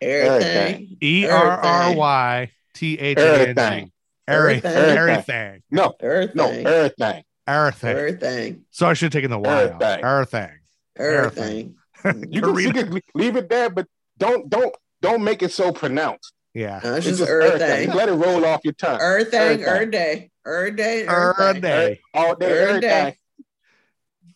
Everything. 0.00 0.96
E 1.00 1.26
R 1.26 1.60
R 1.60 1.94
Y 1.94 2.50
T 2.74 2.98
H 2.98 3.18
A 3.18 3.20
N 3.20 3.40
Everything. 3.40 3.84
G. 3.86 3.92
Everything. 4.28 4.72
Everything. 4.72 4.98
Everything. 4.98 5.62
No, 5.70 5.94
no, 6.00 6.46
Everything. 6.48 6.66
everything. 6.66 7.24
Everything. 7.46 7.90
Everything. 7.96 8.64
So 8.70 8.86
I 8.86 8.94
should 8.94 9.06
have 9.06 9.12
taken 9.12 9.30
the 9.30 9.38
Y 9.38 9.64
out. 9.68 9.82
Everything. 9.82 10.50
Everything. 10.96 11.74
Everything. 12.04 12.32
You 12.32 12.42
can, 12.42 12.58
you 12.58 12.72
can 12.72 13.00
leave 13.14 13.36
it 13.36 13.48
there, 13.48 13.70
but 13.70 13.86
don't 14.18 14.48
don't 14.50 14.74
don't 15.04 15.22
make 15.24 15.42
it 15.42 15.52
so 15.52 15.72
pronounced. 15.72 16.32
Yeah. 16.54 16.80
No, 16.82 16.94
it's 16.94 17.06
It's 17.06 17.18
just 17.18 17.28
just 17.28 17.30
everything. 17.30 17.62
everything. 17.62 17.94
Let 17.96 18.08
it 18.08 18.12
roll 18.12 18.44
off 18.44 18.60
your 18.64 18.74
tongue. 18.74 19.00
Everything. 19.00 19.62
Everything. 19.64 19.66
Every 19.66 19.90
day. 19.90 20.30
Every 20.46 20.70
day. 20.72 21.06
Everything. 21.06 21.60
day. 21.62 22.00
All 22.14 22.34
day, 22.36 22.46
Every 22.46 22.62
everything. 22.86 23.14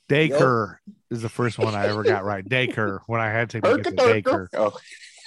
day. 0.08 0.28
Daycare 0.28 0.76
is 1.10 1.22
the 1.22 1.28
first 1.28 1.58
one 1.58 1.74
I 1.74 1.86
ever 1.88 2.02
got 2.02 2.24
right. 2.24 2.44
Daycare 2.46 3.00
when 3.06 3.20
I 3.20 3.28
had 3.30 3.50
to 3.50 3.60
get 3.60 3.84
the 3.84 3.90
daycare. 3.92 4.48
Oh, 4.54 4.72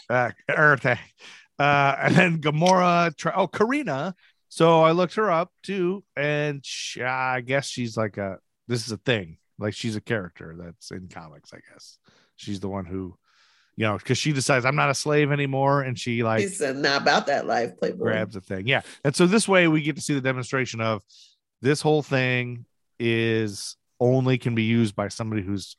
uh, 0.09 0.31
everything. 0.49 0.97
Uh, 1.59 1.95
and 2.01 2.15
then 2.15 2.41
Gamora, 2.41 3.15
try, 3.15 3.31
oh, 3.35 3.47
Carina. 3.47 4.15
So 4.49 4.81
I 4.81 4.91
looked 4.91 5.15
her 5.15 5.31
up 5.31 5.51
too, 5.63 6.03
and 6.17 6.65
she, 6.65 7.03
I 7.03 7.41
guess 7.41 7.67
she's 7.67 7.95
like 7.95 8.17
a 8.17 8.39
this 8.67 8.85
is 8.85 8.91
a 8.91 8.97
thing. 8.97 9.37
Like 9.59 9.73
she's 9.75 9.95
a 9.95 10.01
character 10.01 10.55
that's 10.59 10.91
in 10.91 11.07
comics. 11.07 11.53
I 11.53 11.59
guess 11.71 11.99
she's 12.35 12.59
the 12.59 12.67
one 12.67 12.85
who, 12.85 13.15
you 13.77 13.85
know, 13.85 13.97
because 13.97 14.17
she 14.17 14.33
decides 14.33 14.65
I'm 14.65 14.75
not 14.75 14.89
a 14.89 14.93
slave 14.95 15.31
anymore, 15.31 15.81
and 15.81 15.97
she 15.97 16.23
like 16.23 16.41
He 16.41 16.47
said, 16.47 16.75
not 16.77 17.01
about 17.01 17.27
that 17.27 17.45
life, 17.47 17.77
Playboy. 17.79 18.03
grabs 18.03 18.35
a 18.35 18.41
thing. 18.41 18.67
Yeah, 18.67 18.81
and 19.03 19.15
so 19.15 19.25
this 19.27 19.47
way 19.47 19.67
we 19.67 19.81
get 19.81 19.95
to 19.95 20.01
see 20.01 20.13
the 20.13 20.21
demonstration 20.21 20.81
of 20.81 21.01
this 21.61 21.81
whole 21.81 22.01
thing 22.03 22.65
is 22.99 23.75
only 23.99 24.37
can 24.37 24.55
be 24.55 24.63
used 24.63 24.95
by 24.95 25.07
somebody 25.07 25.41
who's 25.41 25.75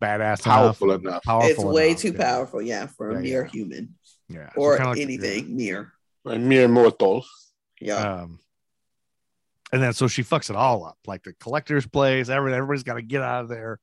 badass 0.00 0.42
Powerful 0.42 0.90
enough, 0.92 1.02
enough. 1.02 1.22
powerful 1.22 1.48
it's 1.50 1.64
way 1.64 1.88
enough, 1.90 2.00
too 2.00 2.12
yeah. 2.12 2.18
powerful, 2.18 2.62
yeah, 2.62 2.86
for 2.86 3.10
a 3.12 3.20
mere 3.20 3.44
yeah. 3.44 3.50
human 3.50 3.94
Yeah, 4.28 4.50
or 4.56 4.76
kinda 4.76 4.90
like- 4.90 5.00
anything 5.00 5.56
mere. 5.56 5.92
and 6.24 6.48
mere 6.48 6.68
mortals. 6.68 7.28
Yeah. 7.80 7.96
Um, 8.22 8.38
and 9.72 9.82
then 9.82 9.92
so 9.92 10.06
she 10.08 10.22
fucks 10.22 10.50
it 10.50 10.56
all 10.56 10.84
up, 10.84 10.98
like 11.06 11.22
the 11.22 11.32
collector's 11.34 11.86
place. 11.86 12.28
Everything, 12.28 12.56
everybody's 12.58 12.82
got 12.82 12.94
to 12.94 13.02
get 13.02 13.22
out 13.22 13.42
of 13.44 13.48
there, 13.48 13.80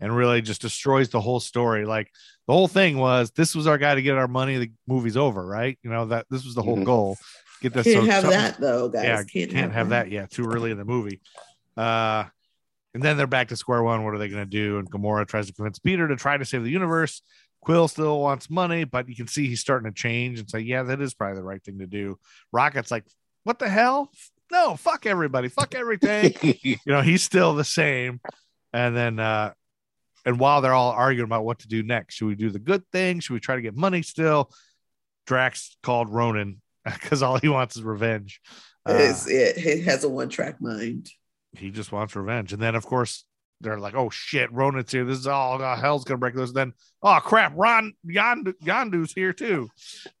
and 0.00 0.14
really 0.16 0.40
just 0.42 0.62
destroys 0.62 1.08
the 1.10 1.20
whole 1.20 1.40
story. 1.40 1.84
Like 1.84 2.10
the 2.46 2.52
whole 2.54 2.68
thing 2.68 2.98
was, 2.98 3.30
this 3.32 3.54
was 3.54 3.66
our 3.66 3.78
guy 3.78 3.94
to 3.94 4.02
get 4.02 4.16
our 4.16 4.28
money. 4.28 4.56
The 4.58 4.72
movie's 4.86 5.16
over, 5.16 5.44
right? 5.44 5.78
You 5.82 5.90
know 5.90 6.06
that 6.06 6.26
this 6.30 6.44
was 6.44 6.54
the 6.54 6.62
whole 6.62 6.78
Mhm. 6.78 6.84
goal. 6.84 7.18
Get 7.60 7.74
this. 7.74 7.84
Can't 7.84 8.04
so 8.06 8.10
have 8.10 8.22
something- 8.22 8.40
that 8.40 8.60
though, 8.60 8.88
guys. 8.88 9.04
Yeah, 9.04 9.22
can't, 9.24 9.50
can't, 9.50 9.72
have 9.72 9.90
that 9.90 10.10
yet. 10.10 10.30
Too 10.30 10.46
early 10.46 10.70
in 10.70 10.78
the 10.78 10.84
movie. 10.84 11.20
Uh, 11.76 12.24
and 12.94 13.02
then 13.02 13.16
they're 13.16 13.26
back 13.26 13.48
to 13.48 13.56
square 13.56 13.82
one. 13.82 14.02
What 14.04 14.14
are 14.14 14.18
they 14.18 14.28
going 14.28 14.42
to 14.42 14.50
do? 14.50 14.78
And 14.78 14.90
Gamora 14.90 15.26
tries 15.26 15.46
to 15.46 15.52
convince 15.52 15.78
Peter 15.78 16.08
to 16.08 16.16
try 16.16 16.36
to 16.36 16.44
save 16.44 16.64
the 16.64 16.70
universe. 16.70 17.22
Quill 17.60 17.86
still 17.88 18.20
wants 18.20 18.48
money, 18.48 18.84
but 18.84 19.08
you 19.08 19.14
can 19.14 19.26
see 19.28 19.46
he's 19.46 19.60
starting 19.60 19.90
to 19.90 19.94
change 19.94 20.40
and 20.40 20.48
say, 20.48 20.60
"Yeah, 20.60 20.82
that 20.84 21.00
is 21.02 21.12
probably 21.12 21.36
the 21.36 21.44
right 21.44 21.62
thing 21.62 21.78
to 21.80 21.86
do." 21.86 22.18
Rocket's 22.52 22.90
like, 22.90 23.04
"What 23.44 23.58
the 23.58 23.68
hell? 23.68 24.10
No, 24.50 24.76
fuck 24.76 25.04
everybody, 25.04 25.48
fuck 25.48 25.74
everything." 25.74 26.34
you 26.62 26.78
know, 26.86 27.02
he's 27.02 27.22
still 27.22 27.54
the 27.54 27.64
same. 27.64 28.20
And 28.72 28.96
then, 28.96 29.18
uh, 29.20 29.52
and 30.24 30.38
while 30.38 30.60
they're 30.60 30.74
all 30.74 30.90
arguing 30.90 31.26
about 31.28 31.44
what 31.44 31.60
to 31.60 31.68
do 31.68 31.82
next, 31.82 32.14
should 32.14 32.26
we 32.28 32.34
do 32.34 32.50
the 32.50 32.58
good 32.58 32.82
thing? 32.92 33.20
Should 33.20 33.34
we 33.34 33.40
try 33.40 33.56
to 33.56 33.62
get 33.62 33.76
money 33.76 34.02
still? 34.02 34.50
Drax 35.26 35.76
called 35.82 36.08
Ronan 36.08 36.60
because 36.84 37.22
all 37.22 37.38
he 37.38 37.48
wants 37.48 37.76
is 37.76 37.82
revenge. 37.82 38.40
Uh, 38.88 38.94
it, 39.26 39.58
it 39.58 39.84
has 39.84 40.04
a 40.04 40.08
one 40.08 40.28
track 40.28 40.60
mind. 40.60 41.10
he 41.52 41.70
just 41.70 41.92
wants 41.92 42.16
revenge. 42.16 42.52
And 42.52 42.62
then, 42.62 42.74
of 42.74 42.86
course, 42.86 43.24
they're 43.60 43.78
like, 43.78 43.94
"Oh 43.94 44.10
shit, 44.10 44.50
Ronan's 44.52 44.90
here. 44.90 45.04
This 45.04 45.18
is 45.18 45.26
all 45.26 45.62
uh, 45.62 45.76
hell's 45.76 46.04
gonna 46.04 46.18
break 46.18 46.34
loose." 46.34 46.52
Then, 46.52 46.72
oh 47.02 47.18
crap, 47.22 47.52
Ron 47.54 47.92
Yondu, 48.06 48.54
Yondu's 48.62 49.12
here 49.12 49.32
too. 49.32 49.68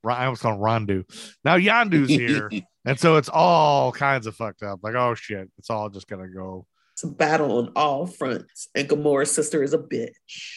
Ron, 0.04 0.18
I 0.18 0.28
was 0.28 0.40
calling 0.40 0.60
Rondu. 0.60 1.04
Now 1.44 1.56
Yondu's 1.56 2.10
here, 2.10 2.50
and 2.84 3.00
so 3.00 3.16
it's 3.16 3.30
all 3.30 3.92
kinds 3.92 4.26
of 4.26 4.36
fucked 4.36 4.62
up. 4.62 4.80
Like, 4.82 4.94
oh 4.94 5.14
shit, 5.14 5.50
it's 5.58 5.70
all 5.70 5.88
just 5.88 6.06
gonna 6.06 6.28
go. 6.28 6.66
It's 6.92 7.04
a 7.04 7.08
battle 7.08 7.58
on 7.58 7.72
all 7.76 8.06
fronts. 8.06 8.68
And 8.74 8.88
Gamora's 8.88 9.30
sister 9.30 9.62
is 9.62 9.72
a 9.74 9.78
bitch. 9.78 10.10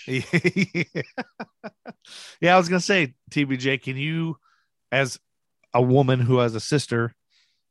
yeah, 2.41 2.55
I 2.55 2.57
was 2.57 2.69
gonna 2.69 2.79
say, 2.79 3.13
TBJ, 3.31 3.81
can 3.81 3.97
you, 3.97 4.37
as 4.91 5.19
a 5.73 5.81
woman 5.81 6.19
who 6.19 6.39
has 6.39 6.55
a 6.55 6.59
sister, 6.59 7.13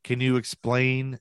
can 0.05 0.21
you 0.21 0.37
explain 0.37 1.19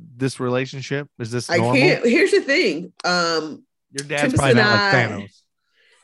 this 0.00 0.40
relationship? 0.40 1.08
Is 1.18 1.30
this 1.30 1.50
I 1.50 1.58
normal? 1.58 1.76
can't. 1.76 2.04
Here's 2.06 2.30
the 2.32 2.40
thing. 2.40 2.92
Um, 3.04 3.64
Your 3.92 4.06
dad's 4.08 4.32
Timbus 4.34 4.36
probably 4.36 4.50
and 4.50 4.58
not 4.58 4.92
like 4.92 4.94
I- 4.94 5.08
Thanos. 5.08 5.40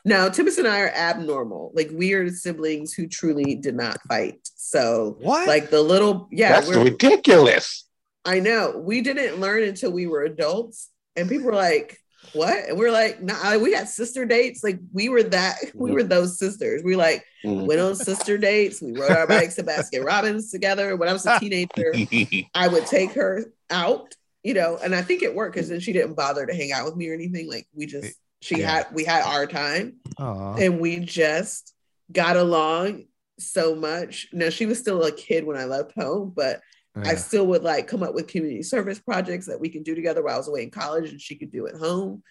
no, 0.05 0.29
Tibbs 0.29 0.57
and 0.57 0.67
I 0.67 0.79
are 0.81 0.89
abnormal, 0.89 1.71
like 1.75 1.89
we 1.91 2.13
are 2.13 2.29
siblings 2.29 2.93
who 2.93 3.07
truly 3.07 3.55
did 3.55 3.75
not 3.75 3.97
fight. 4.07 4.39
So, 4.55 5.17
What? 5.19 5.47
like 5.47 5.69
the 5.69 5.81
little, 5.81 6.27
yeah, 6.31 6.53
That's 6.53 6.67
we're- 6.69 6.83
ridiculous. 6.85 7.87
I 8.25 8.39
know. 8.39 8.77
We 8.77 9.01
didn't 9.01 9.39
learn 9.39 9.63
until 9.63 9.91
we 9.91 10.07
were 10.07 10.23
adults, 10.23 10.89
and 11.15 11.27
people 11.29 11.47
were 11.47 11.55
like, 11.55 11.97
"What?" 12.33 12.69
And 12.69 12.77
we're 12.77 12.91
like, 12.91 13.21
"Nah, 13.21 13.57
we 13.57 13.73
had 13.73 13.89
sister 13.89 14.25
dates. 14.25 14.63
Like 14.63 14.79
we 14.93 15.09
were 15.09 15.23
that. 15.23 15.57
We 15.75 15.91
were 15.91 16.03
those 16.03 16.39
sisters. 16.39 16.81
We 16.83 16.95
like 16.95 17.23
Mhm. 17.45 17.65
went 17.67 17.81
on 17.81 17.95
sister 17.95 18.37
dates. 18.37 18.81
We 18.81 18.93
rode 18.93 19.11
our 19.11 19.27
bikes 19.27 19.55
to 19.55 19.63
Baskin 19.63 20.05
Robbins 20.05 20.51
together. 20.51 20.95
When 20.95 21.09
I 21.09 21.13
was 21.13 21.25
a 21.25 21.37
teenager, 21.39 21.93
I 22.55 22.67
would 22.69 22.85
take 22.85 23.11
her 23.13 23.45
out, 23.69 24.15
you 24.43 24.53
know, 24.53 24.77
and 24.81 24.95
I 24.95 25.01
think 25.01 25.21
it 25.23 25.35
worked 25.35 25.55
because 25.55 25.67
then 25.69 25.81
she 25.81 25.91
didn't 25.91 26.13
bother 26.13 26.45
to 26.45 26.53
hang 26.55 26.71
out 26.71 26.85
with 26.85 26.95
me 26.95 27.09
or 27.09 27.13
anything. 27.13 27.49
Like 27.49 27.67
we 27.75 27.85
just 27.85 28.15
she 28.41 28.59
Yeah. 28.59 28.71
had 28.71 28.87
we 28.93 29.03
had 29.03 29.23
our 29.23 29.45
time 29.47 29.95
Aw. 30.17 30.55
and 30.55 30.79
we 30.79 30.99
just 30.99 31.73
got 32.11 32.37
along 32.37 33.05
so 33.39 33.75
much. 33.75 34.27
Now 34.31 34.49
she 34.49 34.65
was 34.65 34.79
still 34.79 35.03
a 35.03 35.11
kid 35.11 35.45
when 35.45 35.57
I 35.57 35.65
left 35.65 35.91
home, 35.97 36.31
but 36.33 36.61
I 36.95 37.15
still 37.15 37.47
would 37.47 37.63
like 37.63 37.87
come 37.87 38.03
up 38.03 38.13
with 38.13 38.27
community 38.27 38.61
service 38.63 38.99
projects 38.99 39.47
that 39.47 39.59
we 39.59 39.69
can 39.69 39.81
do 39.83 39.95
together 39.95 40.23
while 40.23 40.35
I 40.35 40.37
was 40.37 40.47
away 40.47 40.61
in 40.63 40.69
college 40.69 41.09
and 41.09 41.19
she 41.19 41.35
could 41.35 41.51
do 41.51 41.65
at 41.67 41.75
home. 41.75 42.21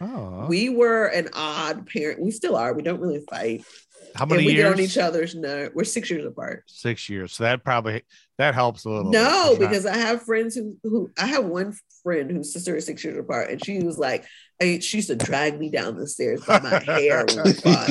We 0.48 0.68
were 0.68 1.06
an 1.06 1.28
odd 1.32 1.86
parent. 1.86 2.20
We 2.20 2.30
still 2.30 2.54
are. 2.56 2.72
We 2.72 2.82
don't 2.82 3.00
really 3.00 3.24
fight. 3.28 3.64
How 4.14 4.24
and 4.24 4.30
many 4.32 4.46
we 4.46 4.52
years? 4.52 4.64
get 4.64 4.72
on 4.72 4.80
each 4.80 4.98
other's 4.98 5.34
nerve. 5.34 5.72
We're 5.74 5.84
six 5.84 6.10
years 6.10 6.24
apart. 6.26 6.64
Six 6.66 7.08
years. 7.08 7.32
So 7.32 7.44
that 7.44 7.64
probably 7.64 8.02
that 8.38 8.54
helps 8.54 8.84
a 8.84 8.90
little. 8.90 9.10
bit. 9.10 9.18
No, 9.18 9.50
not- 9.52 9.58
because 9.58 9.86
I 9.86 9.96
have 9.96 10.22
friends 10.22 10.54
who 10.54 10.76
who 10.82 11.10
I 11.18 11.26
have 11.26 11.44
one 11.46 11.74
friend 12.02 12.30
whose 12.30 12.52
sister 12.52 12.76
is 12.76 12.86
six 12.86 13.04
years 13.04 13.18
apart, 13.18 13.50
and 13.50 13.64
she 13.64 13.82
was 13.82 13.98
like, 13.98 14.24
I, 14.60 14.78
she 14.78 14.98
used 14.98 15.08
to 15.08 15.16
drag 15.16 15.58
me 15.58 15.70
down 15.70 15.96
the 15.96 16.06
stairs 16.06 16.44
by 16.44 16.60
my 16.60 16.78
hair 16.78 17.24
when 17.26 17.44
we 17.44 17.52
fought. 17.52 17.88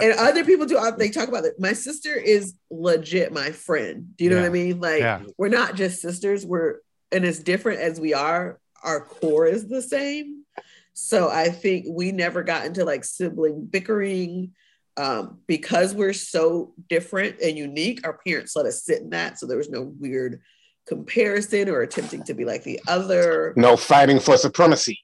And 0.00 0.12
other 0.18 0.44
people 0.44 0.66
do. 0.66 0.80
They 0.96 1.10
talk 1.10 1.28
about 1.28 1.44
it. 1.44 1.54
My 1.58 1.72
sister 1.72 2.14
is 2.14 2.54
legit 2.70 3.32
my 3.32 3.50
friend. 3.50 4.16
Do 4.16 4.24
you 4.24 4.30
know 4.30 4.36
what 4.36 4.46
I 4.46 4.50
mean? 4.50 4.80
Like 4.80 5.00
Yeah. 5.00 5.22
we're 5.36 5.48
not 5.48 5.74
just 5.74 6.00
sisters. 6.00 6.46
We're 6.46 6.76
and 7.10 7.24
as 7.24 7.38
different 7.38 7.80
as 7.80 7.98
we 7.98 8.14
are, 8.14 8.60
our 8.82 9.00
core 9.00 9.46
is 9.46 9.66
the 9.66 9.82
same. 9.82 10.44
So 10.92 11.28
I 11.30 11.48
think 11.48 11.86
we 11.88 12.12
never 12.12 12.42
got 12.42 12.66
into 12.66 12.84
like 12.84 13.04
sibling 13.04 13.66
bickering. 13.66 14.52
Um, 14.96 15.38
because 15.46 15.94
we're 15.94 16.12
so 16.12 16.74
different 16.88 17.40
and 17.40 17.56
unique, 17.56 18.04
our 18.04 18.18
parents 18.26 18.56
let 18.56 18.66
us 18.66 18.82
sit 18.82 19.00
in 19.00 19.10
that. 19.10 19.38
So 19.38 19.46
there 19.46 19.56
was 19.56 19.70
no 19.70 19.82
weird 19.82 20.42
comparison 20.88 21.68
or 21.68 21.82
attempting 21.82 22.22
to 22.24 22.34
be 22.34 22.44
like 22.44 22.64
the 22.64 22.80
other. 22.88 23.52
no 23.56 23.76
fighting 23.76 24.18
for 24.20 24.36
supremacy. 24.36 24.98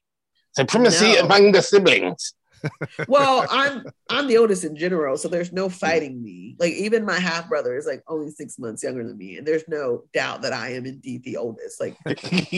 Supremacy 0.57 1.12
No. 1.14 1.20
among 1.27 1.53
the 1.53 1.62
siblings. 1.62 2.35
Well, 3.09 3.47
I'm 3.51 3.85
I'm 4.09 4.27
the 4.27 4.38
oldest 4.38 4.64
in 4.64 4.75
general, 4.75 5.18
so 5.18 5.29
there's 5.29 5.53
no 5.53 5.68
fighting 5.68 6.23
me. 6.23 6.57
Like 6.59 6.73
even 6.73 7.05
my 7.05 7.18
half 7.18 7.47
brother 7.47 7.77
is 7.77 7.85
like 7.85 8.03
only 8.09 8.31
six 8.31 8.59
months 8.59 8.83
younger 8.83 9.07
than 9.07 9.18
me, 9.18 9.37
and 9.37 9.47
there's 9.47 9.64
no 9.68 10.05
doubt 10.14 10.40
that 10.42 10.55
I 10.55 10.70
am 10.73 10.87
indeed 10.87 11.25
the 11.25 11.37
oldest. 11.37 11.79
Like 11.79 11.94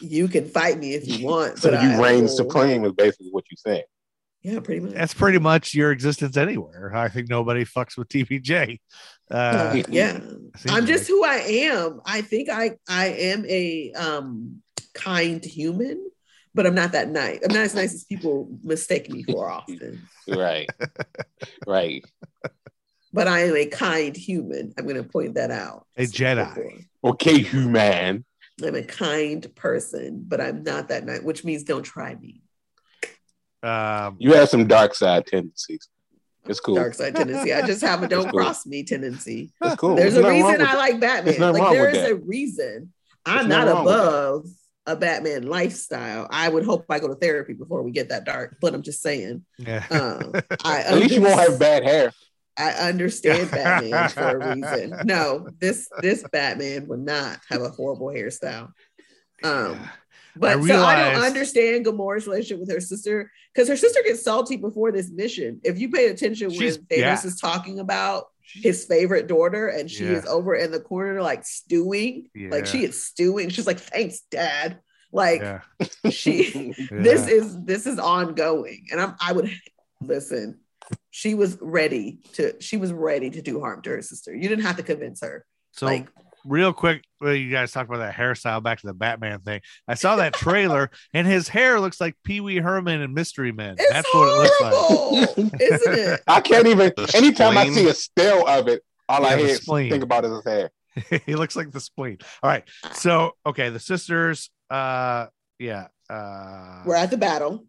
you 0.00 0.28
can 0.28 0.46
fight 0.48 0.78
me 0.78 0.94
if 0.94 1.06
you 1.06 1.26
want, 1.26 1.58
So 1.58 1.70
but 1.70 1.78
I 1.80 1.94
you 1.96 2.02
reign 2.02 2.28
supreme 2.28 2.84
is 2.86 2.92
basically 2.92 3.28
what 3.30 3.44
you 3.50 3.58
say. 3.58 3.84
Yeah, 4.42 4.60
pretty 4.60 4.80
much. 4.80 4.94
That's 4.94 5.12
pretty 5.14 5.38
much 5.38 5.74
your 5.74 5.92
existence 5.92 6.36
anywhere. 6.36 6.92
I 6.94 7.08
think 7.08 7.28
nobody 7.28 7.64
fucks 7.64 7.96
with 7.98 8.08
TBJ. 8.08 8.78
Uh, 9.30 9.82
yeah, 9.88 10.18
I'm 10.68 10.86
just 10.86 11.04
like- 11.04 11.08
who 11.08 11.24
I 11.24 11.36
am. 11.72 12.00
I 12.04 12.22
think 12.22 12.48
I 12.48 12.72
I 12.88 13.06
am 13.08 13.44
a 13.46 13.92
um 13.92 14.62
kind 14.94 15.44
human, 15.44 16.10
but 16.54 16.66
I'm 16.66 16.74
not 16.74 16.92
that 16.92 17.08
nice. 17.10 17.40
I'm 17.44 17.52
not 17.54 17.64
as 17.64 17.74
nice 17.74 17.94
as 17.94 18.04
people 18.04 18.48
mistake 18.62 19.10
me 19.10 19.22
for 19.24 19.48
often. 19.50 20.02
Right. 20.28 20.68
right. 21.66 22.04
But 23.12 23.26
I 23.26 23.40
am 23.40 23.56
a 23.56 23.66
kind 23.66 24.16
human. 24.16 24.72
I'm 24.78 24.84
going 24.84 25.02
to 25.02 25.08
point 25.08 25.34
that 25.34 25.50
out. 25.50 25.84
a 25.96 26.02
Jedi. 26.02 26.86
Okay, 27.02 27.40
human. 27.40 28.24
I'm 28.62 28.74
a 28.76 28.82
kind 28.84 29.52
person, 29.56 30.24
but 30.28 30.40
I'm 30.40 30.62
not 30.62 30.88
that 30.88 31.04
nice, 31.04 31.20
which 31.22 31.44
means 31.44 31.64
don't 31.64 31.82
try 31.82 32.14
me. 32.14 32.42
Um, 33.62 34.16
You 34.18 34.32
have 34.34 34.48
some 34.48 34.66
dark 34.66 34.94
side 34.94 35.26
tendencies. 35.26 35.88
It's 36.46 36.60
cool. 36.60 36.74
Dark 36.76 36.94
side 36.94 37.14
tendency. 37.14 37.52
I 37.52 37.66
just 37.66 37.82
have 37.82 38.02
a 38.02 38.08
don't 38.14 38.30
cool. 38.30 38.40
cross 38.40 38.64
me 38.66 38.82
tendency. 38.82 39.52
It's 39.62 39.76
cool. 39.76 39.94
There's 39.96 40.14
There's 40.14 40.24
a 40.24 40.28
reason 40.30 40.62
I 40.66 40.74
like 40.74 40.98
Batman. 41.00 41.38
Like 41.52 41.62
wrong 41.62 41.72
there 41.74 41.86
with 41.86 41.96
is 41.96 42.02
that. 42.02 42.12
a 42.12 42.16
reason. 42.16 42.92
I'm 43.26 43.48
There's 43.48 43.48
not 43.48 43.66
nothing 43.66 43.74
wrong 43.74 43.84
with 43.84 43.94
that. 43.94 44.00
above 44.08 44.46
a 44.86 44.96
Batman 44.96 45.42
lifestyle. 45.42 46.26
I 46.30 46.48
would 46.48 46.64
hope 46.64 46.86
I 46.88 46.98
go 46.98 47.08
to 47.08 47.14
therapy 47.14 47.52
before 47.52 47.82
we 47.82 47.90
get 47.90 48.08
that 48.08 48.24
dark, 48.24 48.56
but 48.62 48.72
I'm 48.74 48.82
just 48.82 49.02
saying. 49.02 49.44
Yeah. 49.58 49.84
Um, 49.90 50.32
I 50.64 50.80
At 50.80 50.94
least 50.98 51.14
you 51.14 51.20
won't 51.20 51.38
have 51.38 51.58
bad 51.58 51.84
hair. 51.84 52.12
I 52.56 52.70
understand 52.88 53.50
Batman 53.52 54.08
for 54.08 54.38
a 54.40 54.54
reason. 54.56 54.94
No, 55.04 55.48
this 55.60 55.88
this 56.00 56.24
Batman 56.32 56.88
would 56.88 57.00
not 57.00 57.38
have 57.50 57.60
a 57.62 57.68
horrible 57.68 58.06
hairstyle. 58.08 58.72
Um, 59.44 59.78
but 60.36 60.58
I 60.58 60.66
so 60.66 60.82
I 60.82 61.12
don't 61.12 61.22
understand 61.24 61.86
Gamora's 61.86 62.26
relationship 62.26 62.60
with 62.60 62.70
her 62.72 62.80
sister 62.80 63.30
because 63.54 63.68
her 63.68 63.76
sister 63.76 64.00
gets 64.04 64.22
salty 64.22 64.56
before 64.56 64.92
this 64.92 65.10
mission. 65.10 65.60
If 65.64 65.78
you 65.78 65.90
pay 65.90 66.08
attention 66.08 66.50
She's- 66.50 66.76
when 66.78 66.86
Thanos 66.86 66.98
yeah. 66.98 67.26
is 67.26 67.40
talking 67.40 67.78
about 67.78 68.26
his 68.52 68.84
favorite 68.84 69.26
daughter 69.28 69.68
and 69.68 69.88
she 69.90 70.04
Yeah. 70.04 70.12
is 70.18 70.26
over 70.26 70.54
in 70.54 70.70
the 70.72 70.80
corner 70.80 71.22
like 71.22 71.44
stewing, 71.44 72.28
like 72.36 72.66
she 72.66 72.84
is 72.84 73.02
stewing. 73.04 73.48
She's 73.48 73.66
like, 73.66 73.78
"Thanks, 73.78 74.20
Dad." 74.30 74.80
Like 75.12 75.40
yeah. 75.40 75.60
she 76.10 76.72
Yeah. 76.78 76.86
this 77.02 77.26
is 77.28 77.56
this 77.64 77.86
is 77.86 77.98
ongoing 77.98 78.86
and 78.92 79.00
i'm 79.00 79.16
i 79.20 79.32
would 79.32 79.50
listen 80.00 80.60
she 81.10 81.34
was 81.34 81.58
ready 81.60 82.20
to 82.34 82.54
she 82.60 82.76
was 82.76 82.92
ready 82.92 83.28
to 83.30 83.42
do 83.42 83.58
harm 83.58 83.82
to 83.82 83.90
her 83.90 84.02
sister 84.02 84.32
you 84.32 84.48
didn't 84.48 84.64
have 84.64 84.76
to 84.76 84.84
convince 84.84 85.20
her 85.20 85.44
So 85.72 85.86
like 85.86 86.06
real 86.44 86.72
quick, 86.72 87.04
well, 87.20 87.34
you 87.34 87.50
guys 87.50 87.72
talked 87.72 87.88
about 87.88 87.98
that 87.98 88.14
hairstyle. 88.14 88.62
Back 88.62 88.80
to 88.80 88.86
the 88.86 88.94
Batman 88.94 89.40
thing. 89.40 89.60
I 89.86 89.94
saw 89.94 90.16
that 90.16 90.34
trailer, 90.34 90.90
and 91.14 91.26
his 91.26 91.48
hair 91.48 91.80
looks 91.80 92.00
like 92.00 92.16
Pee 92.24 92.40
Wee 92.40 92.56
Herman 92.56 93.00
and 93.00 93.14
Mystery 93.14 93.52
Men. 93.52 93.76
it's 93.78 93.90
That's 93.90 94.14
what 94.14 94.28
it 94.28 94.36
looks 94.36 94.60
like. 94.60 95.60
isn't 95.60 95.98
it 95.98 96.20
I 96.26 96.40
can't 96.40 96.66
even. 96.66 96.92
The 96.96 97.12
Anytime 97.14 97.58
I 97.58 97.68
see 97.68 97.88
a 97.88 97.94
still 97.94 98.46
of 98.46 98.68
it, 98.68 98.82
all 99.08 99.24
I 99.24 99.30
Yeah, 99.30 99.36
the 99.36 99.42
hear 99.42 99.54
is 99.54 99.64
think 99.64 100.02
about 100.02 100.24
is 100.24 100.32
his 100.32 100.44
hair. 100.44 100.70
he 101.26 101.34
looks 101.34 101.56
like 101.56 101.70
the 101.70 101.80
spleen. 101.80 102.18
All 102.42 102.50
right. 102.50 102.64
So 102.92 103.36
okay, 103.46 103.70
the 103.70 103.80
sisters. 103.80 104.50
Uh, 104.68 105.26
yeah. 105.58 105.88
Uh, 106.08 106.82
we're 106.84 106.96
at 106.96 107.10
the 107.10 107.16
battle 107.16 107.64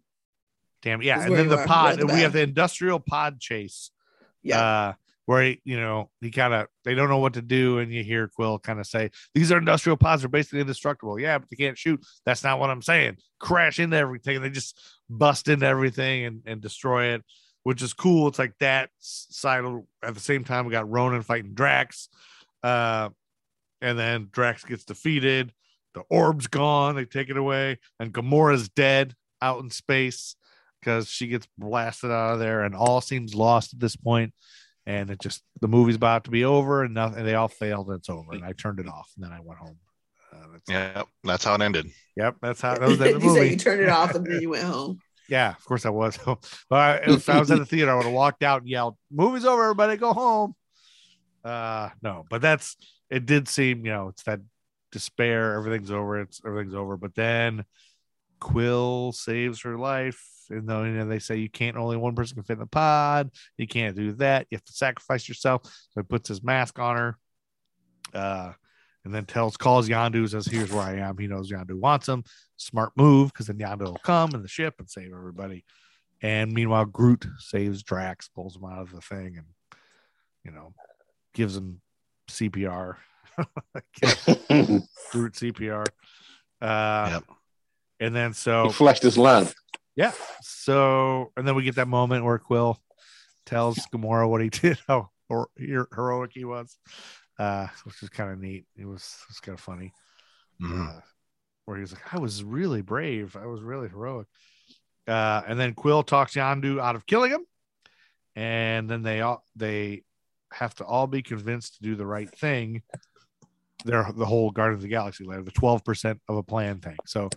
damn. 0.82 1.00
Yeah, 1.00 1.24
and 1.24 1.34
then 1.34 1.48
the 1.48 1.56
are. 1.56 1.58
We're 1.60 1.66
pod. 1.66 1.98
the 1.98 2.06
we 2.06 2.20
have 2.20 2.32
the 2.32 2.42
industrial 2.42 3.00
pod 3.00 3.40
chase. 3.40 3.90
yeah 4.42 4.60
uh, 4.60 4.92
where 5.26 5.42
he, 5.42 5.60
you 5.64 5.78
know 5.78 6.10
he 6.20 6.30
kind 6.30 6.52
of 6.52 6.66
they 6.84 6.94
don't 6.94 7.08
know 7.08 7.18
what 7.18 7.34
to 7.34 7.42
do, 7.42 7.78
and 7.78 7.92
you 7.92 8.02
hear 8.02 8.28
Quill 8.28 8.58
kind 8.58 8.80
of 8.80 8.86
say, 8.86 9.10
"These 9.34 9.52
are 9.52 9.58
industrial 9.58 9.96
pods; 9.96 10.22
they're 10.22 10.28
basically 10.28 10.60
indestructible." 10.60 11.18
Yeah, 11.18 11.38
but 11.38 11.48
they 11.50 11.56
can't 11.56 11.78
shoot. 11.78 12.04
That's 12.26 12.44
not 12.44 12.58
what 12.58 12.70
I'm 12.70 12.82
saying. 12.82 13.16
Crash 13.40 13.78
into 13.78 13.96
everything. 13.96 14.40
They 14.42 14.50
just 14.50 14.80
bust 15.08 15.48
into 15.48 15.66
everything 15.66 16.24
and, 16.24 16.42
and 16.46 16.60
destroy 16.60 17.14
it, 17.14 17.22
which 17.62 17.82
is 17.82 17.92
cool. 17.92 18.28
It's 18.28 18.38
like 18.38 18.54
that 18.60 18.90
side. 18.98 19.64
of- 19.64 19.84
At 20.02 20.14
the 20.14 20.20
same 20.20 20.44
time, 20.44 20.66
we 20.66 20.72
got 20.72 20.90
Ronan 20.90 21.22
fighting 21.22 21.54
Drax, 21.54 22.08
uh, 22.62 23.10
and 23.80 23.98
then 23.98 24.28
Drax 24.32 24.64
gets 24.64 24.84
defeated. 24.84 25.52
The 25.94 26.02
orb's 26.08 26.46
gone. 26.46 26.96
They 26.96 27.04
take 27.04 27.28
it 27.28 27.36
away, 27.36 27.78
and 28.00 28.12
Gamora's 28.12 28.68
dead 28.68 29.14
out 29.40 29.62
in 29.62 29.70
space 29.70 30.36
because 30.80 31.08
she 31.08 31.28
gets 31.28 31.46
blasted 31.58 32.10
out 32.10 32.32
of 32.34 32.38
there, 32.40 32.62
and 32.62 32.74
all 32.74 33.00
seems 33.00 33.34
lost 33.34 33.74
at 33.74 33.78
this 33.80 33.94
point. 33.94 34.32
And 34.86 35.10
it 35.10 35.20
just 35.20 35.42
the 35.60 35.68
movie's 35.68 35.96
about 35.96 36.24
to 36.24 36.30
be 36.30 36.44
over, 36.44 36.82
and 36.82 36.94
nothing. 36.94 37.24
They 37.24 37.34
all 37.34 37.48
failed, 37.48 37.88
and 37.88 37.98
it's 37.98 38.10
over. 38.10 38.32
And 38.32 38.44
I 38.44 38.52
turned 38.52 38.80
it 38.80 38.88
off, 38.88 39.10
and 39.16 39.24
then 39.24 39.32
I 39.32 39.40
went 39.40 39.60
home. 39.60 39.78
Uh, 40.32 40.46
that's, 40.52 40.68
Yeah, 40.68 41.02
that's 41.22 41.44
how 41.44 41.54
it 41.54 41.60
ended. 41.60 41.90
Yep, 42.16 42.36
that's 42.42 42.60
how 42.60 42.74
that 42.74 42.88
was 42.88 42.98
the 42.98 43.12
movie. 43.12 43.26
you 43.26 43.34
said 43.34 43.50
you 43.50 43.56
turned 43.56 43.80
it 43.82 43.88
off 43.88 44.14
and 44.14 44.26
then 44.26 44.40
you 44.40 44.50
went 44.50 44.64
home 44.64 44.98
Yeah, 45.28 45.50
of 45.50 45.64
course 45.64 45.86
I 45.86 45.90
was. 45.90 46.18
but 46.70 47.08
if 47.08 47.28
I 47.28 47.38
was 47.38 47.50
at 47.50 47.58
the 47.58 47.66
theater, 47.66 47.90
I 47.90 47.94
would 47.94 48.04
have 48.04 48.14
walked 48.14 48.42
out 48.42 48.62
and 48.62 48.68
yelled, 48.68 48.96
"Movie's 49.10 49.44
over, 49.44 49.62
everybody, 49.62 49.96
go 49.96 50.12
home." 50.12 50.54
Uh, 51.44 51.90
no, 52.02 52.24
but 52.30 52.40
that's 52.40 52.76
it. 53.10 53.26
Did 53.26 53.48
seem, 53.48 53.84
you 53.84 53.92
know, 53.92 54.08
it's 54.08 54.22
that 54.24 54.40
despair. 54.90 55.54
Everything's 55.54 55.90
over. 55.90 56.20
It's 56.20 56.40
everything's 56.44 56.74
over. 56.74 56.96
But 56.96 57.14
then 57.14 57.64
Quill 58.42 59.12
saves 59.12 59.62
her 59.62 59.78
life, 59.78 60.20
and 60.50 60.68
though 60.68 60.82
you 60.82 60.90
know 60.90 61.06
they 61.06 61.20
say 61.20 61.36
you 61.36 61.48
can't 61.48 61.76
only 61.76 61.96
one 61.96 62.16
person 62.16 62.34
can 62.34 62.42
fit 62.42 62.54
in 62.54 62.58
the 62.58 62.66
pod, 62.66 63.30
you 63.56 63.68
can't 63.68 63.94
do 63.94 64.10
that. 64.14 64.48
You 64.50 64.56
have 64.56 64.64
to 64.64 64.72
sacrifice 64.72 65.28
yourself. 65.28 65.62
So 65.64 66.00
he 66.00 66.02
puts 66.02 66.28
his 66.28 66.42
mask 66.42 66.80
on 66.80 66.96
her. 66.96 67.18
Uh, 68.12 68.52
and 69.04 69.14
then 69.14 69.26
tells 69.26 69.56
calls 69.56 69.88
Yandu 69.88 70.28
says, 70.28 70.46
"Here's 70.46 70.72
where 70.72 70.82
I 70.82 70.96
am." 70.96 71.18
He 71.18 71.28
knows 71.28 71.52
Yandu 71.52 71.74
wants 71.74 72.08
him. 72.08 72.24
Smart 72.56 72.90
move 72.96 73.32
because 73.32 73.46
then 73.46 73.58
Yandu 73.58 73.84
will 73.84 74.00
come 74.02 74.34
in 74.34 74.42
the 74.42 74.48
ship 74.48 74.74
and 74.80 74.90
save 74.90 75.12
everybody. 75.12 75.64
And 76.20 76.52
meanwhile, 76.52 76.84
Groot 76.84 77.24
saves 77.38 77.84
Drax, 77.84 78.28
pulls 78.28 78.56
him 78.56 78.64
out 78.64 78.80
of 78.80 78.90
the 78.90 79.00
thing, 79.00 79.36
and 79.36 79.46
you 80.44 80.50
know, 80.50 80.74
gives 81.32 81.56
him 81.56 81.80
CPR. 82.28 82.96
Groot 85.12 85.34
CPR. 85.34 85.86
Uh, 86.60 87.08
Yep. 87.12 87.24
And 88.02 88.14
then 88.14 88.32
so 88.34 88.64
He 88.64 88.68
so 88.70 88.72
flushed 88.72 89.02
his 89.02 89.16
lung. 89.16 89.48
yeah. 89.94 90.12
So, 90.42 91.30
and 91.36 91.46
then 91.46 91.54
we 91.54 91.62
get 91.62 91.76
that 91.76 91.88
moment 91.88 92.24
where 92.24 92.38
Quill 92.38 92.78
tells 93.46 93.76
Gamora 93.92 94.28
what 94.28 94.40
he 94.42 94.48
did, 94.62 94.78
how 94.88 95.10
her- 95.30 95.46
heroic 95.56 96.32
he 96.34 96.44
was, 96.44 96.76
uh, 97.38 97.68
which 97.84 98.02
is 98.02 98.08
kind 98.08 98.30
of 98.32 98.38
neat. 98.40 98.66
It 98.76 98.86
was, 98.86 99.02
it 99.22 99.28
was 99.30 99.40
kind 99.40 99.54
of 99.56 99.60
funny. 99.62 99.92
Mhm. 100.60 100.88
Uh, 100.96 101.00
where 101.64 101.76
he 101.76 101.80
was 101.82 101.92
like, 101.92 102.12
I 102.12 102.18
was 102.18 102.42
really 102.42 102.82
brave. 102.82 103.36
I 103.36 103.46
was 103.46 103.60
really 103.62 103.88
heroic. 103.88 104.26
Uh, 105.06 105.42
and 105.46 105.58
then 105.58 105.74
Quill 105.74 106.02
talks 106.02 106.34
Yandu 106.34 106.80
out 106.80 106.96
of 106.96 107.06
killing 107.06 107.30
him. 107.30 107.44
And 108.34 108.88
then 108.90 109.02
they 109.02 109.20
all, 109.20 109.44
they 109.56 110.02
have 110.52 110.74
to 110.76 110.84
all 110.84 111.06
be 111.06 111.22
convinced 111.22 111.76
to 111.76 111.82
do 111.82 111.94
the 111.94 112.06
right 112.06 112.28
thing. 112.30 112.82
They're 113.84 114.08
the 114.14 114.26
whole 114.26 114.50
Guardians 114.50 114.78
of 114.78 114.82
the 114.82 114.88
Galaxy 114.94 115.24
letter, 115.24 115.42
the 115.42 115.50
12% 115.52 116.18
of 116.28 116.36
a 116.36 116.42
plan 116.42 116.78
thing. 116.80 116.96
So 117.06 117.28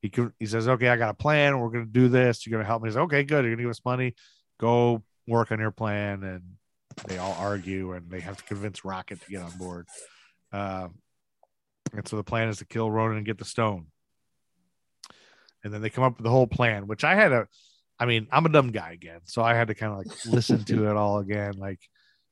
he 0.00 0.08
could, 0.08 0.32
he 0.38 0.46
says, 0.46 0.68
okay, 0.68 0.88
I 0.88 0.96
got 0.96 1.10
a 1.10 1.14
plan. 1.14 1.58
We're 1.58 1.70
going 1.70 1.86
to 1.86 1.90
do 1.92 2.08
this. 2.08 2.46
You're 2.46 2.52
going 2.52 2.64
to 2.64 2.66
help 2.66 2.82
me. 2.82 2.88
He's 2.88 2.96
like, 2.96 3.04
okay, 3.04 3.22
good. 3.22 3.44
You're 3.44 3.54
going 3.54 3.58
to 3.58 3.62
give 3.64 3.70
us 3.70 3.84
money. 3.84 4.14
Go 4.58 5.02
work 5.26 5.52
on 5.52 5.60
your 5.60 5.70
plan. 5.70 6.22
And 6.22 6.42
they 7.06 7.18
all 7.18 7.36
argue 7.38 7.92
and 7.92 8.10
they 8.10 8.20
have 8.20 8.36
to 8.36 8.44
convince 8.44 8.84
Rocket 8.84 9.20
to 9.20 9.30
get 9.30 9.42
on 9.42 9.50
board. 9.58 9.86
Um, 10.52 10.94
and 11.92 12.06
so 12.06 12.16
the 12.16 12.24
plan 12.24 12.48
is 12.48 12.58
to 12.58 12.66
kill 12.66 12.90
Ronan 12.90 13.18
and 13.18 13.26
get 13.26 13.38
the 13.38 13.44
stone. 13.44 13.86
And 15.62 15.72
then 15.72 15.82
they 15.82 15.90
come 15.90 16.04
up 16.04 16.16
with 16.16 16.24
the 16.24 16.30
whole 16.30 16.46
plan, 16.46 16.86
which 16.86 17.04
I 17.04 17.14
had 17.14 17.32
a, 17.32 17.46
I 17.98 18.06
mean, 18.06 18.28
I'm 18.32 18.46
a 18.46 18.48
dumb 18.48 18.70
guy 18.70 18.92
again, 18.92 19.20
so 19.24 19.42
I 19.42 19.54
had 19.54 19.68
to 19.68 19.74
kind 19.74 19.92
of 19.92 19.98
like 19.98 20.24
listen 20.24 20.64
to 20.64 20.88
it 20.88 20.96
all 20.96 21.18
again. 21.18 21.58
Like, 21.58 21.80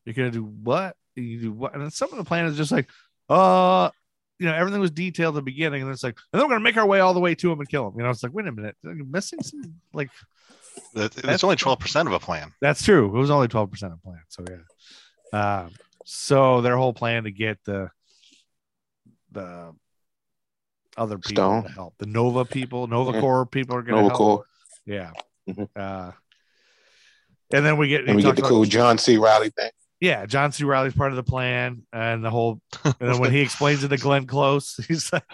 you're 0.06 0.14
gonna 0.14 0.30
do 0.30 0.44
what? 0.44 0.96
You 1.14 1.40
do 1.40 1.52
what? 1.52 1.74
And 1.74 1.82
then 1.82 1.90
some 1.90 2.10
of 2.10 2.16
the 2.16 2.24
plan 2.24 2.46
is 2.46 2.56
just 2.56 2.72
like, 2.72 2.88
uh, 3.28 3.90
you 4.38 4.46
know, 4.46 4.54
everything 4.54 4.80
was 4.80 4.90
detailed 4.90 5.34
at 5.36 5.40
the 5.40 5.42
beginning, 5.42 5.82
and 5.82 5.90
it's 5.90 6.02
like, 6.04 6.16
and 6.32 6.40
then 6.40 6.46
we're 6.48 6.54
gonna 6.54 6.64
make 6.64 6.76
our 6.76 6.86
way 6.86 7.00
all 7.00 7.14
the 7.14 7.20
way 7.20 7.34
to 7.34 7.50
him 7.52 7.58
and 7.60 7.68
kill 7.68 7.88
him. 7.88 7.94
You 7.96 8.04
know, 8.04 8.10
it's 8.10 8.22
like, 8.22 8.32
wait 8.32 8.46
a 8.46 8.52
minute, 8.52 8.76
you're 8.82 9.04
missing 9.04 9.42
some 9.42 9.62
like 9.92 10.10
That- 10.94 11.16
It's 11.24 11.42
only 11.44 11.56
twelve 11.56 11.80
percent 11.80 12.06
of 12.08 12.14
a 12.14 12.20
plan. 12.20 12.52
that's 12.60 12.82
true. 12.84 13.06
It 13.06 13.18
was 13.18 13.30
only 13.30 13.48
12% 13.48 13.92
of 13.92 14.02
plan. 14.02 14.20
So 14.28 14.44
yeah. 14.48 15.60
Um, 15.62 15.72
so 16.04 16.60
their 16.60 16.76
whole 16.76 16.92
plan 16.92 17.24
to 17.24 17.30
get 17.32 17.58
the 17.64 17.90
the 19.32 19.74
other 20.96 21.18
people 21.18 21.30
Stone. 21.34 21.62
to 21.64 21.68
help. 21.72 21.94
The 21.98 22.06
Nova 22.06 22.44
people, 22.44 22.86
Nova 22.86 23.12
Yeah. 23.12 23.20
Corps 23.20 23.46
people 23.46 23.76
are 23.76 23.82
gonna 23.82 23.96
Nova 24.02 24.08
help. 24.08 24.18
Corps. 24.18 24.44
Yeah. 24.86 25.10
Mhm. 25.48 25.68
Uh 25.76 26.12
and 27.52 27.64
then 27.64 27.76
we 27.76 27.88
get 27.88 28.06
And 28.06 28.16
we 28.16 28.22
get 28.22 28.36
the 28.36 28.42
cool 28.42 28.64
John 28.64 28.98
C. 28.98 29.16
Reilly 29.16 29.50
thing. 29.50 29.70
Yeah, 30.00 30.26
John 30.26 30.52
C. 30.52 30.64
Reilly's 30.64 30.94
part 30.94 31.10
of 31.10 31.16
the 31.16 31.24
plan, 31.24 31.82
and 31.92 32.24
the 32.24 32.30
whole. 32.30 32.60
And 32.84 32.94
then 33.00 33.18
when 33.18 33.32
he 33.32 33.40
explains 33.40 33.82
it 33.84 33.88
to 33.88 33.96
Glenn 33.96 34.26
Close, 34.26 34.76
he's 34.88 35.12
like, 35.12 35.24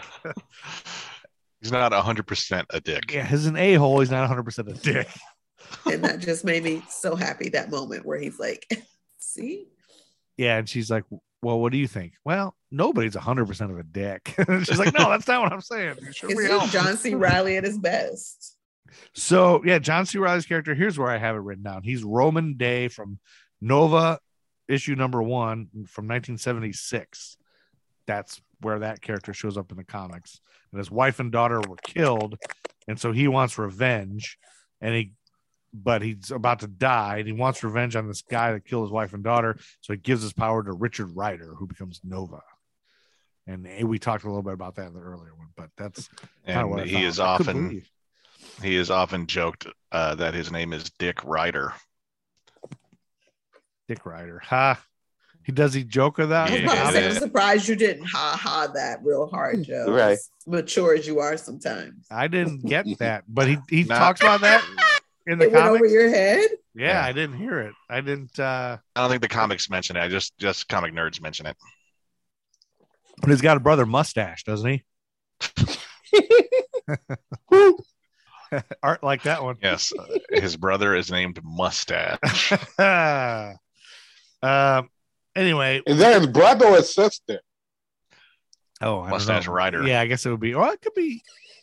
He's 1.65 1.73
not 1.73 1.95
hundred 1.95 2.27
percent 2.27 2.67
a 2.71 2.81
dick. 2.81 3.11
"Yeah, 3.11 3.25
he's 3.27 3.47
an 3.47 3.57
a 3.57 3.75
hole. 3.75 4.01
He's 4.01 4.11
not 4.11 4.21
100 4.21 4.43
percent 4.43 4.69
a 4.69 4.75
dick." 4.75 5.09
and 5.87 6.05
that 6.05 6.21
just 6.21 6.45
made 6.45 6.63
me 6.63 6.83
so 6.91 7.17
happy 7.17 7.49
that 7.51 7.71
moment 7.71 8.05
where 8.05 8.19
he's 8.19 8.39
like, 8.39 8.67
see? 9.19 9.69
Yeah, 10.37 10.59
and 10.59 10.69
she's 10.69 10.91
like, 10.91 11.05
"Well, 11.41 11.59
what 11.59 11.73
do 11.73 11.79
you 11.79 11.89
think?" 11.89 12.15
Well, 12.23 12.55
nobody's 12.71 13.15
100 13.15 13.47
percent 13.47 13.71
of 13.71 13.79
a 13.79 13.83
dick. 13.83 14.35
she's 14.65 14.79
like, 14.79 14.93
"No, 14.93 15.09
that's 15.09 15.27
not 15.27 15.41
what 15.41 15.55
I'm 15.55 15.63
saying." 15.63 15.97
You 16.03 16.13
should 16.13 16.31
It's 16.33 16.37
we 16.37 16.49
just 16.49 16.61
help?" 16.61 16.71
John 16.71 16.99
C. 16.99 17.15
Reilly 17.15 17.57
at 17.57 17.65
his 17.65 17.79
best. 17.79 18.59
So 19.15 19.63
yeah, 19.65 19.79
John 19.79 20.05
C. 20.05 20.19
Reilly's 20.19 20.45
character. 20.45 20.75
Here's 20.75 20.99
where 20.99 21.09
I 21.09 21.17
have 21.17 21.35
it 21.35 21.41
written 21.41 21.65
down. 21.65 21.83
He's 21.83 22.03
Rhomann 22.03 22.59
Dey 22.59 22.89
from 22.89 23.19
Nova 23.63 24.19
issue 24.69 24.95
number 24.95 25.23
one 25.23 25.69
from 25.87 26.07
1976. 26.07 27.37
That's 28.07 28.41
where 28.61 28.81
that 28.81 29.01
character 29.01 29.33
shows 29.33 29.57
up 29.57 29.71
in 29.71 29.77
the 29.77 29.85
comics. 29.85 30.41
And 30.73 30.79
his 30.79 30.91
wife 30.91 31.21
and 31.21 31.31
daughter 31.31 31.61
were 31.69 31.77
killed, 31.77 32.37
and 32.89 32.99
so 32.99 33.13
he 33.13 33.29
wants 33.29 33.59
revenge. 33.59 34.39
And 34.81 34.95
he, 34.95 35.13
but 35.73 36.03
he's 36.03 36.31
about 36.31 36.61
to 36.61 36.67
die, 36.67 37.19
and 37.19 37.27
he 37.27 37.33
wants 37.33 37.65
revenge 37.65 37.97
on 37.97 38.07
this 38.07 38.23
guy 38.23 38.53
that 38.53 38.65
killed 38.65 38.85
his 38.85 38.93
wife 38.93 39.15
and 39.15 39.25
daughter. 39.25 39.57
So 39.81 39.93
he 39.93 39.99
gives 39.99 40.23
his 40.23 40.33
power 40.33 40.63
to 40.63 40.73
Richard 40.73 41.17
Rider, 41.17 41.55
who 41.55 41.67
becomes 41.67 42.01
Nova. 42.05 42.43
And 43.47 43.67
we 43.87 43.99
talked 43.99 44.25
a 44.25 44.29
little 44.29 44.43
bit 44.43 44.55
about 44.55 44.77
that 44.77 44.87
in 44.87 44.95
the 44.95 45.01
earlier 45.01 45.35
one, 45.35 45.49
but 45.55 45.71
that's 45.77 46.09
And 46.47 46.71
what 46.71 46.87
he 46.87 47.05
is 47.05 47.21
often 47.21 47.83
he 48.63 48.77
is 48.77 48.91
often 48.91 49.27
joked 49.27 49.67
uh, 49.93 50.15
that 50.17 50.35
his 50.35 50.51
name 50.51 50.73
is 50.73 50.91
Dick 50.99 51.25
Rider. 51.25 51.75
Dick 53.89 54.05
Rider. 54.07 54.41
Ha. 54.45 54.81
He 55.45 55.53
does 55.53 55.75
he 55.75 55.85
joke 55.85 56.19
of 56.19 56.31
that? 56.31 56.49
I 56.49 56.53
was 56.53 56.61
Yeah, 56.61 56.73
about 56.73 56.87
to 56.87 56.93
say, 56.93 57.03
yeah. 57.03 57.09
I'm 57.11 57.15
surprised 57.17 57.69
you 57.69 57.77
didn't 57.77 58.07
ha 58.07 58.39
ha 58.41 58.67
that 58.75 59.01
real 59.03 59.27
hard, 59.27 59.63
Joe. 59.63 59.87
Right. 59.95 60.13
As 60.13 60.31
mature 60.47 60.95
as 60.95 61.07
you 61.07 61.21
are 61.21 61.37
sometimes. 61.37 62.07
I 62.11 62.29
didn't 62.29 62.65
get 62.65 62.87
that, 62.99 63.25
but 63.29 63.47
he 63.49 63.59
he 63.69 63.85
Nah. 63.89 63.99
talks 63.99 64.21
about 64.23 64.41
that 64.41 64.65
in 65.27 65.39
the 65.39 65.45
It 65.47 65.53
went 65.53 65.67
over 65.67 65.85
your 65.87 66.09
head. 66.09 66.49
Yeah, 66.75 66.93
Yeah. 66.95 67.05
I 67.05 67.13
didn't 67.13 67.37
hear 67.37 67.61
it. 67.61 67.75
I 67.91 68.01
didn't. 68.01 68.39
uh 68.41 68.79
I 68.97 69.01
don't 69.01 69.11
think 69.11 69.21
the 69.23 69.29
comics 69.29 69.69
mention 69.69 69.97
it. 69.97 70.01
I 70.01 70.09
just 70.09 70.37
just 70.39 70.67
comic 70.69 70.95
nerds 70.95 71.21
mention 71.21 71.45
it. 71.47 71.57
But 73.21 73.31
he's 73.31 73.43
got 73.43 73.57
a 73.57 73.61
brother 73.61 73.85
mustache, 73.87 74.45
doesn't 74.45 74.69
he? 74.69 74.83
Art 78.83 79.03
like 79.03 79.23
that 79.25 79.43
one. 79.43 79.57
Yes, 79.63 79.93
uh, 79.99 80.07
his 80.31 80.57
brother 80.57 80.95
is 80.95 81.11
named 81.11 81.39
Mustache. 81.43 82.53
Um. 84.45 84.89
Anyway, 85.37 85.83
Is 85.87 85.99
that 85.99 86.17
his 86.21 86.29
brother 86.29 86.67
or 86.67 86.83
sister? 86.83 87.41
oh, 88.81 89.01
I 89.01 89.03
don't 89.03 89.11
Mustache 89.11 89.47
know. 89.47 89.53
Rider. 89.53 89.83
Yeah, 89.87 90.01
I 90.01 90.07
guess 90.07 90.25
it 90.27 90.31
would 90.31 90.41
be. 90.41 90.55
Or 90.55 90.69
it 90.73 90.81
could 90.81 90.95
be. 90.95 91.23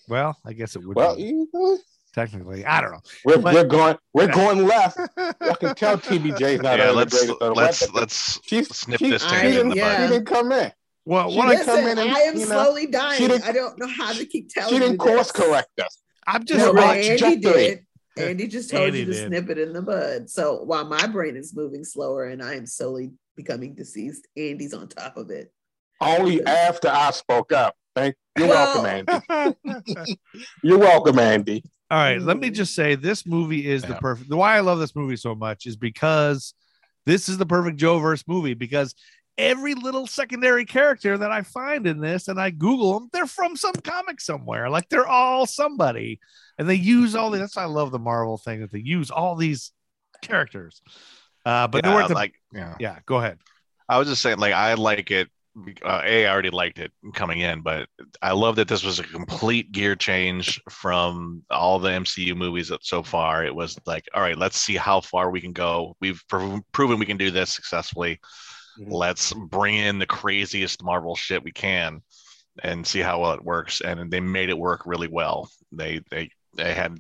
Well, 0.10 0.36
I 0.46 0.54
guess 0.54 0.76
it 0.76 0.84
would. 0.86 0.98
Well, 0.98 1.16
be, 1.16 1.24
you 1.24 1.48
know, 1.54 1.78
technically, 2.14 2.66
I 2.66 2.82
don't 2.82 2.92
know. 2.92 3.00
we're, 3.24 3.38
But- 3.38 3.54
we're 3.54 3.64
going 3.64 3.98
we're 4.14 4.28
going 4.34 4.68
left. 4.68 4.98
I 5.18 5.54
can 5.60 5.74
tell 5.76 5.98
TBJ's 5.98 6.62
not 6.62 6.78
yeah, 6.80 6.88
the 6.88 6.94
let's 6.94 7.14
greatest 7.18 7.42
of 7.42 7.56
let's 7.56 7.82
left. 7.84 7.94
let's 7.96 8.40
She- 8.44 8.64
snip 8.66 9.00
she- 9.00 9.10
this 9.10 9.24
I- 9.26 9.30
tangent 9.30 9.60
in 9.62 9.70
the 9.70 9.76
yeah. 9.78 9.98
bud. 9.98 10.04
She 10.08 10.14
didn't 10.14 10.28
come 10.28 10.52
in. 10.52 10.72
Well, 11.06 11.32
She 11.32 11.38
what 11.38 11.48
I, 11.48 11.64
come 11.64 11.80
in 11.80 11.98
and, 11.98 12.12
I 12.12 12.20
am 12.20 12.34
you 12.36 12.42
know, 12.42 12.46
slowly 12.64 12.88
dying. 12.88 13.32
I 13.42 13.52
don't 13.54 13.80
know 13.80 13.88
how 13.88 14.12
to 14.14 14.26
keep 14.26 14.50
telling 14.50 14.70
She 14.74 14.80
didn't 14.80 14.94
you 14.94 14.98
course 15.00 15.32
this. 15.32 15.46
correct 15.48 15.80
us. 15.80 15.98
I'm 16.28 16.44
just. 16.46 16.60
No, 16.60 16.66
Just 16.66 16.76
but 16.76 16.84
watch 16.84 16.98
Andy 16.98 17.18
trajectory. 17.18 17.64
did. 17.64 17.86
Andy 18.18 18.48
just 18.48 18.70
told 18.72 18.88
Andy 18.88 19.00
you 19.00 19.06
to 19.06 19.12
did. 19.14 19.28
snip 19.28 19.50
it 19.50 19.58
in 19.58 19.74
the 19.74 19.82
bud. 19.82 20.30
So 20.30 20.62
while 20.64 20.86
my 20.86 21.08
brain 21.08 21.36
is 21.36 21.56
moving 21.56 21.84
slower 21.84 22.26
and 22.26 22.42
I 22.44 22.56
am 22.56 22.66
slowly 22.66 23.12
becoming 23.36 23.74
deceased, 23.76 24.28
Andy's 24.38 24.74
on 24.74 24.88
top 24.88 25.18
of 25.18 25.30
it. 25.30 25.52
Only 26.00 26.44
after 26.46 26.88
I 26.90 27.12
spoke 27.12 27.52
up. 27.52 27.76
Thank 27.96 28.16
you're 28.38 28.48
Well- 28.48 28.84
welcome, 28.84 29.06
Andy. 29.30 30.18
You're 30.64 30.80
welcome, 30.80 31.20
Andy. 31.20 31.64
All 31.90 31.98
right, 31.98 32.22
let 32.22 32.40
me 32.40 32.50
Mm. 32.50 32.54
just 32.54 32.74
say 32.74 32.96
this 32.96 33.26
movie 33.26 33.68
is 33.70 33.82
the 33.84 33.96
perfect. 33.96 34.30
The 34.30 34.38
why 34.38 34.56
I 34.56 34.62
love 34.62 34.80
this 34.80 34.96
movie 34.96 35.18
so 35.18 35.36
much 35.36 35.66
is 35.66 35.76
because 35.76 36.54
this 37.06 37.28
is 37.28 37.38
the 37.38 37.46
perfect 37.46 37.78
Joe 37.78 38.00
verse 38.00 38.24
movie 38.28 38.54
because 38.54 38.96
every 39.42 39.74
little 39.76 40.08
secondary 40.08 40.66
character 40.66 41.18
that 41.18 41.32
I 41.32 41.42
find 41.42 41.88
in 41.88 42.00
this 42.00 42.28
and 42.28 42.40
I 42.40 42.52
Google 42.52 43.00
them, 43.00 43.10
they're 43.12 43.26
from 43.26 43.56
some 43.56 43.74
comic 43.84 44.22
somewhere. 44.22 44.70
Like 44.70 44.88
they're 44.90 45.08
all 45.08 45.46
somebody, 45.46 46.20
and 46.58 46.70
they 46.70 46.76
use 46.76 47.16
all 47.16 47.32
the. 47.32 47.40
That's 47.40 47.56
why 47.56 47.64
I 47.64 47.66
love 47.66 47.92
the 47.92 48.00
Marvel 48.00 48.38
thing 48.38 48.62
that 48.62 48.72
they 48.72 48.80
use 48.80 49.10
all 49.12 49.36
these 49.36 49.72
characters. 50.22 50.82
Uh, 51.46 51.68
but 51.68 51.84
yeah, 51.84 51.90
nowhere 51.90 52.08
to 52.08 52.14
like 52.14 52.36
yeah. 52.54 52.76
yeah. 52.80 53.00
Go 53.06 53.18
ahead. 53.18 53.40
I 53.90 53.98
was 53.98 54.08
just 54.08 54.22
saying, 54.22 54.38
like, 54.38 54.54
I 54.54 54.76
like 54.76 55.12
it. 55.12 55.28
Uh, 55.84 56.02
a, 56.06 56.26
I 56.26 56.32
already 56.32 56.50
liked 56.50 56.80
it 56.80 56.94
coming 57.14 57.42
in, 57.42 57.60
but 57.62 57.90
I 58.22 58.32
love 58.32 58.56
that 58.56 58.70
this 58.70 58.86
was 58.86 59.00
a 59.00 59.04
complete 59.04 59.74
gear 59.74 59.98
change 59.98 60.62
from 60.70 61.44
all 61.50 61.78
the 61.78 61.90
MCU 61.90 62.38
movies 62.38 62.70
that 62.70 62.86
so 62.86 63.04
far. 63.04 63.44
It 63.44 63.54
was 63.54 63.78
like, 63.86 64.08
all 64.14 64.22
right, 64.22 64.38
let's 64.38 64.62
see 64.62 64.78
how 64.78 65.02
far 65.02 65.30
we 65.30 65.42
can 65.42 65.52
go. 65.52 65.98
We've 66.00 66.24
proven 66.30 67.00
we 67.00 67.06
can 67.06 67.18
do 67.18 67.32
this 67.32 67.50
successfully. 67.50 68.22
Mhm. 68.80 68.92
Let's 68.92 69.34
bring 69.34 69.76
in 69.76 70.00
the 70.00 70.06
craziest 70.06 70.84
Marvel 70.84 71.16
shit 71.16 71.44
we 71.44 71.52
can 71.52 72.02
and 72.64 72.86
see 72.86 73.00
how 73.00 73.22
well 73.22 73.34
it 73.34 73.44
works. 73.44 73.82
And 73.82 74.12
they 74.12 74.20
made 74.20 74.50
it 74.50 74.58
work 74.58 74.84
really 74.86 75.08
well. 75.08 75.50
They 75.72 76.02
they 76.10 76.30
they 76.56 76.74
had 76.74 77.00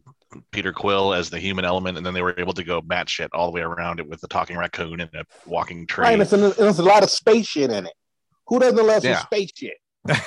Peter 0.51 0.71
Quill 0.71 1.13
as 1.13 1.29
the 1.29 1.39
human 1.39 1.65
element, 1.65 1.97
and 1.97 2.05
then 2.05 2.13
they 2.13 2.21
were 2.21 2.39
able 2.39 2.53
to 2.53 2.63
go 2.63 2.81
batshit 2.81 3.29
all 3.33 3.47
the 3.47 3.51
way 3.51 3.61
around 3.61 3.99
it 3.99 4.07
with 4.07 4.21
the 4.21 4.27
talking 4.29 4.57
raccoon 4.57 5.01
and 5.01 5.09
a 5.13 5.25
walking 5.45 5.85
tree. 5.85 6.03
Right, 6.03 6.13
and 6.13 6.21
it's, 6.21 6.31
and 6.31 6.53
there's 6.53 6.79
a 6.79 6.83
lot 6.83 7.03
of 7.03 7.09
space 7.09 7.47
shit 7.47 7.69
in 7.69 7.85
it. 7.85 7.93
Who 8.47 8.59
doesn't 8.59 8.85
love 8.85 9.03
some 9.03 9.15
space 9.15 9.51
shit? 9.55 9.77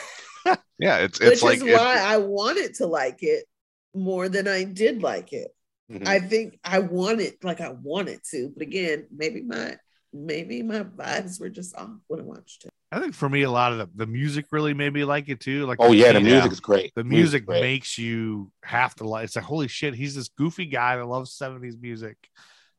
Yeah, 0.79 0.99
it's 0.99 1.19
Which 1.21 1.33
it's 1.35 1.43
like 1.43 1.63
is 1.63 1.79
why 1.79 1.99
I 1.99 2.19
wanted 2.19 2.75
to 2.75 2.87
like 2.87 3.23
it 3.23 3.47
more 3.95 4.29
than 4.29 4.47
I 4.47 4.65
did 4.65 5.03
like 5.03 5.33
it. 5.33 5.55
Mhm. 5.91 6.07
I 6.07 6.21
think 6.21 6.59
I 6.65 6.81
wanted, 6.81 7.37
like 7.43 7.61
I 7.61 7.71
wanted 7.71 8.21
to, 8.33 8.51
but 8.55 8.63
again, 8.63 9.07
maybe 9.11 9.41
my 9.41 9.79
maybe 10.15 10.63
my 10.63 10.81
vibes 10.85 11.41
were 11.41 11.49
just 11.51 11.77
off 11.77 11.91
when 12.07 12.21
I 12.21 12.23
watched 12.23 12.65
it. 12.65 12.71
I 12.93 13.01
think 13.01 13.15
for 13.15 13.29
me, 13.29 13.43
a 13.43 13.51
lot 13.51 13.73
of 13.73 13.79
the, 13.79 13.89
the 13.97 14.07
music 14.07 14.47
really 14.53 14.73
made 14.73 14.93
me 14.93 15.05
like 15.05 15.29
it 15.29 15.41
too. 15.41 15.67
Like 15.67 15.79
Oh 15.81 15.91
yeah, 15.93 16.13
the 16.13 16.21
beat- 16.21 16.27
music 16.27 16.53
is 16.53 16.61
great. 16.61 16.93
the 16.95 17.03
music 17.05 17.45
great. 17.45 17.61
makes 17.61 17.99
you 17.99 18.53
have 18.63 18.95
to 18.97 19.05
like 19.09 19.25
it's 19.25 19.35
like 19.37 19.45
holy 19.45 19.67
shit 19.69 19.95
he's 19.95 20.15
this 20.15 20.29
goofy 20.29 20.67
guy 20.67 20.97
that 20.97 21.05
loves 21.05 21.37
70s 21.37 21.81
music 21.81 22.17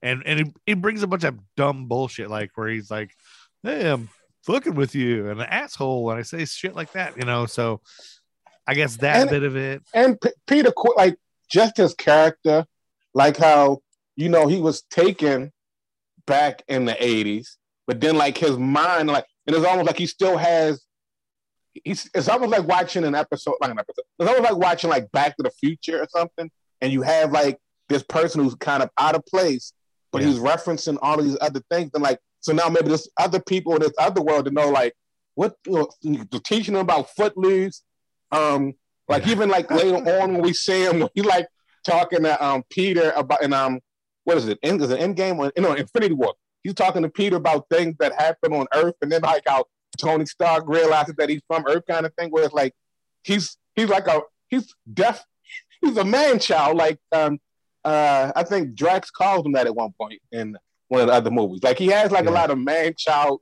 and 0.02 0.24
and 0.26 0.40
he, 0.40 0.54
he 0.66 0.74
brings 0.74 1.04
a 1.04 1.08
bunch 1.08 1.24
of 1.26 1.38
dumb 1.58 1.88
bullshit 1.88 2.30
like 2.30 2.52
where 2.56 2.68
he's 2.70 2.90
like 2.90 3.12
hey 3.64 3.90
i'm 3.90 4.10
fucking 4.44 4.76
with 4.76 4.94
you 4.96 5.30
and 5.30 5.40
an 5.42 5.48
asshole 5.50 6.10
and 6.12 6.20
i 6.20 6.22
say 6.22 6.44
shit 6.46 6.76
like 6.76 6.92
that 6.94 7.18
you 7.18 7.24
know 7.26 7.46
so 7.46 7.82
i 8.68 8.74
guess 8.74 8.98
that 8.98 9.22
And- 9.22 9.30
bit 9.30 9.44
of 9.44 9.56
it 9.56 9.84
and 9.94 10.20
P- 10.22 10.30
Peter, 10.48 10.72
like 10.96 11.16
just 11.50 11.78
his 11.78 11.94
character, 11.94 12.66
like 13.14 13.38
how 13.38 13.80
you 14.16 14.30
know 14.30 14.48
he 14.48 14.60
was 14.60 14.82
taken 14.84 15.52
back 16.28 16.64
in 16.68 16.86
the 16.86 16.94
'80s, 16.94 17.58
but 17.88 18.00
then 18.02 18.16
like 18.18 18.38
his 18.38 18.58
mind, 18.58 19.08
like, 19.10 19.26
and 19.48 19.56
it's 19.56 19.66
almost 19.66 19.88
like 19.88 19.98
he 19.98 20.08
still 20.08 20.38
has. 20.38 20.84
He's, 21.84 22.10
it's 22.16 22.30
almost 22.30 22.52
like 22.52 22.66
watching 22.68 23.04
an 23.04 23.16
episode, 23.16 23.56
like 23.60 23.72
an 23.72 23.80
episode. 23.80 24.04
It's 24.18 24.30
almost 24.30 24.50
like 24.50 24.58
watching 24.62 24.90
like 24.90 25.12
Back 25.12 25.36
to 25.38 25.44
the 25.44 25.52
Future 25.52 26.02
or 26.02 26.08
something, 26.10 26.50
and 26.82 26.92
you 26.92 27.02
have 27.02 27.32
like 27.32 27.58
this 27.90 28.02
person 28.04 28.44
who's 28.44 28.56
kind 28.56 28.82
of 28.82 28.90
out 28.98 29.14
of 29.16 29.26
place, 29.26 29.74
but 30.12 30.22
Yeah. 30.22 30.30
he's 30.30 30.40
referencing 30.40 30.98
all 31.02 31.20
of 31.20 31.26
these 31.26 31.38
other 31.42 31.62
things, 31.70 31.92
and 31.94 32.02
like 32.02 32.20
so 32.40 32.54
now 32.54 32.70
maybe 32.70 32.88
there's 32.88 33.10
other 33.18 33.40
people 33.42 33.74
in 33.76 33.82
this 33.82 33.92
other 34.00 34.22
world 34.22 34.46
to 34.46 34.52
know 34.52 34.70
like 34.70 34.94
what 35.34 35.56
you 35.66 35.90
know, 36.04 36.26
teaching 36.46 36.76
them 36.76 36.82
about 36.82 37.10
Footloose, 37.10 37.84
um, 38.32 38.74
like 39.10 39.26
Yeah. 39.26 39.34
even 39.34 39.50
like 39.50 39.70
later 39.70 39.98
on 39.98 40.34
when 40.34 40.42
we 40.42 40.54
see 40.54 40.84
him, 40.86 41.02
when 41.02 41.10
he 41.16 41.22
like 41.24 41.48
talking 41.86 42.24
to 42.24 42.44
um 42.46 42.64
Peter 42.70 43.12
about 43.18 43.44
and 43.44 43.54
um 43.54 43.80
what 44.26 44.38
is 44.38 44.48
it? 44.48 44.60
End 44.62 44.82
is 44.82 44.90
it 44.92 45.00
Endgame 45.00 45.38
or 45.40 45.52
no 45.58 45.74
Infinity 45.74 46.14
War? 46.14 46.34
He's 46.64 46.74
talking 46.74 47.02
to 47.04 47.10
Peter 47.10 47.38
about 47.38 47.68
things 47.70 47.96
that 48.00 48.14
happen 48.20 48.54
on 48.54 48.68
Earth, 48.74 48.96
and 49.02 49.12
then 49.12 49.22
like 49.22 49.44
how 49.48 49.66
Tony 49.98 50.26
Stark 50.26 50.66
realizes 50.68 51.16
that 51.18 51.30
he's 51.30 51.42
from 51.48 51.64
Earth, 51.68 51.84
kind 51.90 52.06
of 52.06 52.14
thing. 52.16 52.30
Where 52.32 52.44
it's 52.44 52.54
like 52.54 52.74
he's 53.24 53.58
he's 53.76 53.88
like 53.90 54.08
a 54.08 54.22
he's 54.50 54.74
deaf, 54.94 55.24
he's 55.82 55.96
a 55.98 56.04
man 56.04 56.40
child, 56.40 56.78
like 56.78 57.00
um 57.12 57.40
uh, 57.84 58.32
I 58.36 58.44
think 58.44 58.74
Drax 58.74 59.12
calls 59.12 59.46
him 59.46 59.52
that 59.54 59.68
at 59.68 59.76
one 59.76 59.94
point 60.00 60.20
in 60.32 60.58
one 60.88 61.02
of 61.02 61.08
the 61.08 61.14
other 61.14 61.30
movies. 61.30 61.62
Like 61.64 61.78
he 61.78 61.88
has 61.88 62.12
like 62.12 62.26
a 62.26 62.32
lot 62.32 62.50
of 62.50 62.58
man 62.58 62.94
child 62.98 63.42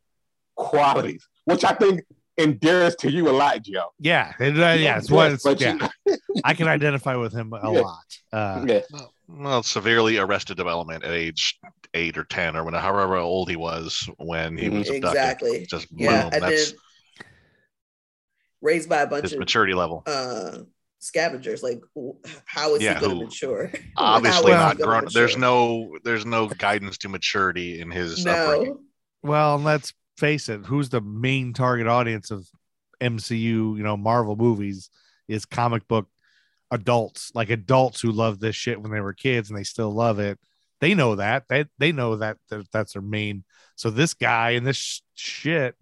qualities, 0.55 1.25
which 1.45 1.63
I 1.63 1.73
think 1.73 2.01
endears 2.37 2.95
to 2.97 3.09
you 3.11 3.29
a 3.29 3.31
lot, 3.31 3.61
Joe. 3.61 3.89
Yeah, 3.99 4.33
it, 4.39 4.57
uh, 4.59 4.73
yeah, 4.77 4.97
it's 4.97 5.09
what 5.09 5.31
it's, 5.31 5.43
But 5.43 5.61
you- 5.61 5.79
yeah. 6.07 6.15
I 6.43 6.53
can 6.55 6.67
identify 6.67 7.15
with 7.15 7.31
him 7.31 7.53
a 7.53 7.71
Yeah. 7.71 7.79
lot. 7.79 8.03
Uh, 8.33 8.65
Yeah. 8.67 8.81
Well, 9.27 9.63
severely 9.63 10.17
arrested 10.17 10.57
development 10.57 11.03
at 11.03 11.11
age 11.11 11.59
eight 11.93 12.17
or 12.17 12.23
ten 12.25 12.55
or 12.55 12.63
when 12.63 12.73
however 12.73 13.15
old 13.17 13.49
he 13.49 13.55
was 13.55 14.09
when 14.17 14.57
he 14.57 14.69
was 14.69 14.89
abducted. 14.89 15.09
Exactly. 15.19 15.65
Just 15.69 15.87
Yeah, 15.91 16.23
boom. 16.23 16.31
and 16.33 16.43
That's 16.43 16.71
then 16.71 16.79
raised 18.61 18.89
by 18.89 19.01
a 19.01 19.07
bunch 19.07 19.23
his 19.23 19.33
of 19.33 19.39
maturity 19.39 19.73
level. 19.73 20.03
uh 20.05 20.59
scavengers. 20.99 21.61
Like, 21.63 21.81
how 22.45 22.75
is 22.75 22.81
Yeah, 22.83 22.95
he 22.95 22.99
going 23.01 23.11
to 23.11 23.15
who- 23.17 23.23
mature? 23.25 23.71
Obviously 23.97 24.51
How 24.53 24.57
is 24.71 24.77
not 24.77 24.77
gonna 24.77 24.99
grown. 25.01 25.07
There's 25.13 25.37
no 25.37 25.97
there's 26.03 26.25
no 26.25 26.47
guidance 26.47 26.97
to 26.99 27.09
maturity 27.09 27.79
in 27.81 27.91
his 27.91 28.25
upbringing. 28.25 28.73
no. 28.73 28.79
Well, 29.21 29.55
and 29.55 29.63
let's 29.63 29.93
face 30.17 30.49
it, 30.49 30.65
who's 30.65 30.89
the 30.89 31.01
main 31.01 31.53
target 31.53 31.87
audience 31.87 32.29
of 32.31 32.47
MCU, 33.01 33.37
you 33.77 33.83
know, 33.83 33.97
Marvel 33.97 34.35
movies 34.35 34.89
is 35.27 35.45
comic 35.45 35.87
book 35.87 36.07
adults, 36.73 37.31
like 37.33 37.49
adults 37.49 38.01
who 38.01 38.11
love 38.11 38.39
this 38.39 38.55
shit 38.55 38.81
when 38.81 38.91
they 38.91 38.99
were 39.01 39.13
kids 39.13 39.49
and 39.49 39.57
they 39.57 39.63
still 39.63 39.91
love 39.91 40.19
it. 40.19 40.39
They 40.81 40.93
know 40.95 41.15
that. 41.15 41.45
They 41.47 41.65
they 41.77 41.91
know 41.93 42.17
that, 42.17 42.37
that 42.49 42.69
that's 42.71 42.93
their 42.93 43.01
main. 43.01 43.45
So 43.75 43.89
this 43.89 44.13
guy 44.13 44.51
and 44.51 44.67
this 44.67 44.75
sh- 44.77 44.99
shit. 45.15 45.75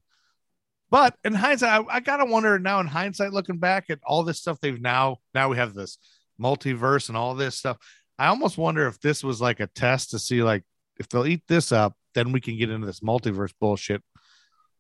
But 0.90 1.16
in 1.24 1.34
hindsight, 1.34 1.86
I, 1.90 1.96
I 1.96 2.00
gotta 2.02 2.26
wonder 2.26 2.60
now. 2.60 2.80
In 2.82 2.88
hindsight, 2.88 3.32
looking 3.34 3.58
back 3.58 3.86
at 3.90 4.00
all 4.06 4.24
this 4.24 4.38
stuff 4.40 4.60
they've 4.60 4.80
now 4.80 5.18
now 5.34 5.50
we 5.50 5.58
have 5.58 5.74
this 5.74 5.98
multiverse 6.40 7.08
and 7.08 7.18
all 7.18 7.34
this 7.34 7.56
stuff. 7.58 7.78
I 8.20 8.28
almost 8.28 8.58
wonder 8.58 8.86
if 8.88 9.00
this 9.00 9.24
was 9.24 9.42
like 9.42 9.60
a 9.60 9.68
test 9.68 10.12
to 10.12 10.20
see 10.20 10.44
like 10.44 10.64
if 11.00 11.08
they'll 11.10 11.26
eat 11.26 11.44
this 11.48 11.72
up, 11.72 11.96
then 12.14 12.32
we 12.32 12.42
can 12.42 12.58
get 12.58 12.70
into 12.70 12.86
this 12.86 13.00
multiverse 13.00 13.54
bullshit. 13.60 14.04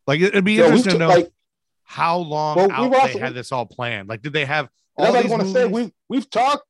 Like 0.06 0.20
it- 0.20 0.26
it'd 0.30 0.44
be 0.46 0.58
we 0.58 0.64
interesting 0.64 0.94
to 0.94 1.00
know 1.00 1.08
like- 1.08 1.32
how 1.84 2.18
long 2.18 2.56
Well, 2.58 2.72
out 2.72 2.92
they 2.92 2.98
also- 2.98 3.20
had 3.20 3.34
this 3.34 3.52
all 3.52 3.66
planned. 3.66 4.08
Like, 4.08 4.22
did 4.22 4.32
they 4.34 4.46
have 4.46 4.70
And 4.98 5.08
all 5.08 5.14
that's 5.14 5.30
what 5.30 5.34
I 5.34 5.38
want 5.38 5.44
to 5.44 5.54
say. 5.54 5.68
movies? 5.68 5.74
We've 5.74 5.92
we've 6.10 6.30
talked 6.30 6.64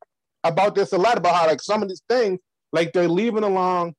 about 0.43 0.75
this 0.75 0.93
a 0.93 0.97
lot 0.97 1.17
about 1.17 1.35
how 1.35 1.47
like 1.47 1.61
some 1.61 1.81
of 1.81 1.89
these 1.89 2.03
things, 2.09 2.39
like 2.71 2.93
they're 2.93 3.07
leaving 3.07 3.43
along 3.43 3.95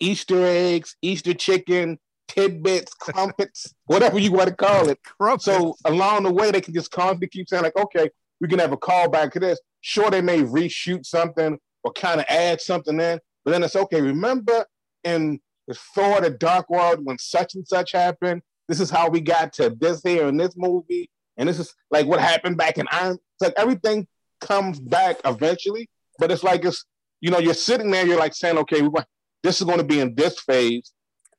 Easter 0.00 0.44
eggs, 0.44 0.96
Easter 1.02 1.34
chicken, 1.34 1.98
tidbits, 2.28 2.94
crumpets, 3.00 3.74
whatever 3.86 4.18
you 4.18 4.32
want 4.32 4.48
to 4.48 4.54
call 4.54 4.88
it. 4.88 4.98
So 5.38 5.76
along 5.84 6.24
the 6.24 6.32
way, 6.32 6.50
they 6.50 6.60
can 6.60 6.74
just 6.74 6.90
constantly 6.90 7.28
keep 7.28 7.48
saying 7.48 7.62
like, 7.62 7.76
okay, 7.76 8.10
we 8.40 8.48
can 8.48 8.58
have 8.58 8.72
a 8.72 8.76
callback 8.76 9.32
to 9.32 9.40
this. 9.40 9.60
Sure, 9.80 10.10
they 10.10 10.22
may 10.22 10.42
reshoot 10.42 11.06
something 11.06 11.58
or 11.82 11.92
kind 11.92 12.20
of 12.20 12.26
add 12.28 12.60
something 12.60 12.98
in, 12.98 13.20
but 13.44 13.50
then 13.50 13.62
it's 13.62 13.76
okay. 13.76 14.00
Remember 14.00 14.66
in 15.04 15.40
the 15.68 15.74
Thor: 15.74 16.20
The 16.20 16.30
Dark 16.30 16.68
World 16.70 17.00
when 17.04 17.18
such 17.18 17.54
and 17.54 17.66
such 17.66 17.92
happened. 17.92 18.42
This 18.66 18.80
is 18.80 18.88
how 18.88 19.10
we 19.10 19.20
got 19.20 19.52
to 19.54 19.76
this 19.78 20.02
here 20.02 20.26
in 20.28 20.38
this 20.38 20.54
movie, 20.56 21.10
and 21.36 21.48
this 21.48 21.58
is 21.58 21.74
like 21.90 22.06
what 22.06 22.20
happened 22.20 22.56
back 22.56 22.78
in 22.78 22.86
Iron. 22.90 23.14
It's 23.14 23.42
like 23.42 23.54
everything 23.56 24.06
comes 24.40 24.80
back 24.80 25.16
eventually, 25.24 25.88
but 26.18 26.30
it's 26.30 26.44
like 26.44 26.64
it's 26.64 26.84
you 27.20 27.30
know 27.30 27.38
you're 27.38 27.54
sitting 27.54 27.90
there, 27.90 28.06
you're 28.06 28.18
like 28.18 28.34
saying, 28.34 28.58
okay, 28.58 28.82
we 28.82 28.88
want 28.88 29.06
this 29.42 29.60
is 29.60 29.66
going 29.66 29.78
to 29.78 29.84
be 29.84 30.00
in 30.00 30.14
this 30.14 30.40
phase. 30.40 30.92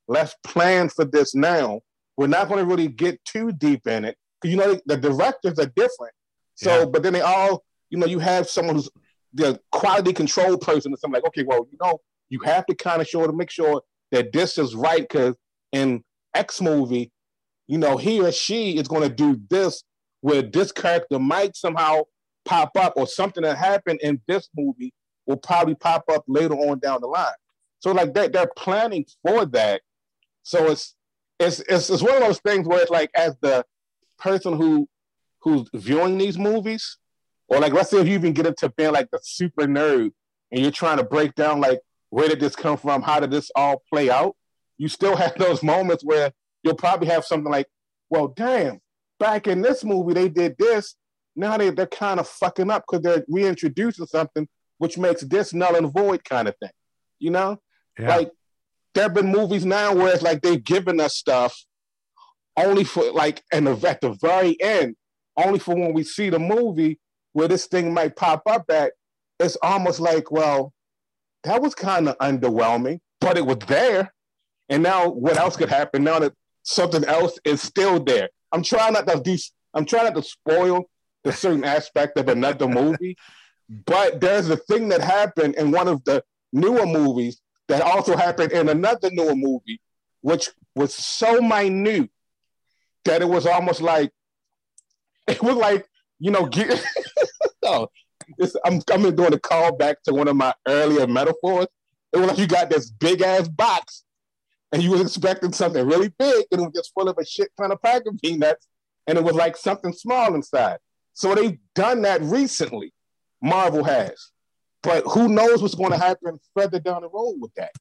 Let's 0.08 0.36
plan 0.44 0.90
for 0.90 1.06
this 1.06 1.34
now. 1.34 1.82
We're 2.18 2.28
not 2.28 2.48
going 2.48 2.60
to 2.60 2.66
really 2.66 2.88
get 2.88 3.24
too 3.26 3.52
deep 3.52 3.88
in 3.88 4.06
it 4.06 4.18
because 4.40 4.52
you 4.52 4.58
know 4.58 4.80
the 4.86 4.98
directors 4.98 5.60
are 5.60 5.72
different. 5.76 6.14
So, 6.56 6.86
but 6.88 7.04
then 7.04 7.14
they 7.14 7.22
all, 7.22 7.64
you 7.90 7.98
know, 7.98 8.06
you 8.06 8.20
have 8.20 8.48
someone 8.50 8.76
who's 8.76 8.90
the 9.34 9.60
quality 9.72 10.14
control 10.14 10.58
person 10.58 10.94
or 10.94 10.98
something 10.98 11.22
like, 11.22 11.28
okay, 11.28 11.44
well, 11.44 11.68
you 11.70 11.78
know, 11.82 12.00
you 12.30 12.40
have 12.40 12.66
to 12.68 12.76
kind 12.76 13.02
of 13.02 13.08
show 13.08 13.28
to 13.28 13.34
make 13.34 13.52
sure 13.52 13.82
that 14.12 14.32
this 14.32 14.58
is 14.58 14.74
right 14.74 15.02
because 15.02 15.36
in 15.74 16.04
X 16.34 16.62
movie, 16.62 17.12
you 17.68 17.78
know, 17.78 17.98
he 17.98 18.22
or 18.22 18.32
she 18.32 18.78
is 18.78 18.88
going 18.88 19.04
to 19.04 19.14
do 19.14 19.40
this 19.50 19.84
where 20.22 20.42
this 20.42 20.72
character 20.72 21.20
might 21.20 21.56
somehow 21.56 22.02
pop 22.46 22.72
up 22.78 22.94
or 22.96 23.08
something 23.08 23.44
that 23.44 23.58
happened 23.58 24.00
in 24.02 24.22
this 24.28 24.50
movie 24.56 24.94
will 25.26 25.38
probably 25.38 25.76
pop 25.76 26.04
up 26.12 26.24
later 26.28 26.54
on 26.54 26.80
down 26.80 27.02
the 27.02 27.08
line. 27.08 27.28
So 27.80 27.92
like 27.92 28.14
that, 28.14 28.34
they're 28.34 28.52
planning 28.56 29.06
for 29.24 29.46
that. 29.48 29.82
So 30.44 30.72
it's 30.72 30.96
it's 31.40 31.60
it's, 31.62 31.90
it's 31.90 32.02
one 32.02 32.16
of 32.16 32.22
those 32.22 32.40
things 32.40 32.68
where 32.68 32.82
it's 32.82 32.92
like 32.92 33.12
as 33.16 33.36
the 33.42 33.66
person 34.18 34.54
who 34.54 34.88
who's 35.42 35.70
viewing 35.74 36.18
these 36.18 36.38
movies, 36.38 36.98
or 37.48 37.60
like 37.60 37.74
let's 37.74 37.90
say 37.90 38.00
if 38.00 38.08
you 38.08 38.14
even 38.14 38.34
get 38.34 38.48
into 38.48 38.70
being 38.70 38.94
like 38.94 39.10
the 39.12 39.20
super 39.22 39.64
nerd 39.64 40.12
and 40.52 40.62
you're 40.62 40.72
trying 40.72 40.98
to 40.98 41.04
break 41.04 41.36
down 41.36 41.60
like 41.60 41.80
where 42.10 42.30
did 42.30 42.40
this 42.40 42.56
come 42.56 42.78
from, 42.78 43.02
how 43.02 43.20
did 43.20 43.32
this 43.32 43.52
all 43.56 43.84
play 43.92 44.10
out, 44.10 44.36
you 44.78 44.88
still 44.88 45.16
have 45.18 45.36
those 45.36 45.62
moments 45.62 46.04
where 46.04 46.32
you'll 46.66 46.76
probably 46.76 47.08
have 47.08 47.24
something 47.24 47.52
like, 47.52 47.68
well, 48.10 48.28
damn, 48.28 48.80
back 49.20 49.48
in 49.48 49.62
this 49.62 49.84
movie 49.84 50.14
they 50.14 50.28
did 50.28 50.56
this. 50.58 50.96
Now 51.36 51.58
they, 51.58 51.70
they're 51.70 51.86
kind 51.86 52.20
of 52.20 52.28
fucking 52.28 52.72
up 52.72 52.84
because 52.90 53.04
they're 53.04 53.24
reintroducing 53.30 54.08
something 54.08 54.48
which 54.78 54.98
makes 54.98 55.22
this 55.22 55.54
null 55.54 55.76
and 55.76 55.94
void 55.94 56.24
kind 56.24 56.48
of 56.48 56.56
thing. 56.58 56.72
You 57.20 57.32
know? 57.32 57.62
Yeah. 57.98 58.18
Like 58.18 58.32
there 58.94 59.04
have 59.04 59.14
been 59.14 59.32
movies 59.32 59.64
now 59.64 59.94
where 59.94 60.14
it's 60.14 60.24
like 60.24 60.42
they've 60.42 60.64
given 60.64 61.00
us 61.00 61.16
stuff 61.16 61.56
only 62.58 62.84
for 62.84 63.12
like 63.12 63.44
and 63.52 63.68
at 63.68 64.02
the 64.02 64.18
very 64.22 64.60
end, 64.62 64.96
only 65.38 65.60
for 65.60 65.76
when 65.76 65.94
we 65.94 66.04
see 66.04 66.30
the 66.30 66.40
movie 66.40 67.00
where 67.34 67.48
this 67.48 67.68
thing 67.68 67.94
might 67.94 68.16
pop 68.16 68.42
up 68.48 68.66
at, 68.70 68.94
it's 69.40 69.58
almost 69.62 70.00
like, 70.00 70.32
well, 70.32 70.74
that 71.44 71.62
was 71.62 71.76
kind 71.76 72.08
of 72.08 72.18
underwhelming, 72.20 73.00
but 73.20 73.38
it 73.38 73.46
was 73.46 73.58
there. 73.68 74.14
And 74.70 74.82
now 74.82 75.10
what 75.10 75.38
else 75.38 75.58
could 75.58 75.70
happen 75.70 76.04
now 76.04 76.20
that 76.20 76.34
something 76.66 77.06
else 77.06 77.40
is 77.46 77.62
still 77.62 78.04
there? 78.04 78.30
I'm 78.52 78.64
trying 78.64 78.94
not 78.94 79.08
to 79.08 79.22
do 79.22 79.38
I'm 79.74 79.86
trying 79.86 80.06
not 80.06 80.16
to 80.16 80.24
spoil 80.24 80.86
the 81.24 81.32
certain 81.32 81.64
aspect 81.78 82.18
of 82.18 82.28
another 82.28 82.68
movie, 82.68 83.16
but 83.86 84.20
there's 84.20 84.50
a 84.50 84.58
thing 84.58 84.90
that 84.90 85.02
happened 85.02 85.56
in 85.56 85.72
one 85.72 85.88
of 85.88 86.04
the 86.04 86.24
newer 86.52 86.86
movies 86.86 87.42
that 87.68 87.82
also 87.82 88.16
happened 88.16 88.52
in 88.52 88.70
another 88.70 89.10
newer 89.12 89.36
movie, 89.36 89.82
which 90.22 90.50
was 90.76 90.94
so 90.94 91.42
minute 91.42 92.10
that 93.06 93.22
it 93.22 93.30
was 93.30 93.46
almost 93.46 93.82
like 93.82 94.12
it 95.28 95.42
was 95.42 95.56
like 95.56 95.86
you 96.20 96.32
know 96.32 96.46
get 96.46 96.84
oh 97.64 97.88
this, 98.38 98.56
I'm 98.66 98.82
I'm 98.92 99.16
doing 99.16 99.34
a 99.34 99.38
callback 99.38 99.96
to 100.06 100.14
one 100.14 100.28
of 100.28 100.36
my 100.36 100.54
earlier 100.68 101.06
metaphors. 101.06 101.68
It 102.12 102.18
was 102.18 102.30
like 102.30 102.38
you 102.38 102.48
got 102.48 102.70
this 102.70 102.90
big 102.90 103.22
ass 103.22 103.48
box 103.48 104.05
and 104.76 104.84
you 104.84 104.92
was 104.92 105.00
expecting 105.00 105.54
something 105.54 105.88
really 105.88 106.10
big 106.20 106.46
and 106.52 106.60
it 106.60 106.66
was 106.66 106.74
just 106.76 106.94
full 106.94 107.08
of 107.08 107.18
a 107.18 107.26
shit 107.26 107.50
ton 107.58 107.72
of 107.72 107.82
pack 107.82 108.02
of 108.08 108.20
peanuts 108.22 108.68
and 109.08 109.18
it 109.18 109.24
was 109.24 109.34
like 109.34 109.56
something 109.56 109.94
small 109.94 110.36
inside. 110.36 110.80
So 111.14 111.34
they've 111.34 111.58
done 111.76 112.02
that 112.02 112.22
recently. 112.22 112.92
Marvel 113.42 113.86
has. 113.86 114.32
But 114.84 115.06
who 115.06 115.30
knows 115.30 115.62
what's 115.62 115.76
going 115.76 115.92
to 115.92 115.98
happen 115.98 116.38
further 116.54 116.82
down 116.82 117.04
the 117.04 117.08
road 117.08 117.36
with 117.40 117.54
that? 117.54 117.72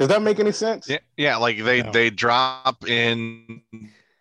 Does 0.00 0.08
that 0.08 0.20
make 0.20 0.40
any 0.40 0.50
sense? 0.50 0.88
Yeah, 0.88 0.98
yeah, 1.16 1.36
like 1.36 1.62
they 1.62 1.82
they 1.82 2.10
drop 2.10 2.88
in 2.88 3.62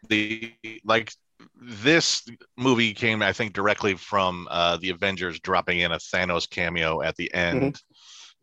the 0.10 0.54
like 0.86 1.12
this 1.60 2.24
movie 2.56 2.94
came, 2.94 3.24
I 3.24 3.34
think, 3.34 3.54
directly 3.54 3.96
from 3.96 4.48
uh, 4.52 4.78
the 4.78 4.92
Avengers 4.92 5.40
dropping 5.40 5.80
in 5.80 5.92
a 5.92 5.98
Thanos 5.98 6.48
cameo 6.48 7.02
at 7.02 7.16
the 7.16 7.34
end, 7.34 7.82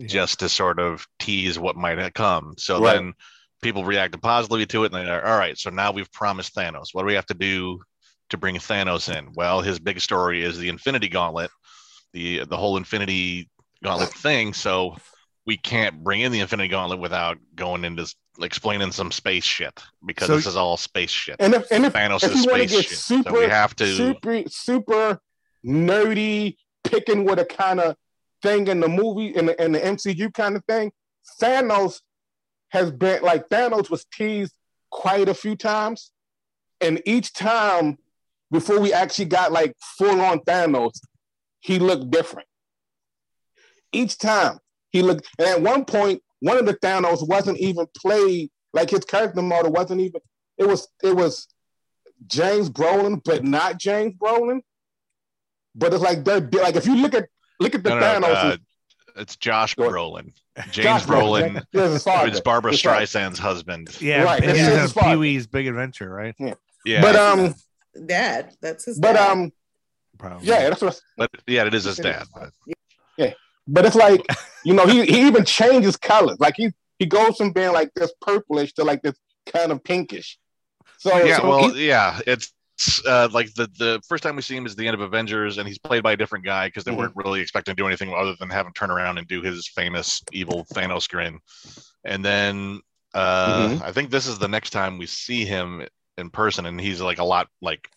just 0.07 0.41
to 0.41 0.49
sort 0.49 0.79
of 0.79 1.07
tease 1.19 1.59
what 1.59 1.77
might 1.77 1.99
have 1.99 2.15
come. 2.15 2.55
So 2.59 2.81
Right. 2.83 2.95
then 2.95 3.13
people 3.63 3.85
reacted 3.85 4.23
positively 4.23 4.67
to 4.67 4.85
it, 4.85 4.93
and 4.93 5.07
they're 5.07 5.27
all 5.27 5.39
right. 5.39 5.57
So 5.59 5.71
now 5.71 5.93
we've 5.93 6.11
promised 6.13 6.55
Thanos. 6.55 6.89
What 6.93 7.03
do 7.03 7.07
we 7.07 7.15
have 7.15 7.27
to 7.27 7.35
do 7.35 7.81
to 8.31 8.37
bring 8.39 8.57
Thanos 8.57 9.15
in? 9.15 9.33
Well, 9.35 9.61
his 9.61 9.79
big 9.79 10.01
story 10.01 10.43
is 10.43 10.59
the 10.59 10.69
Infinity 10.69 11.09
Gauntlet, 11.09 11.51
the 12.13 12.45
the 12.45 12.57
whole 12.57 12.77
Infinity 12.77 13.49
Gauntlet 13.85 14.11
thing. 14.15 14.55
So 14.55 14.97
we 15.47 15.57
can't 15.57 16.03
bring 16.05 16.21
in 16.21 16.33
the 16.33 16.41
Infinity 16.41 16.69
Gauntlet 16.69 17.01
without 17.01 17.39
going 17.55 17.85
into 17.85 18.13
explaining 18.41 18.93
some 18.93 19.11
space 19.11 19.45
shit 19.45 19.83
because 20.07 20.29
So- 20.29 20.37
this 20.37 20.47
is 20.47 20.57
all 20.57 20.77
space 20.77 21.11
shit. 21.11 21.37
And 21.41 21.53
if 21.55 21.71
and 21.71 21.85
if, 21.87 21.93
Thanos 21.93 22.23
if 22.23 22.33
is 22.33 22.43
space 22.43 22.71
shit, 22.71 22.87
super, 22.99 23.31
so 23.31 23.39
we 23.41 23.45
have 23.47 23.75
to. 23.77 23.95
super, 23.97 24.43
super 24.49 25.21
nerdy, 25.65 26.57
picking 26.85 27.25
with 27.25 27.39
a 27.39 27.45
kind 27.45 27.81
of 27.81 27.97
thing 28.43 28.67
in 28.69 28.81
the 28.81 28.89
movie 28.89 29.35
in 29.35 29.47
the 29.47 29.63
in 29.63 29.73
the 29.73 29.81
MCU 29.81 30.33
kind 30.33 30.57
of 30.57 30.65
thing, 30.65 30.93
Thanos 31.41 32.01
has 32.69 32.91
been 32.91 33.23
like 33.23 33.49
Thanos 33.49 33.91
was 33.91 34.07
teased 34.13 34.55
quite 34.91 35.29
a 35.29 35.35
few 35.35 35.57
times, 35.57 36.13
and 36.81 37.01
each 37.05 37.33
time 37.33 37.99
before 38.51 38.81
we 38.81 38.93
actually 38.93 39.27
got 39.27 39.53
like 39.53 39.75
full 39.99 40.21
on 40.21 40.41
Thanos, 40.41 40.99
he 41.61 41.79
looked 41.79 42.11
different. 42.11 42.49
Each 43.93 44.19
time 44.19 44.59
he 44.91 45.03
looked, 45.03 45.29
and 45.39 45.49
at 45.49 45.63
one 45.63 45.85
point, 45.85 46.23
one 46.41 46.59
of 46.59 46.67
the 46.67 46.75
Thanos 46.75 47.27
wasn't 47.27 47.59
even 47.59 47.87
played 47.97 48.51
like 48.73 48.91
his 48.91 49.05
character 49.05 49.43
model 49.43 49.73
wasn't 49.73 50.01
even. 50.01 50.21
It 50.59 50.67
was 50.67 50.89
it 51.03 51.15
was 51.15 51.49
James 52.27 52.71
Brolin, 52.71 53.23
but 53.25 53.45
not 53.45 53.79
James 53.79 54.15
Brolin. 54.15 54.61
But 55.75 55.95
it's 55.95 56.03
like 56.03 56.25
they're 56.25 56.41
like 56.41 56.77
if 56.77 56.87
you 56.87 56.97
look 56.97 57.15
at 57.15 57.29
look 57.61 57.75
at 57.75 57.83
the 57.85 57.91
No, 57.91 58.19
no, 58.19 58.27
uh, 58.29 58.57
It's 59.17 59.37
Josh 59.37 59.75
Go. 59.75 59.89
Brolin. 59.91 60.33
James 60.73 60.85
Josh 60.85 61.03
Brolin, 61.05 61.53
Brolin 61.57 61.65
yeah, 61.73 61.89
his 61.89 62.03
father. 62.03 62.31
is 62.31 62.41
Barbra 62.41 62.73
His 62.73 62.83
father. 62.83 63.05
Streisand's 63.07 63.39
husband. 63.39 63.97
Yeah, 64.01 64.23
Right, 64.25 64.43
and 64.43 64.51
it's 64.51 64.59
he's 64.61 64.69
his. 64.69 64.93
Pee 64.93 65.17
Wee's 65.17 65.47
Big 65.47 65.67
Adventure, 65.69 66.09
right? 66.11 66.35
Yeah, 66.85 67.01
But 67.01 67.17
um, 67.17 67.55
Dad. 68.07 68.55
That's 68.61 68.85
his. 68.85 68.99
but 68.99 69.15
dad. 69.15 69.31
um, 69.31 69.53
Probably. 70.19 70.47
yeah, 70.49 70.69
that's 70.69 70.83
what. 70.83 71.01
but 71.17 71.31
yeah, 71.47 71.65
it 71.67 71.73
is 71.75 71.85
his 71.85 71.97
dad. 71.97 72.25
but- 72.35 72.51
yeah, 73.17 73.33
But 73.67 73.87
it's 73.87 73.97
like 73.97 74.25
you 74.65 74.75
know, 74.75 74.87
he 74.87 75.05
he 75.07 75.27
even 75.27 75.45
changes 75.45 75.97
colors. 75.97 76.37
Like 76.41 76.55
he 76.57 76.71
he 76.99 77.07
goes 77.07 77.37
from 77.37 77.53
being 77.53 77.73
like 77.73 77.91
this 77.95 78.13
purplish 78.21 78.73
to 78.75 78.85
like 78.85 79.03
this 79.03 79.17
kind 79.53 79.73
of 79.73 79.83
pinkish. 79.83 80.39
So 80.99 81.17
yeah, 81.25 81.39
so 81.39 81.49
well, 81.49 81.73
he- 81.73 81.89
yeah, 81.89 82.21
it's 82.27 82.53
uh, 83.07 83.29
like 83.33 83.53
the 83.55 83.69
the 83.79 84.01
first 84.09 84.23
time 84.23 84.37
we 84.37 84.43
see 84.43 84.57
him 84.57 84.67
is 84.67 84.75
the 84.77 84.87
end 84.87 84.95
of 84.95 85.01
Avengers, 85.01 85.59
and 85.59 85.67
he's 85.69 85.79
played 85.79 86.03
by 86.03 86.13
a 86.13 86.17
different 86.17 86.45
guy 86.45 86.69
because 86.69 86.85
they 86.85 86.93
Mhm. 86.93 86.97
weren't 86.99 87.17
really 87.17 87.41
expecting 87.41 87.75
to 87.75 87.81
do 87.83 87.87
anything 87.87 88.13
other 88.15 88.35
than 88.39 88.51
have 88.51 88.67
him 88.67 88.73
turn 88.73 88.91
around 88.91 89.19
and 89.19 89.27
do 89.29 89.43
his 89.43 89.69
famous 89.69 90.23
evil 90.33 90.67
Thanos 90.75 91.09
grin. 91.09 91.39
And 92.05 92.25
then 92.25 92.81
uh, 93.13 93.69
Mhm. 93.71 93.83
I 93.83 93.93
think 93.93 94.11
this 94.11 94.27
is 94.27 94.39
the 94.39 94.49
next 94.49 94.71
time 94.71 94.97
we 94.99 95.07
see 95.07 95.45
him 95.45 95.85
in 96.17 96.31
person, 96.31 96.67
and 96.67 96.81
he's 96.81 97.01
like 97.01 97.19
a 97.19 97.25
lot 97.25 97.49
like 97.61 97.89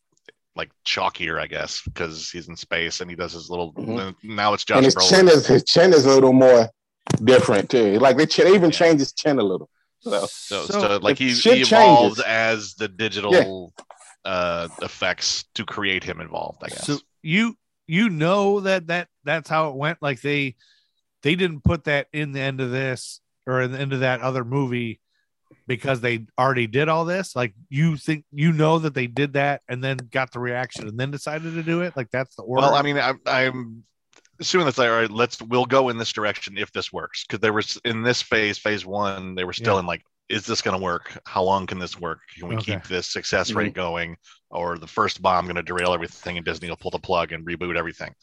like 0.56 0.70
chalkier, 0.86 1.40
I 1.40 1.48
guess, 1.48 1.82
because 1.82 2.30
he's 2.30 2.48
in 2.48 2.56
space 2.56 3.02
and 3.02 3.10
he 3.10 3.16
does 3.16 3.34
his 3.34 3.50
little. 3.50 3.74
Mhm. 3.74 4.16
Now 4.24 4.54
it's 4.54 4.64
Josh 4.64 4.78
and 4.78 4.86
his 4.86 4.96
Brolin. 4.96 5.10
chin 5.10 5.28
is 5.30 5.48
his 5.48 5.64
chin 5.64 5.94
is 5.94 6.06
a 6.06 6.10
little 6.10 6.34
more 6.34 6.70
different 7.24 7.70
too. 7.70 8.00
Like 8.00 8.18
they, 8.18 8.26
ch- 8.26 8.38
they 8.38 8.54
even 8.54 8.70
changed 8.72 9.00
his 9.00 9.14
chin 9.14 9.40
a 9.40 9.44
little. 9.44 9.70
So 10.02 10.26
So, 10.28 10.66
So, 10.66 10.98
like 11.02 11.18
he, 11.18 11.30
he 11.32 11.62
evolved 11.62 12.18
changes- 12.18 12.24
as 12.26 12.74
the 12.76 12.88
digital 12.88 13.74
uh 14.26 14.68
effects 14.82 15.46
to 15.56 15.66
create 15.66 16.04
him 16.04 16.22
involved, 16.22 16.60
I 16.64 16.70
guess. 16.70 16.86
So 16.88 17.00
you 17.22 17.56
you 17.88 18.10
know 18.10 18.62
that 18.62 18.88
that 18.88 19.08
that's 19.24 19.50
how 19.50 19.70
it 19.70 19.76
went. 19.76 20.00
Like 20.02 20.22
they 20.22 20.56
they 21.22 21.36
didn't 21.36 21.64
put 21.64 21.86
that 21.86 22.08
in 22.14 22.32
the 22.32 22.40
end 22.42 22.62
of 22.62 22.72
this 22.72 23.22
or 23.48 23.62
in 23.62 23.72
the 23.72 23.80
end 23.80 23.94
of 23.94 24.00
that 24.02 24.22
other 24.22 24.44
movie 24.46 25.00
because 25.68 26.02
they 26.02 26.26
already 26.38 26.68
did 26.68 26.90
all 26.90 27.06
this. 27.06 27.36
Like 27.36 27.54
you 27.70 27.98
think 27.98 28.26
you 28.32 28.52
know 28.52 28.80
that 28.80 28.94
they 28.94 29.08
did 29.08 29.34
that 29.34 29.62
and 29.68 29.84
then 29.84 29.98
got 30.12 30.32
the 30.32 30.40
reaction 30.40 30.88
and 30.88 30.98
then 31.00 31.12
decided 31.12 31.54
to 31.54 31.64
do 31.64 31.82
it. 31.82 31.96
Like 31.96 32.10
that's 32.12 32.36
the 32.36 32.44
order. 32.44 32.62
well, 32.62 32.76
I 32.76 32.82
mean, 32.82 32.98
I, 32.98 33.14
I'm 33.26 33.84
assuming 34.40 34.66
that's 34.66 34.78
like, 34.78 34.90
all 34.90 34.96
right, 34.96 35.12
let's 35.12 35.42
we'll 35.42 35.66
go 35.66 35.90
in 35.90 35.98
this 35.98 36.12
direction 36.12 36.58
if 36.58 36.72
this 36.72 36.92
works. 36.92 37.26
Because 37.26 37.40
there 37.40 37.54
was 37.54 37.80
in 37.86 38.04
this 38.04 38.22
phase, 38.22 38.58
phase 38.58 38.86
one, 38.86 39.36
they 39.36 39.44
were 39.44 39.54
still 39.54 39.76
Yeah. 39.76 39.82
in 39.82 39.86
like, 39.86 40.04
is 40.34 40.46
this 40.46 40.62
going 40.62 40.78
to 40.78 40.84
work? 40.84 41.18
How 41.26 41.44
long 41.44 41.68
can 41.68 41.80
this 41.80 42.00
work? 42.00 42.20
Can 42.38 42.48
we 42.48 42.56
Okay. 42.56 42.74
keep 42.74 42.84
this 42.86 43.12
success 43.12 43.52
rate 43.52 43.68
mm-hmm. 43.68 43.82
going? 43.82 44.18
Or 44.50 44.78
the 44.78 44.88
first 44.88 45.22
bomb 45.22 45.46
going 45.46 45.56
to 45.56 45.64
derail 45.64 45.94
everything 45.94 46.38
and 46.38 46.46
Disney 46.46 46.70
will 46.70 46.78
pull 46.78 46.92
the 46.92 47.00
plug 47.00 47.32
and 47.32 47.46
reboot 47.46 47.76
everything? 47.76 48.14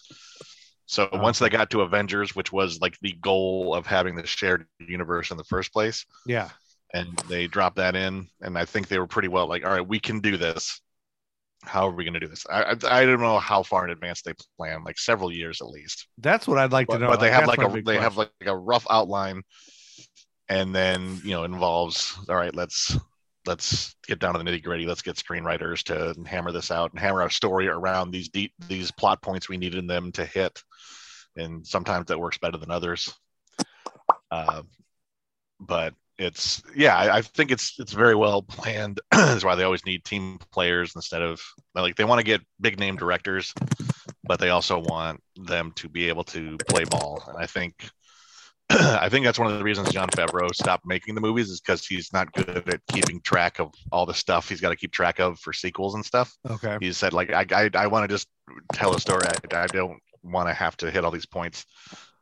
So 0.86 1.08
once 1.12 1.38
they 1.38 1.48
got 1.48 1.70
to 1.70 1.82
Avengers, 1.82 2.34
which 2.34 2.52
was 2.52 2.80
like 2.80 2.98
the 3.00 3.12
goal 3.20 3.74
of 3.74 3.86
having 3.86 4.16
the 4.16 4.26
shared 4.26 4.66
universe 4.80 5.30
in 5.30 5.36
the 5.36 5.44
first 5.44 5.72
place, 5.72 6.04
yeah. 6.26 6.48
and 6.92 7.16
they 7.28 7.46
dropped 7.46 7.76
that 7.76 7.94
in 7.94 8.26
and 8.40 8.58
i 8.58 8.64
think 8.64 8.88
they 8.88 8.98
were 8.98 9.06
pretty 9.06 9.28
well 9.28 9.46
like 9.46 9.64
all 9.64 9.70
right 9.72 9.86
we 9.86 10.00
can 10.00 10.18
do 10.20 10.36
this 10.36 10.80
how 11.62 11.86
are 11.86 11.92
we 11.92 12.04
going 12.04 12.14
to 12.14 12.20
do 12.20 12.26
this 12.26 12.44
I, 12.50 12.62
I 12.62 13.00
i 13.00 13.04
don't 13.04 13.20
know 13.20 13.38
how 13.38 13.62
far 13.62 13.84
in 13.84 13.90
advance 13.90 14.22
they 14.22 14.32
plan 14.56 14.82
like 14.82 14.98
several 14.98 15.30
years 15.32 15.60
at 15.60 15.68
least 15.68 16.08
That's 16.18 16.48
what 16.48 16.58
I'd 16.58 16.72
like 16.72 16.88
but, 16.88 16.94
to 16.94 17.04
know. 17.04 17.10
but 17.10 17.20
they 17.20 17.30
have 17.30 17.46
like 17.46 17.62
a 17.62 17.82
they 17.82 17.98
have 17.98 18.16
like 18.16 18.32
a 18.44 18.56
rough 18.56 18.86
outline 18.90 19.42
and 20.50 20.74
then 20.74 21.20
you 21.24 21.30
know 21.30 21.44
involves 21.44 22.18
all 22.28 22.36
right 22.36 22.54
let's 22.54 22.98
let's 23.46 23.94
get 24.06 24.18
down 24.18 24.34
to 24.34 24.42
the 24.42 24.44
nitty 24.44 24.62
gritty. 24.62 24.86
Let's 24.86 25.02
get 25.02 25.16
screenwriters 25.16 25.82
to 25.84 26.28
hammer 26.28 26.52
this 26.52 26.70
out 26.70 26.90
and 26.90 27.00
hammer 27.00 27.22
our 27.22 27.30
story 27.30 27.68
around 27.68 28.10
these 28.10 28.28
deep 28.28 28.52
these 28.68 28.90
plot 28.90 29.22
points 29.22 29.48
we 29.48 29.56
needed 29.56 29.88
them 29.88 30.12
to 30.12 30.24
hit. 30.24 30.62
And 31.36 31.66
sometimes 31.66 32.06
that 32.06 32.20
works 32.20 32.38
better 32.38 32.58
than 32.58 32.70
others. 32.70 33.14
Uh, 34.30 34.62
but 35.58 35.94
it's 36.18 36.62
yeah 36.76 36.96
I, 36.96 37.16
I 37.18 37.22
think 37.22 37.50
it's 37.50 37.78
it's 37.78 37.92
very 37.92 38.14
well 38.14 38.42
planned. 38.42 39.00
That's 39.10 39.44
why 39.44 39.54
they 39.54 39.64
always 39.64 39.86
need 39.86 40.04
team 40.04 40.38
players 40.52 40.92
instead 40.94 41.22
of 41.22 41.40
like 41.74 41.96
they 41.96 42.04
want 42.04 42.18
to 42.18 42.24
get 42.24 42.42
big 42.60 42.78
name 42.78 42.96
directors 42.96 43.54
but 44.24 44.38
they 44.38 44.50
also 44.50 44.78
want 44.78 45.20
them 45.36 45.72
to 45.74 45.88
be 45.88 46.08
able 46.08 46.24
to 46.24 46.56
play 46.68 46.84
ball. 46.84 47.22
And 47.26 47.38
i 47.38 47.46
think 47.46 47.88
I 48.70 49.08
think 49.08 49.24
that's 49.24 49.38
one 49.38 49.50
of 49.50 49.58
the 49.58 49.64
reasons 49.64 49.90
Jon 49.92 50.08
Favreau 50.10 50.54
stopped 50.54 50.86
making 50.86 51.16
the 51.16 51.20
movies 51.20 51.50
is 51.50 51.60
because 51.60 51.84
he's 51.84 52.12
not 52.12 52.32
good 52.32 52.68
at 52.68 52.80
keeping 52.92 53.20
track 53.20 53.58
of 53.58 53.72
all 53.90 54.06
the 54.06 54.14
stuff 54.14 54.48
he's 54.48 54.60
got 54.60 54.68
to 54.70 54.76
keep 54.76 54.92
track 54.92 55.18
of 55.18 55.40
for 55.40 55.52
sequels 55.52 55.96
and 55.96 56.04
stuff. 56.04 56.32
Okay. 56.48 56.78
He 56.80 56.92
said 56.92 57.12
like 57.12 57.32
I 57.32 57.44
I, 57.50 57.70
I 57.74 57.86
want 57.88 58.08
to 58.08 58.14
just 58.14 58.28
tell 58.72 58.94
a 58.94 59.00
story. 59.00 59.22
I, 59.26 59.62
I 59.62 59.66
don't 59.66 59.98
want 60.22 60.48
to 60.48 60.54
have 60.54 60.76
to 60.78 60.90
hit 60.90 61.04
all 61.04 61.10
these 61.10 61.26
points, 61.26 61.66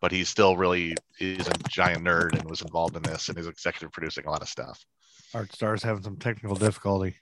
but 0.00 0.10
he 0.10 0.24
still 0.24 0.56
really 0.56 0.94
is 1.20 1.46
a 1.46 1.52
giant 1.68 2.02
nerd 2.04 2.38
and 2.38 2.48
was 2.48 2.62
involved 2.62 2.96
in 2.96 3.02
this 3.02 3.28
and 3.28 3.36
is 3.36 3.46
executive 3.46 3.92
producing 3.92 4.24
a 4.24 4.30
lot 4.30 4.40
of 4.40 4.48
stuff. 4.48 4.82
Art 5.34 5.52
Star's 5.52 5.82
having 5.82 6.02
some 6.02 6.16
technical 6.16 6.56
difficulty. 6.56 7.16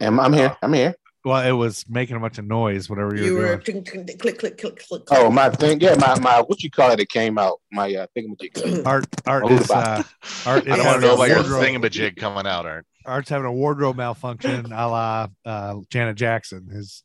am 0.00 0.20
I'm 0.20 0.32
here. 0.32 0.50
Uh, 0.50 0.56
I'm 0.62 0.72
here. 0.72 0.94
Well, 1.26 1.44
it 1.44 1.50
was 1.50 1.84
making 1.88 2.14
a 2.14 2.20
bunch 2.20 2.38
of 2.38 2.46
noise, 2.46 2.88
whatever 2.88 3.16
you, 3.16 3.24
you 3.24 3.34
were 3.34 3.40
were 3.40 3.56
doing. 3.56 3.84
click, 3.84 4.06
click, 4.06 4.18
click, 4.20 4.38
click, 4.38 4.56
click, 4.58 4.78
click. 4.86 5.02
Oh 5.10 5.28
my 5.28 5.50
thing. 5.50 5.80
Yeah, 5.80 5.96
my 5.96 6.16
my 6.20 6.40
what 6.40 6.62
you 6.62 6.70
call 6.70 6.92
it? 6.92 7.00
It 7.00 7.08
came 7.08 7.36
out. 7.36 7.60
My 7.72 7.92
uh, 7.92 8.06
thingamajig. 8.16 8.84
Art 8.86 9.06
Art 9.26 9.42
Oh, 9.44 9.52
is 9.52 9.68
uh 9.68 10.04
Art 10.46 10.66
is 10.68 10.72
I 10.72 10.76
don't 10.76 10.86
want 10.86 11.00
to 11.00 11.06
know 11.08 11.12
a 11.12 11.14
about 11.16 11.28
your 11.28 11.36
wardrobe- 11.38 11.64
thingamajig 11.64 12.16
coming 12.16 12.46
out, 12.46 12.64
Art. 12.64 12.86
Art's 13.04 13.28
having 13.28 13.46
a 13.46 13.52
wardrobe 13.52 13.96
malfunction 13.96 14.66
a 14.72 14.88
la 14.88 15.26
uh, 15.44 15.76
Janet 15.90 16.16
Jackson. 16.16 16.68
His 16.68 17.02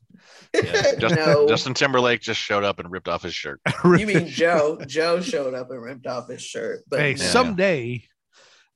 Yeah. 0.54 0.94
Justin, 0.98 1.14
no, 1.26 1.48
Justin 1.48 1.74
Timberlake 1.74 2.20
just 2.20 2.40
showed 2.40 2.62
up 2.64 2.78
and 2.78 2.90
ripped 2.92 3.08
off 3.08 3.22
his 3.22 3.34
shirt. 3.34 3.60
you 3.84 4.06
mean 4.06 4.26
Joe? 4.28 4.78
Joe 4.86 5.20
showed 5.20 5.54
up 5.54 5.70
and 5.70 5.82
ripped 5.82 6.06
off 6.06 6.28
his 6.28 6.42
shirt. 6.42 6.80
But 6.88 7.00
hey, 7.00 7.12
no. 7.14 7.18
someday. 7.24 8.04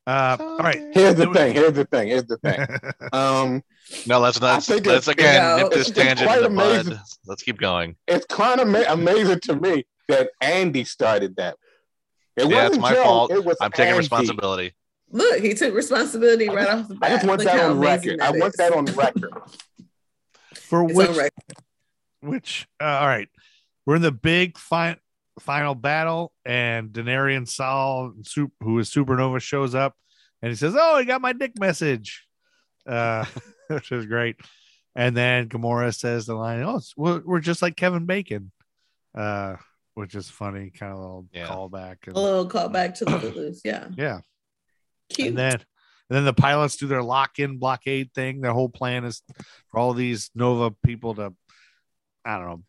Uh, 0.07 0.37
all 0.41 0.59
right. 0.59 0.83
Here's 0.93 1.17
the 1.17 1.29
was- 1.29 1.37
thing. 1.37 1.53
Here's 1.55 1.73
the 1.73 1.85
thing. 1.85 2.09
Here's 2.09 2.25
the 2.27 2.37
thing. 2.39 2.65
Um, 3.13 3.63
No, 4.07 4.21
let's 4.21 4.41
not. 4.41 4.55
Let's 4.69 4.71
it's- 4.71 5.09
again 5.09 5.43
No. 5.43 5.57
nip 5.65 5.73
this 5.73 5.91
tangent 5.91 6.31
in 6.31 6.43
the 6.43 6.49
bud. 6.49 6.75
amazing. 6.87 6.99
Let's 7.27 7.43
keep 7.43 7.59
going. 7.59 7.97
it's 8.07 8.27
kind 8.27 8.61
of 8.61 8.69
ma- 8.69 8.85
amazing 8.89 9.41
to 9.45 9.57
me 9.57 9.85
that 10.09 10.31
Andy 10.41 10.85
started 10.85 11.37
that. 11.37 11.57
It 12.37 12.49
Yeah, 12.49 12.67
it's 12.67 12.77
wasn't 12.77 12.83
my 12.83 12.93
Joe, 12.95 13.03
fault. 13.05 13.31
It 13.33 13.45
was 13.45 13.57
I'm 13.61 13.71
taking 13.73 13.89
Andy. 13.91 13.99
responsibility. 13.99 14.75
look, 15.11 15.41
he 15.41 15.55
took 15.55 15.75
responsibility 15.75 16.49
right 16.49 16.69
off 16.69 16.87
the 16.89 16.95
bat. 16.97 17.11
I 17.11 17.15
just 17.15 17.27
want 17.27 17.41
Look 17.43 17.53
that 17.53 17.65
on 17.65 17.77
amazing 17.79 18.19
record. 18.19 18.21
I 18.21 18.31
want 18.39 18.55
that 18.59 18.73
on 18.73 18.85
record. 18.87 19.33
For 20.55 20.85
It's 20.85 20.95
which 20.95 21.09
on 21.09 21.17
record. 21.17 21.33
which 22.21 22.69
uh, 22.81 22.85
all 22.85 23.07
right 23.07 23.29
we're 23.87 23.97
in 23.97 24.03
the 24.03 24.13
big 24.13 24.59
fi- 24.59 24.97
final 25.41 25.75
battle 25.75 26.33
and 26.45 26.91
Denarian 26.91 27.47
Saal 27.49 28.13
who 28.61 28.79
is 28.79 28.91
supernova 28.91 29.41
shows 29.41 29.75
up 29.75 29.95
and 30.43 30.51
he 30.51 30.57
says 30.57 30.75
oh 30.79 30.99
he 30.99 31.05
got 31.05 31.21
my 31.21 31.33
dick 31.33 31.53
message 31.59 32.27
uh 32.87 33.25
which 33.69 33.93
is 33.93 34.07
great 34.07 34.37
and 34.95 35.17
then 35.17 35.49
Gamora 35.49 35.95
says 35.95 36.27
the 36.27 36.35
line 36.35 36.63
oh 36.63 36.77
it's, 36.77 36.95
we're, 36.97 37.21
we're 37.25 37.41
just 37.41 37.61
like 37.63 37.77
Kevin 37.77 38.07
Bacon 38.07 38.51
uh 39.15 39.57
which 39.95 40.15
is 40.15 40.29
funny 40.31 40.71
kind 40.71 40.93
of 40.93 40.99
a 40.99 41.01
little 41.03 41.27
Yeah. 41.33 41.47
callback 41.49 41.97
and, 42.07 42.17
A 42.17 42.21
little 42.21 42.49
callback 42.49 42.95
to 42.97 43.05
the 43.07 43.19
Footloose. 43.19 43.61
Yeah, 43.65 43.89
yeah 43.97 44.21
cute. 45.11 45.29
and 45.29 45.39
then 45.39 45.53
and 45.53 46.17
then 46.17 46.25
the 46.25 46.33
pilots 46.35 46.77
do 46.77 46.87
their 46.87 47.03
lock-in 47.03 47.59
blockade 47.59 48.13
thing. 48.15 48.41
Their 48.41 48.53
whole 48.53 48.69
plan 48.69 49.05
is 49.05 49.23
for 49.71 49.81
all 49.81 49.93
these 49.93 50.31
Nova 50.37 50.71
people 50.85 51.17
to, 51.17 51.33
I 52.25 52.39
don't 52.39 52.47
know, 52.47 52.63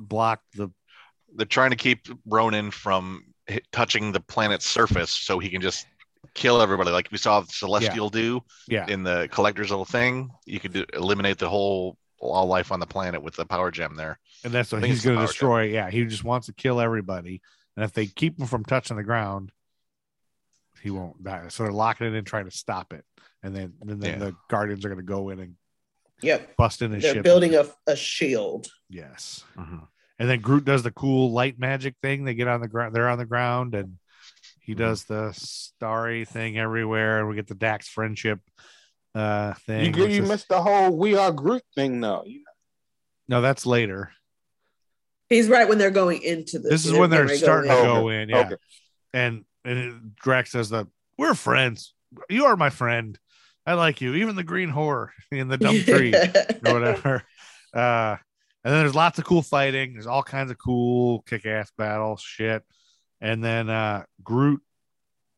block 0.00 0.40
the 0.56 0.68
They're 1.36 1.46
trying 1.46 1.70
to 1.70 1.76
keep 1.76 2.06
Ronan 2.26 2.70
from 2.70 3.24
hit, 3.46 3.66
touching 3.72 4.12
the 4.12 4.20
planet's 4.20 4.66
surface 4.66 5.10
so 5.10 5.38
he 5.38 5.48
can 5.48 5.60
just 5.62 5.86
kill 6.34 6.62
everybody, 6.62 6.90
like 6.90 7.08
we 7.10 7.18
saw 7.18 7.42
Celestial 7.42 8.08
do 8.08 8.40
yeah. 8.68 8.86
in 8.88 9.02
the 9.02 9.28
Collector's 9.32 9.70
little 9.70 9.84
thing. 9.84 10.30
You 10.46 10.60
could 10.60 10.72
do, 10.72 10.84
eliminate 10.94 11.38
the 11.38 11.48
whole 11.48 11.96
all 12.18 12.46
life 12.46 12.70
on 12.70 12.78
the 12.78 12.86
planet 12.86 13.20
with 13.22 13.34
the 13.34 13.44
power 13.44 13.70
gem 13.72 13.96
there. 13.96 14.18
and 14.44 14.52
that's 14.52 14.70
what 14.70 14.84
he's 14.84 15.04
going 15.04 15.16
to 15.16 15.20
power 15.20 15.26
destroy. 15.26 15.62
Yeah, 15.64 15.90
he 15.90 16.04
just 16.04 16.22
wants 16.22 16.46
to 16.46 16.52
kill 16.52 16.80
everybody, 16.80 17.42
and 17.76 17.84
if 17.84 17.92
they 17.92 18.06
keep 18.06 18.38
him 18.38 18.46
from 18.46 18.64
touching 18.64 18.96
the 18.96 19.02
ground, 19.02 19.50
he 20.80 20.90
won't 20.90 21.22
die. 21.22 21.48
So 21.48 21.64
they're 21.64 21.72
locking 21.72 22.06
it 22.06 22.14
in, 22.14 22.24
trying 22.24 22.44
to 22.44 22.56
stop 22.56 22.92
it, 22.92 23.04
and 23.42 23.54
then 23.54 23.74
and 23.80 24.00
then 24.00 24.20
Yeah. 24.20 24.26
the 24.26 24.36
Guardians 24.48 24.84
are 24.84 24.88
going 24.88 25.00
to 25.00 25.04
go 25.04 25.30
in 25.30 25.40
and 25.40 25.56
yep, 26.22 26.56
bust 26.56 26.80
in 26.82 26.92
his 26.92 27.02
they're 27.02 27.14
ship. 27.14 27.24
building 27.24 27.56
a, 27.56 27.66
a 27.88 27.96
shield. 27.96 28.68
Yes, 28.88 29.44
Mhm. 29.56 29.88
And 30.22 30.30
then 30.30 30.40
Groot 30.40 30.64
does 30.64 30.84
the 30.84 30.92
cool 30.92 31.32
light 31.32 31.58
magic 31.58 31.96
thing. 32.00 32.22
They 32.24 32.34
get 32.34 32.46
on 32.46 32.60
the 32.60 32.68
ground. 32.68 32.94
They're 32.94 33.08
on 33.08 33.18
the 33.18 33.24
ground, 33.26 33.74
and 33.74 33.98
he 34.60 34.72
Mhm. 34.72 34.78
does 34.78 35.02
the 35.02 35.32
starry 35.32 36.24
thing 36.24 36.56
everywhere. 36.58 37.18
And 37.18 37.28
we 37.28 37.34
get 37.34 37.48
the 37.48 37.56
Drax 37.56 37.88
friendship 37.88 38.38
uh 39.16 39.54
thing. 39.66 39.92
You, 39.94 40.06
you 40.06 40.22
missed 40.22 40.48
the 40.48 40.62
whole 40.62 40.96
"We 40.96 41.16
Are 41.16 41.32
Groot" 41.32 41.64
thing, 41.74 42.00
though. 42.00 42.24
No, 43.26 43.40
that's 43.40 43.66
later. 43.66 44.12
He's 45.28 45.48
right 45.48 45.68
when 45.68 45.78
they're 45.78 45.90
going 45.90 46.22
into 46.22 46.60
this. 46.60 46.70
This 46.70 46.86
is 46.86 46.92
when 46.92 47.10
they're 47.10 47.24
getting 47.26 47.38
starting 47.42 47.70
to 47.70 47.76
ready 47.76 47.88
in. 47.88 47.94
go 47.94 48.08
in. 48.10 48.28
Yeah. 48.28 48.38
Okay. 48.46 48.56
And 49.12 49.44
and 49.64 50.14
Drax 50.22 50.52
says 50.52 50.70
that 50.70 50.86
we're 51.18 51.34
friends. 51.34 51.94
You 52.30 52.44
are 52.44 52.56
my 52.56 52.70
friend. 52.70 53.18
I 53.66 53.74
like 53.74 54.00
you. 54.00 54.14
Even 54.14 54.36
the 54.36 54.44
green 54.44 54.70
whore 54.70 55.08
in 55.32 55.48
the 55.48 55.56
dumb 55.58 55.80
tree 55.82 56.14
or 56.64 56.72
whatever. 56.72 57.22
Uh, 57.74 58.18
and 58.64 58.72
then 58.72 58.80
there's 58.80 58.94
lots 58.94 59.18
of 59.18 59.24
cool 59.24 59.42
fighting. 59.42 59.92
There's 59.94 60.06
all 60.06 60.22
kinds 60.22 60.50
of 60.50 60.58
cool 60.58 61.22
kick-ass 61.22 61.72
battle 61.76 62.16
shit. 62.16 62.62
and 63.20 63.42
then 63.42 63.68
uh 63.70 64.04
Groot. 64.22 64.60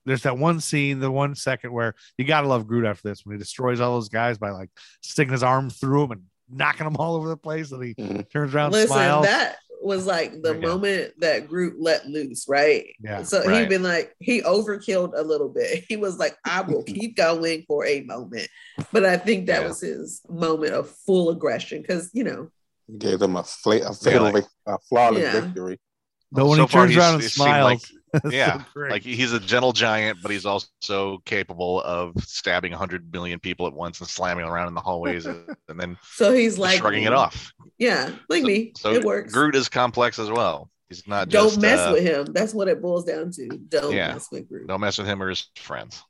There's 0.07 0.23
that 0.25 0.37
one 0.39 0.61
scene, 0.61 1.01
the 1.01 1.11
one 1.11 1.35
second 1.35 1.73
where 1.73 1.95
you 2.19 2.25
gotta 2.27 2.47
love 2.49 2.67
Groot 2.67 2.85
after 2.87 3.09
this 3.09 3.25
when 3.25 3.37
he 3.37 3.39
destroys 3.39 3.81
all 3.81 3.95
those 3.95 4.09
guys 4.11 4.37
by 4.39 4.51
like 4.51 4.71
sticking 5.03 5.33
his 5.33 5.43
arm 5.43 5.71
through 5.71 6.03
them 6.03 6.13
and 6.13 6.23
knocking 6.51 6.85
them 6.85 6.97
all 6.99 7.17
over 7.17 7.29
the 7.29 7.37
place, 7.39 7.73
and 7.73 7.83
he 7.83 7.95
Mhm. 7.95 8.31
turns 8.31 8.55
around, 8.55 8.67
and 8.67 8.75
Listen, 8.75 8.89
smiles. 8.89 9.25
that 9.27 9.57
was 9.83 10.07
like 10.07 10.31
the 10.43 10.55
Yeah. 10.55 10.61
moment 10.61 11.13
that 11.21 11.47
Groot 11.49 11.81
let 11.81 12.07
loose, 12.07 12.47
right? 12.49 12.87
Yeah, 13.03 13.23
So 13.23 13.45
right. 13.45 13.61
he'd 13.61 13.69
been 13.71 13.83
like, 13.83 14.15
he 14.19 14.41
overkilled 14.43 15.13
a 15.15 15.23
little 15.23 15.49
bit. 15.49 15.85
He 15.89 15.97
was 15.97 16.19
like, 16.19 16.37
I 16.45 16.61
will 16.63 16.83
keep 16.83 17.17
going 17.17 17.65
for 17.67 17.85
a 17.87 18.01
moment. 18.03 18.49
But 18.93 19.05
I 19.07 19.17
think 19.19 19.47
that 19.47 19.63
Yeah. 19.63 19.69
was 19.69 19.81
his 19.81 20.21
moment 20.29 20.73
of 20.75 20.91
full 20.91 21.29
aggression 21.31 21.81
because, 21.83 22.11
you 22.15 22.25
know, 22.25 22.51
Gave 22.99 23.19
them 23.19 23.37
a, 23.37 23.43
fla- 23.45 23.89
a 23.89 23.95
fatal, 23.95 24.33
like- 24.33 24.45
a 24.67 24.79
flawless 24.89 25.23
Yeah. 25.23 25.41
victory. 25.41 25.79
but 26.33 26.47
when 26.47 26.57
So 26.57 26.67
he 26.67 26.73
far, 26.73 26.87
turns 26.87 26.97
around 26.97 27.15
and 27.15 27.25
smiles, 27.25 27.65
like- 27.93 28.01
it's 28.15 28.23
so 28.23 28.31
yeah, 28.31 28.63
like 28.77 29.03
he's 29.03 29.33
a 29.33 29.41
gentle 29.41 29.73
giant, 29.73 30.19
but 30.23 30.31
he's 30.31 30.47
also 30.47 31.19
capable 31.25 31.81
of 31.83 32.13
stabbing 32.23 32.71
100 32.71 33.13
million 33.13 33.41
people 33.41 33.67
at 33.67 33.73
once 33.73 33.99
and 33.99 34.09
slamming 34.09 34.45
around 34.45 34.69
in 34.69 34.75
the 34.75 34.81
hallways 34.81 35.27
and, 35.27 35.45
and 35.69 35.81
then 35.81 35.99
so 36.13 36.33
he's 36.33 36.57
like, 36.57 36.79
shrugging 36.79 37.03
it 37.05 37.13
off. 37.13 37.53
Yeah, 37.77 38.13
like 38.29 38.43
so, 38.43 38.47
me. 38.47 38.73
So 38.77 38.93
it 38.93 39.03
works. 39.05 39.33
Groot 39.33 39.57
is 39.57 39.69
complex 39.69 40.21
as 40.21 40.31
well. 40.31 40.71
He's 40.89 41.09
not 41.09 41.29
Don't 41.29 41.49
just 41.49 41.61
mess 41.61 41.81
uh, 41.81 41.91
with 41.93 42.05
him. 42.05 42.27
That's 42.27 42.55
what 42.55 42.69
it 42.69 42.81
boils 42.81 43.05
down 43.05 43.33
to. 43.33 43.49
Don't 43.49 43.93
Yeah. 43.93 44.13
mess 44.13 44.29
with 44.31 44.49
Groot. 44.49 44.69
Don't 44.69 44.81
mess 44.81 44.97
with 44.97 45.09
him 45.09 45.21
or 45.21 45.31
his 45.31 45.49
friends. 45.57 46.01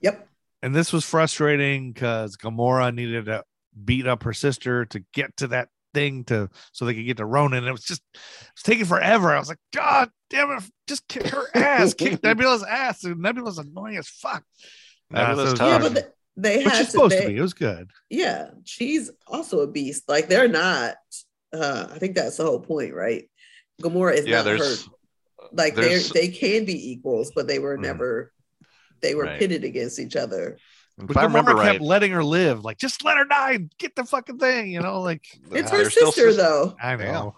Yep. 0.00 0.28
and 0.62 0.72
this 0.72 0.92
was 0.92 1.04
frustrating 1.04 1.92
because 1.92 2.36
Gamora 2.36 2.94
needed 2.94 3.24
to 3.24 3.42
beat 3.84 4.06
up 4.06 4.22
her 4.22 4.32
sister 4.32 4.84
to 4.86 5.02
get 5.12 5.36
to 5.38 5.48
that 5.48 5.70
thing 5.94 6.24
to 6.24 6.48
so 6.72 6.84
they 6.84 6.94
could 6.94 7.06
get 7.06 7.16
to 7.18 7.24
Ronan. 7.26 7.66
It 7.66 7.72
was 7.72 7.84
just 7.84 8.02
it 8.14 8.18
was 8.54 8.62
taking 8.62 8.84
forever. 8.84 9.32
I 9.32 9.38
was 9.38 9.48
like, 9.48 9.58
God 9.74 10.10
damn 10.30 10.50
it, 10.50 10.62
just 10.86 11.06
kick 11.08 11.26
her 11.28 11.44
ass, 11.54 11.94
kick 11.94 12.22
Nebula's 12.22 12.62
ass. 12.64 13.04
And 13.04 13.20
Nebula's 13.20 13.58
annoying 13.58 13.96
as 13.96 14.08
fuck. 14.08 14.44
Uh, 15.12 15.34
so- 15.36 15.54
tough. 15.54 15.60
Yeah, 15.82 15.88
but 15.88 15.94
th- 15.94 16.06
they 16.36 16.58
which 16.58 16.72
had 16.72 16.82
is 16.82 16.88
supposed 16.90 17.14
they, 17.16 17.22
to 17.22 17.28
be. 17.28 17.36
It 17.36 17.40
was 17.42 17.54
good. 17.54 17.90
yeah, 18.10 18.50
she's 18.64 19.10
also 19.26 19.60
a 19.60 19.66
beast. 19.66 20.04
Like 20.08 20.28
they're 20.28 20.48
not. 20.48 20.94
Uh, 21.52 21.88
I 21.90 21.98
think 21.98 22.14
that's 22.14 22.36
the 22.36 22.44
whole 22.44 22.60
point, 22.60 22.94
right? 22.94 23.28
Gamora 23.82 24.14
is 24.14 24.26
Yeah, 24.26 24.42
not 24.42 24.58
hurt. 24.58 24.84
Like 25.52 25.74
they 25.74 25.82
there's- 25.82 26.10
they 26.12 26.28
can 26.28 26.64
be 26.64 26.92
equals, 26.92 27.32
but 27.34 27.46
they 27.48 27.58
were 27.58 27.78
Mm. 27.78 27.82
never. 27.82 28.32
They 29.00 29.14
were 29.14 29.24
Right. 29.24 29.38
pitted 29.38 29.64
against 29.64 29.98
each 29.98 30.16
other. 30.16 30.58
If 31.00 31.06
But 31.06 31.16
I 31.16 31.24
remember 31.24 31.52
Gamora 31.52 31.62
kept 31.62 31.80
right, 31.80 31.80
letting 31.80 32.12
her 32.12 32.24
live. 32.24 32.64
Like, 32.64 32.78
just 32.78 33.04
let 33.04 33.16
her 33.18 33.24
die 33.24 33.52
and 33.52 33.72
get 33.78 33.94
the 33.96 34.04
fucking 34.04 34.38
thing, 34.38 34.72
you 34.72 34.80
know? 34.80 35.00
Like, 35.00 35.26
It's 35.52 35.70
her 35.70 35.78
they're 35.78 35.90
sister, 35.90 36.32
though. 36.32 36.76
I 36.82 36.92
Yeah. 36.92 37.12
know. 37.12 37.36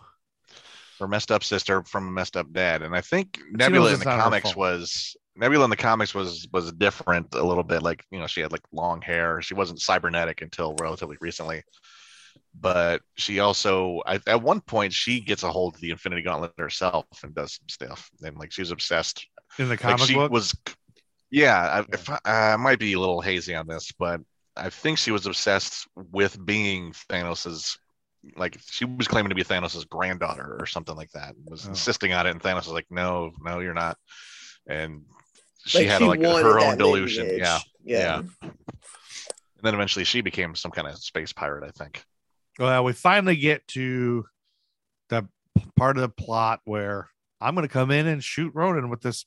her 0.99 1.09
messed 1.09 1.31
up 1.33 1.43
sister 1.45 1.83
from 1.85 2.09
a 2.09 2.11
messed 2.11 2.37
up 2.37 2.53
dad. 2.53 2.83
And 2.83 2.95
I 2.95 3.01
think 3.01 3.39
knows 3.39 3.59
Nebula 3.59 3.93
in 3.95 3.99
the 3.99 4.05
comics 4.05 4.55
was 4.57 5.17
Nebula 5.37 5.65
in 5.65 5.71
the 5.71 5.77
comics 5.77 6.15
was 6.15 6.47
was 6.53 6.73
different 6.73 7.35
a 7.35 7.43
little 7.43 7.63
bit. 7.63 7.83
Like 7.83 8.05
you 8.11 8.19
know, 8.19 8.27
she 8.27 8.41
had 8.43 8.53
like 8.53 8.63
long 8.73 9.01
hair. 9.01 9.41
She 9.41 9.55
wasn't 9.55 9.81
cybernetic 9.81 10.43
until 10.43 10.75
relatively 10.81 11.17
recently. 11.21 11.63
But 12.59 13.03
she 13.17 13.39
also, 13.39 14.03
I, 14.07 14.21
at 14.27 14.43
one 14.43 14.61
point, 14.61 14.93
she 14.93 15.21
gets 15.21 15.43
a 15.45 15.51
hold 15.51 15.77
of 15.77 15.81
the 15.81 15.91
Infinity 15.91 16.23
Gauntlet 16.23 16.53
herself 16.59 17.07
and 17.23 17.35
does 17.35 17.55
some 17.55 17.69
stuff. 17.69 18.11
And 18.23 18.37
like 18.37 18.53
she's 18.53 18.71
obsessed. 18.73 19.27
In 19.59 19.67
the 19.69 19.71
Like 19.71 19.81
comic 19.81 20.01
she 20.01 20.15
book, 20.15 20.31
was, 20.31 20.55
yeah. 21.31 21.83
I, 21.83 21.95
if 21.95 22.09
I, 22.11 22.19
I 22.25 22.57
might 22.57 22.79
be 22.79 22.93
a 22.95 22.99
little 23.01 23.21
hazy 23.21 23.55
on 23.55 23.67
this, 23.67 23.93
but 23.99 24.21
I 24.57 24.71
think 24.71 24.99
she 24.99 25.11
was 25.13 25.27
obsessed 25.27 25.87
with 25.97 26.45
being 26.45 26.93
Thanos's 27.09 27.79
like 28.37 28.59
she 28.71 28.85
was 28.85 29.09
claiming 29.09 29.31
to 29.31 29.35
be 29.35 29.45
Thanos's 29.45 29.85
granddaughter 29.87 30.57
or 30.61 30.67
something 30.67 30.95
like 30.97 31.11
that. 31.13 31.35
Was 31.47 31.67
Oh. 31.67 31.71
insisting 31.71 32.13
on 32.13 32.27
it, 32.27 32.31
and 32.31 32.41
Thanos 32.43 32.57
was 32.67 32.69
like, 32.69 32.87
"No, 32.91 33.31
no, 33.43 33.61
you're 33.61 33.73
not." 33.75 33.97
And 34.67 35.03
she 35.67 35.89
Like, 35.89 35.89
had 35.89 36.03
like 36.03 36.21
her 36.21 36.61
own 36.61 36.77
delusion. 36.77 37.25
lineage. 37.27 37.41
Yeah, 37.41 37.59
yeah. 37.85 38.19
and 38.43 38.53
then 39.63 39.75
eventually 39.75 40.05
she 40.05 40.21
became 40.21 40.55
some 40.55 40.71
kind 40.71 40.87
of 40.87 40.99
space 40.99 41.33
pirate, 41.33 41.65
I 41.65 41.71
think. 41.71 42.05
well, 42.59 42.85
we 42.85 42.93
finally 42.93 43.37
get 43.37 43.67
to 43.69 44.27
the 45.09 45.27
part 45.77 45.97
of 45.97 46.03
the 46.03 46.09
plot 46.09 46.61
where 46.65 47.09
I'm 47.41 47.55
going 47.55 47.67
to 47.67 47.73
come 47.73 47.91
in 47.91 48.07
and 48.07 48.23
shoot 48.23 48.53
Ronan 48.55 48.91
with 48.91 49.01
this 49.01 49.25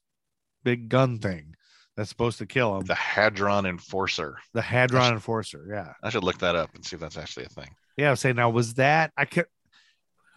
big 0.64 0.88
gun 0.90 1.18
thing 1.20 1.56
that's 1.96 2.10
supposed 2.10 2.40
to 2.40 2.46
kill 2.46 2.78
him. 2.78 2.86
The 2.86 2.96
Hadron 2.96 3.66
Enforcer. 3.66 4.38
The 4.54 4.62
Hadron 4.62 5.14
Enforcer. 5.14 5.66
Yeah. 5.70 5.94
I 6.02 6.10
should 6.10 6.24
look 6.24 6.40
that 6.40 6.56
up 6.56 6.74
and 6.76 6.84
see 6.84 6.96
if 6.96 7.00
that's 7.00 7.18
actually 7.18 7.46
a 7.46 7.50
thing. 7.50 7.70
Yeah. 7.98 8.08
I 8.08 8.12
was 8.12 8.20
saying, 8.20 8.36
now, 8.36 8.50
was 8.50 8.74
that, 8.76 9.12
I 9.16 9.26
could, 9.26 9.46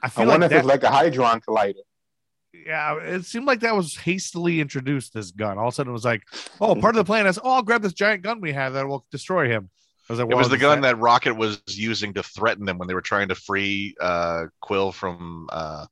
I 0.03 0.11
I 0.15 0.27
wonder 0.27 0.47
like 0.47 0.53
if 0.53 0.59
it's 0.59 0.67
like 0.67 0.83
a 0.83 0.91
Hadron 0.91 1.41
collider. 1.41 1.75
yeah, 2.67 2.99
it 2.99 3.25
seemed 3.25 3.47
like 3.47 3.61
that 3.61 3.75
was 3.75 3.97
hastily 3.97 4.61
introduced. 4.61 5.15
This 5.15 5.31
gun, 5.31 5.59
all 5.59 5.69
of 5.69 5.73
a 5.73 5.75
sudden, 5.75 5.91
it 5.91 5.93
was 5.93 6.05
like, 6.05 6.23
oh, 6.61 6.75
part 6.75 6.95
of 6.95 6.99
the 6.99 7.05
plan 7.05 7.27
is, 7.27 7.39
oh, 7.43 7.51
I'll 7.51 7.63
grab 7.63 7.83
this 7.83 7.93
giant 7.93 8.23
gun 8.23 8.41
we 8.41 8.53
have 8.53 8.75
that 8.75 8.87
will 8.87 9.05
destroy 9.11 9.49
him. 9.49 9.71
I 10.09 10.13
was 10.13 10.21
like, 10.21 10.31
it 10.31 10.37
was 10.37 10.49
the 10.49 10.57
is 10.57 10.61
gun 10.61 10.83
that 10.83 10.99
Rocket 10.99 11.35
was 11.35 11.61
using 11.67 12.15
to 12.15 12.23
threaten 12.23 12.65
them 12.65 12.79
when 12.79 12.87
they 12.89 12.95
were 12.95 13.01
trying 13.01 13.29
to 13.29 13.35
free 13.35 13.97
uh, 14.01 14.45
Quill 14.61 14.93
from 14.93 15.49
uh, 15.51 15.87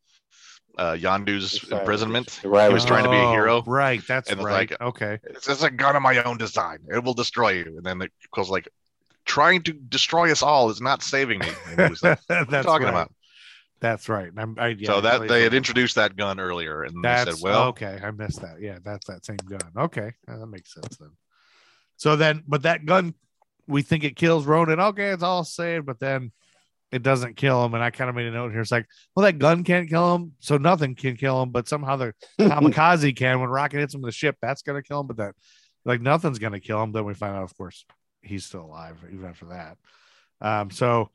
uh, 0.78 0.92
Yondu's 0.92 1.62
imprisonment. 1.70 2.40
Right, 2.44 2.68
He 2.68 2.74
was 2.74 2.84
trying 2.84 3.04
to 3.04 3.10
be 3.10 3.16
a 3.16 3.20
Oh, 3.20 3.30
hero. 3.32 3.62
Right. 3.66 4.02
That's 4.06 4.30
And 4.30 4.42
right. 4.42 4.70
like- 4.70 4.80
okay. 4.80 5.18
It's 5.24 5.46
just 5.46 5.62
a 5.62 5.70
gun 5.70 5.94
of 5.96 6.02
my 6.02 6.22
own 6.24 6.36
design. 6.38 6.78
It 6.92 7.02
will 7.04 7.14
destroy 7.14 7.50
you. 7.50 7.74
And 7.76 7.84
then 7.84 8.02
it 8.02 8.12
Quill's 8.30 8.50
like, 8.50 8.68
trying 9.24 9.62
to 9.62 9.72
destroy 9.72 10.30
us 10.32 10.42
all 10.42 10.70
is 10.70 10.80
not 10.80 11.02
saving 11.02 11.38
me. 11.38 11.48
And 11.68 11.80
he 11.80 11.86
like, 12.02 12.02
what 12.02 12.20
are 12.30 12.38
you 12.40 12.44
That's 12.50 12.66
talking 12.66 12.84
right. 12.86 12.90
about? 12.90 13.12
That's 13.80 14.08
right. 14.08 14.30
I'm, 14.36 14.56
I, 14.58 14.68
yeah, 14.68 14.86
so 14.86 15.00
that 15.02 15.18
played 15.18 15.30
they 15.30 15.42
had 15.42 15.52
some- 15.52 15.56
introduced 15.58 15.94
that 15.96 16.16
gun 16.16 16.40
earlier, 16.40 16.84
and 16.84 16.96
they 16.96 17.08
That's 17.08 17.34
said, 17.34 17.42
"Well, 17.42 17.64
okay. 17.68 18.00
I 18.02 18.10
missed 18.12 18.40
that. 18.40 18.60
Yeah, 18.60 18.78
that's 18.82 19.06
that 19.08 19.26
same 19.26 19.36
gun. 19.36 19.60
Okay, 19.76 20.12
yeah, 20.26 20.36
that 20.38 20.46
makes 20.46 20.72
sense 20.72 20.96
then. 20.96 21.10
So 21.98 22.16
then, 22.16 22.44
but 22.46 22.62
that 22.62 22.86
gun, 22.86 23.12
we 23.66 23.82
think 23.82 24.04
it 24.04 24.16
kills 24.16 24.46
Ronan. 24.46 24.80
Okay, 24.80 25.08
it's 25.10 25.22
all 25.22 25.44
saved, 25.44 25.84
but 25.84 25.98
then 26.00 26.32
it 26.94 27.02
doesn't 27.02 27.36
kill 27.36 27.64
him. 27.64 27.74
And 27.74 27.82
I 27.82 27.90
kind 27.90 28.08
of 28.08 28.16
made 28.16 28.26
a 28.26 28.30
note 28.30 28.52
here. 28.52 28.60
It's 28.60 28.70
like, 28.70 28.86
well, 29.14 29.24
that 29.24 29.38
gun 29.38 29.64
can't 29.64 29.88
kill 29.88 30.14
him, 30.14 30.32
so 30.38 30.56
nothing 30.56 30.94
can 30.94 31.16
kill 31.16 31.42
him. 31.42 31.50
But 31.50 31.68
somehow 31.68 31.96
the 31.96 32.14
kamikaze 32.40 33.16
can. 33.16 33.40
When 33.40 33.50
Rocket 33.50 33.78
hits 33.80 33.94
him 33.94 34.00
with 34.02 34.08
the 34.08 34.16
ship, 34.16 34.36
that's 34.40 34.62
gonna 34.62 34.82
kill 34.82 35.00
him. 35.00 35.06
But 35.08 35.16
that, 35.16 35.34
like, 35.84 36.00
nothing's 36.00 36.38
gonna 36.38 36.60
kill 36.60 36.82
him. 36.82 36.92
Then 36.92 37.04
we 37.04 37.14
find 37.14 37.34
out, 37.36 37.42
of 37.42 37.56
course, 37.56 37.84
he's 38.22 38.44
still 38.44 38.62
alive 38.64 38.96
even 39.12 39.26
after 39.26 39.46
that. 39.46 39.76
Um, 40.40 40.70
so. 40.70 41.10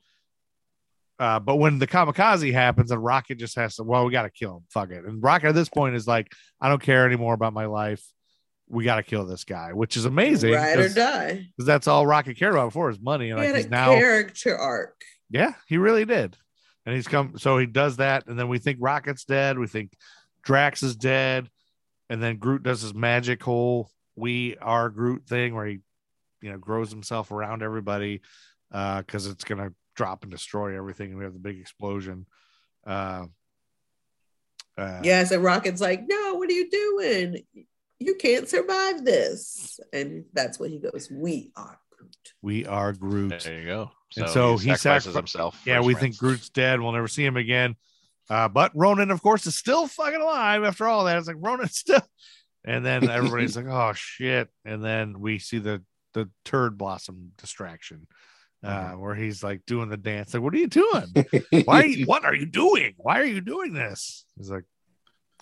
Uh, 1.18 1.38
but 1.38 1.56
when 1.56 1.78
the 1.78 1.86
kamikaze 1.86 2.50
happens 2.50 2.90
and 2.90 3.04
Rocket 3.04 3.38
just 3.38 3.54
has 3.56 3.76
to, 3.76 3.82
well, 3.82 4.06
we 4.06 4.10
got 4.10 4.22
to 4.22 4.30
kill 4.30 4.56
him. 4.56 4.62
Fuck 4.70 4.90
it. 4.90 5.04
And 5.04 5.22
Rocket 5.22 5.48
at 5.48 5.54
this 5.54 5.68
point 5.68 5.94
is 5.94 6.06
like, 6.08 6.32
I 6.62 6.70
don't 6.70 6.80
care 6.80 7.04
anymore 7.04 7.34
about 7.34 7.52
my 7.52 7.66
life. 7.66 8.02
We 8.70 8.84
got 8.84 8.96
to 8.96 9.02
kill 9.02 9.26
this 9.26 9.44
guy, 9.44 9.74
which 9.74 9.98
is 9.98 10.06
amazing. 10.06 10.54
Ride 10.54 10.78
or 10.78 10.88
die. 10.88 11.46
because 11.54 11.66
that's 11.66 11.86
all 11.88 12.06
Rocket 12.06 12.38
cared 12.38 12.54
about 12.54 12.68
before 12.68 12.88
is 12.88 12.98
money. 12.98 13.28
And 13.28 13.38
He 13.38 13.44
like 13.44 13.54
had 13.54 13.56
he's 13.56 13.66
a 13.66 13.68
now, 13.68 13.90
character 13.98 14.56
arc. 14.56 15.02
Yeah, 15.30 15.54
he 15.66 15.78
really 15.78 16.04
did. 16.04 16.36
And 16.86 16.94
he's 16.94 17.08
come, 17.08 17.38
so 17.38 17.58
he 17.58 17.66
does 17.66 17.98
that. 17.98 18.26
And 18.26 18.38
then 18.38 18.48
we 18.48 18.58
think 18.58 18.78
Rocket's 18.80 19.24
dead. 19.24 19.58
We 19.58 19.66
think 19.66 19.92
Drax 20.42 20.82
is 20.82 20.96
dead. 20.96 21.48
And 22.08 22.22
then 22.22 22.38
Groot 22.38 22.62
does 22.62 22.82
his 22.82 22.94
magic 22.94 23.42
whole 23.42 23.90
we 24.20 24.56
are 24.58 24.88
Groot 24.90 25.26
thing 25.26 25.54
where 25.54 25.66
he, 25.66 25.80
you 26.42 26.50
know, 26.50 26.58
grows 26.58 26.90
himself 26.90 27.30
around 27.30 27.62
everybody 27.62 28.20
because 28.70 29.26
it's 29.26 29.44
going 29.44 29.60
to 29.60 29.74
drop 29.96 30.22
and 30.22 30.30
destroy 30.30 30.76
everything. 30.76 31.10
And 31.10 31.18
we 31.18 31.24
have 31.24 31.32
the 31.32 31.40
big 31.40 31.58
explosion. 31.58 32.26
Uh, 32.86 33.26
uh, 34.76 35.00
Yeah, 35.02 35.24
so 35.24 35.40
Rocket's 35.40 35.80
like, 35.80 36.04
no, 36.06 36.34
what 36.34 36.48
are 36.48 36.54
you 36.54 36.70
doing? 36.70 37.42
You 37.98 38.14
can't 38.14 38.48
survive 38.48 39.04
this. 39.04 39.80
And 39.92 40.24
that's 40.32 40.58
when 40.58 40.70
he 40.70 40.78
goes, 40.78 41.10
We 41.10 41.52
are 41.56 41.78
Groot. 42.00 42.16
We 42.42 42.66
are 42.66 42.92
Groot. 42.92 43.40
there 43.44 43.60
you 43.60 43.66
go." 43.66 43.90
And 44.16 44.28
so 44.28 44.56
he 44.56 44.70
sacrifices 44.70 45.04
sacri- 45.12 45.18
himself. 45.20 45.62
Yeah, 45.64 45.80
we 45.80 45.92
friends. 45.94 46.00
think 46.00 46.18
Groot's 46.18 46.48
dead. 46.50 46.80
We'll 46.80 46.92
never 46.92 47.08
see 47.08 47.24
him 47.24 47.36
again. 47.36 47.76
Uh, 48.28 48.48
but 48.48 48.72
Ronan, 48.74 49.10
of 49.10 49.22
course, 49.22 49.46
is 49.46 49.56
still 49.56 49.86
fucking 49.88 50.20
alive 50.20 50.64
after 50.64 50.86
all 50.86 51.04
that. 51.04 51.18
It's 51.18 51.26
like 51.28 51.36
Ronan's 51.38 51.76
still. 51.76 52.02
And 52.64 52.84
then 52.84 53.08
everybody's 53.08 53.56
like, 53.56 53.66
"Oh 53.66 53.92
shit!" 53.94 54.48
And 54.64 54.84
then 54.84 55.20
we 55.20 55.38
see 55.38 55.58
the 55.58 55.82
the 56.14 56.28
turd 56.44 56.76
blossom 56.76 57.32
distraction, 57.38 58.06
uh, 58.64 58.90
where 58.92 59.14
he's 59.14 59.42
like 59.42 59.64
doing 59.66 59.88
the 59.88 59.96
dance. 59.96 60.34
Like, 60.34 60.42
what 60.42 60.54
are 60.54 60.58
you 60.58 60.66
doing? 60.68 61.06
Why? 61.64 61.80
Are 61.82 61.86
you, 61.86 62.06
what 62.06 62.24
are 62.24 62.34
you 62.34 62.46
doing? 62.46 62.94
Why 62.96 63.20
are 63.20 63.24
you 63.24 63.40
doing 63.40 63.72
this? 63.72 64.24
He's 64.36 64.50
like, 64.50 64.64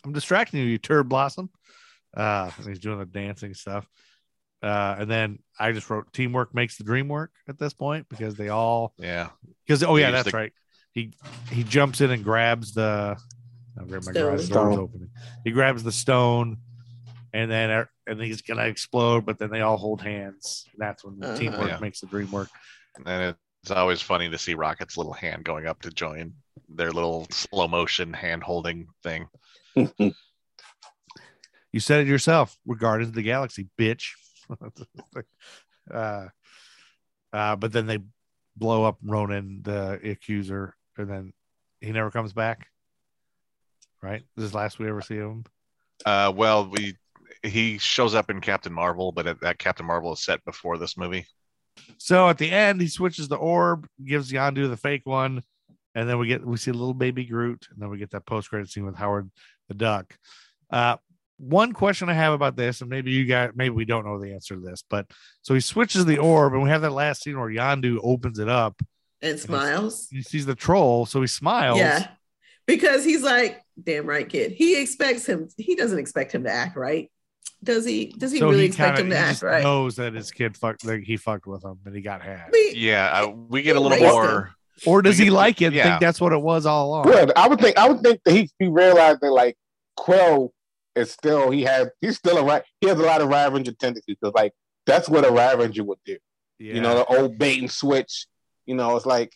"I'm 0.05 0.13
distracting 0.13 0.61
you, 0.61 0.67
you 0.67 0.79
turd 0.79 1.09
blossom." 1.09 1.51
Uh, 2.17 2.51
and 2.57 2.67
he's 2.67 2.79
doing 2.79 2.99
the 2.99 3.05
dancing 3.07 3.53
stuff. 3.55 3.87
Uh, 4.63 4.97
and 4.99 5.11
then 5.11 5.39
I 5.59 5.73
just 5.73 5.89
wrote, 5.89 6.13
"Teamwork 6.13 6.55
makes 6.55 6.77
the 6.79 6.85
dream 6.85 7.09
work." 7.09 7.31
At 7.49 7.59
this 7.59 7.73
point, 7.75 8.09
because 8.09 8.35
they 8.35 8.49
all 8.49 8.93
Yeah, 8.99 9.29
because 9.67 9.83
oh 9.85 9.97
yeah, 9.97 10.11
that's 10.11 10.31
the- 10.31 10.37
right. 10.37 10.53
He 10.93 11.13
he 11.51 11.63
jumps 11.65 12.01
in 12.01 12.11
and 12.11 12.25
grabs 12.25 12.75
the. 12.75 13.17
I'll 13.79 13.87
grab 13.87 14.05
my 14.05 14.11
Stone. 14.13 14.25
garage 14.25 14.49
doors 14.49 14.77
opening. 14.77 15.11
He 15.45 15.53
grabs 15.53 15.85
the 15.85 15.93
stone, 15.93 16.57
and 17.33 17.49
then 17.49 17.71
er- 17.71 17.91
and 18.09 18.21
he's 18.21 18.43
gonna 18.43 18.65
explode. 18.65 19.25
But 19.25 19.39
then 19.39 19.51
they 19.51 19.61
all 19.61 19.77
hold 19.77 20.01
hands. 20.03 20.65
That's 20.77 21.05
when 21.05 21.21
the 21.21 21.29
Uh-huh. 21.29 21.39
teamwork 21.39 21.69
Yeah. 21.69 21.79
makes 21.79 22.01
the 22.01 22.07
dream 22.09 22.31
work. 22.33 22.49
and 23.07 23.37
it's 23.63 23.71
always 23.71 24.03
funny 24.03 24.29
to 24.29 24.37
see 24.39 24.55
Rocket's 24.55 24.97
little 24.97 25.13
hand 25.13 25.45
going 25.45 25.67
up 25.67 25.81
to 25.83 25.91
join 25.91 26.35
their 26.69 26.91
little 26.91 27.29
slow 27.31 27.69
motion 27.69 28.13
hand 28.13 28.43
holding 28.43 28.89
thing. 29.05 29.29
You 31.73 31.81
said 31.81 32.01
it 32.01 32.07
yourself. 32.09 32.57
We're 32.65 32.77
Guardians 32.77 33.11
of 33.11 33.15
the 33.15 33.23
Galaxy, 33.23 33.69
bitch. 33.79 34.13
uh, 35.93 36.27
uh, 37.33 37.57
but 37.57 37.73
then 37.73 37.87
they 37.87 37.99
blow 38.57 38.85
up 38.85 38.99
Ronan, 39.03 39.61
the 39.63 40.01
accuser, 40.05 40.75
and 40.97 41.09
then 41.09 41.33
he 41.81 41.93
never 41.93 42.11
comes 42.11 42.33
back. 42.33 42.69
Right? 44.03 44.23
This 44.37 44.47
is 44.47 44.51
the 44.53 44.57
last 44.59 44.79
we 44.79 44.89
ever 44.89 45.03
see 45.03 45.19
of 45.19 45.31
him. 45.31 45.45
Uh, 46.07 46.33
well, 46.35 46.69
we 46.69 46.97
he 47.43 47.79
shows 47.79 48.15
up 48.15 48.31
in 48.31 48.41
Captain 48.41 48.73
Marvel, 48.73 49.13
but 49.13 49.25
that- 49.25 49.41
that 49.41 49.59
Captain 49.59 49.87
Marvel 49.87 50.13
is 50.13 50.25
set 50.25 50.45
before 50.45 50.77
this 50.79 50.97
movie. 50.97 51.27
So 51.99 52.29
at 52.29 52.39
the 52.39 52.51
end, 52.51 52.81
he 52.81 52.89
switches 52.89 53.29
the 53.29 53.37
orb, 53.37 53.87
gives 54.05 54.33
Yondu 54.33 54.69
the 54.69 54.77
fake 54.77 55.03
one, 55.05 55.43
and 55.95 56.09
then 56.09 56.19
we 56.19 56.27
get 56.27 56.45
we 56.45 56.57
see 56.57 56.71
a 56.71 56.75
little 56.75 56.95
baby 56.95 57.25
Groot, 57.25 57.69
and 57.71 57.81
then 57.81 57.91
we 57.91 57.99
get 57.99 58.11
that 58.11 58.27
post 58.27 58.51
credit 58.51 58.69
scene 58.71 58.85
with 58.85 58.97
Howard 58.97 59.31
the 59.69 59.75
Duck. 59.75 60.17
Uh, 60.71 60.97
one 61.39 61.73
question 61.73 62.09
I 62.09 62.15
have 62.15 62.33
about 62.33 62.57
this, 62.57 62.81
and 62.81 62.91
maybe 62.91 63.11
you 63.13 63.27
got 63.27 63.57
maybe 63.57 63.75
we 63.75 63.85
don't 63.85 64.05
know 64.05 64.21
the 64.21 64.33
answer 64.35 64.55
to 64.57 64.61
this, 64.61 64.83
but 64.89 65.07
so 65.43 65.55
he 65.55 65.61
switches 65.61 66.05
the 66.05 66.19
orb, 66.19 66.53
and 66.53 66.63
we 66.63 66.71
have 66.71 66.83
that 66.83 66.91
last 66.93 67.23
scene 67.23 67.39
where 67.39 67.49
Yondu 67.49 67.99
opens 68.03 68.39
it 68.39 68.49
up, 68.49 68.81
And 69.23 69.39
smiles. 69.39 70.09
he 70.11 70.23
sees 70.23 70.47
the 70.47 70.55
troll, 70.55 71.07
so 71.07 71.21
he 71.21 71.27
smiles. 71.27 71.79
Yeah. 71.79 72.09
Because 72.67 73.03
he's 73.05 73.23
like, 73.23 73.63
damn 73.83 74.05
right, 74.05 74.29
kid. 74.29 74.53
He 74.53 74.81
expects 74.81 75.25
him, 75.27 75.49
he 75.57 75.75
doesn't 75.75 75.99
expect 75.99 76.35
him 76.35 76.45
to 76.45 76.51
act 76.51 76.77
right. 76.77 77.11
Does 77.65 77.85
he? 77.85 78.07
Does 78.17 78.31
he 78.31 78.39
so 78.39 78.47
really 78.51 78.61
he 78.61 78.67
expect 78.67 78.99
kinda- 78.99 79.03
him 79.03 79.11
to 79.11 79.17
he 79.17 79.21
act 79.23 79.31
just 79.33 79.43
right? 79.43 79.63
knows 79.63 79.97
that 79.97 80.15
his 80.15 80.31
kid 80.31 80.57
fucked 80.57 80.85
like 80.85 81.03
he 81.03 81.17
fucked 81.17 81.47
with 81.47 81.65
him 81.65 81.79
and 81.87 81.95
he 81.95 82.01
got 82.03 82.23
had. 82.23 82.43
I 82.47 82.51
mean, 82.53 82.73
Yeah, 82.77 83.23
uh, 83.25 83.29
we 83.31 83.63
get 83.63 83.75
a 83.77 83.81
little 83.81 83.97
Erased 83.99 84.13
more. 84.15 84.51
Or 84.87 85.03
does 85.03 85.19
he 85.19 85.29
like 85.31 85.61
it 85.61 85.67
and 85.67 85.75
yeah. 85.75 85.85
think 85.89 86.01
that's 86.01 86.21
what 86.21 86.33
it 86.33 86.41
was 86.41 86.67
all 86.67 86.87
along? 86.89 87.05
Good. 87.05 87.33
I 87.35 87.49
would 87.49 87.59
think. 87.61 87.77
I 87.77 87.89
would 87.89 88.01
think 88.01 88.21
that 88.25 88.33
he, 88.33 88.49
he 88.61 88.69
realized 88.69 89.23
that 89.23 89.33
like 89.33 89.57
Quill 89.97 90.53
is 90.99 91.11
still 91.11 91.51
he 91.51 91.63
has 91.63 91.89
he's 92.01 92.17
still 92.17 92.39
a 92.39 92.45
right. 92.45 92.63
He 92.81 92.89
has 92.89 92.99
a 92.99 93.03
lot 93.03 93.21
of 93.21 93.29
Ravager 93.29 93.73
tendencies 93.73 94.17
because 94.21 94.35
like 94.35 94.53
that's 94.87 95.09
what 95.09 95.27
a 95.27 95.31
Ravager 95.31 95.85
would 95.85 95.99
do. 96.05 96.17
Yeah. 96.59 96.75
You 96.75 96.81
know, 96.81 96.95
the 96.99 97.05
old 97.07 97.39
bait 97.39 97.59
and 97.61 97.71
switch. 97.71 98.27
You 98.67 98.75
know, 98.75 98.97
it's 98.97 99.07
like 99.07 99.33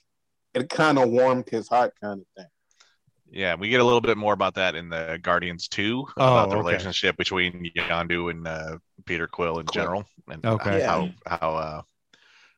it 0.54 0.68
kind 0.68 0.98
of 0.98 1.08
warmed 1.10 1.48
his 1.48 1.68
heart, 1.68 1.94
kind 2.02 2.20
of 2.20 2.26
thing. 2.36 2.46
Yeah, 3.30 3.54
we 3.54 3.70
get 3.70 3.80
a 3.80 3.84
little 3.84 4.02
bit 4.02 4.18
more 4.18 4.34
about 4.34 4.54
that 4.56 4.74
in 4.74 4.90
the 4.90 5.18
Guardians 5.22 5.66
2 5.68 6.04
Oh, 6.06 6.12
about 6.22 6.50
the 6.50 6.56
okay. 6.56 6.66
relationship 6.68 7.16
between 7.16 7.70
Yondu 7.74 8.30
and 8.30 8.46
uh, 8.46 8.76
Peter 9.06 9.26
Quill 9.26 9.58
in 9.58 9.64
Quill. 9.66 9.82
general, 9.84 10.04
and 10.30 10.44
Okay. 10.44 10.82
how 10.82 11.08
how 11.26 11.54
uh, 11.54 11.82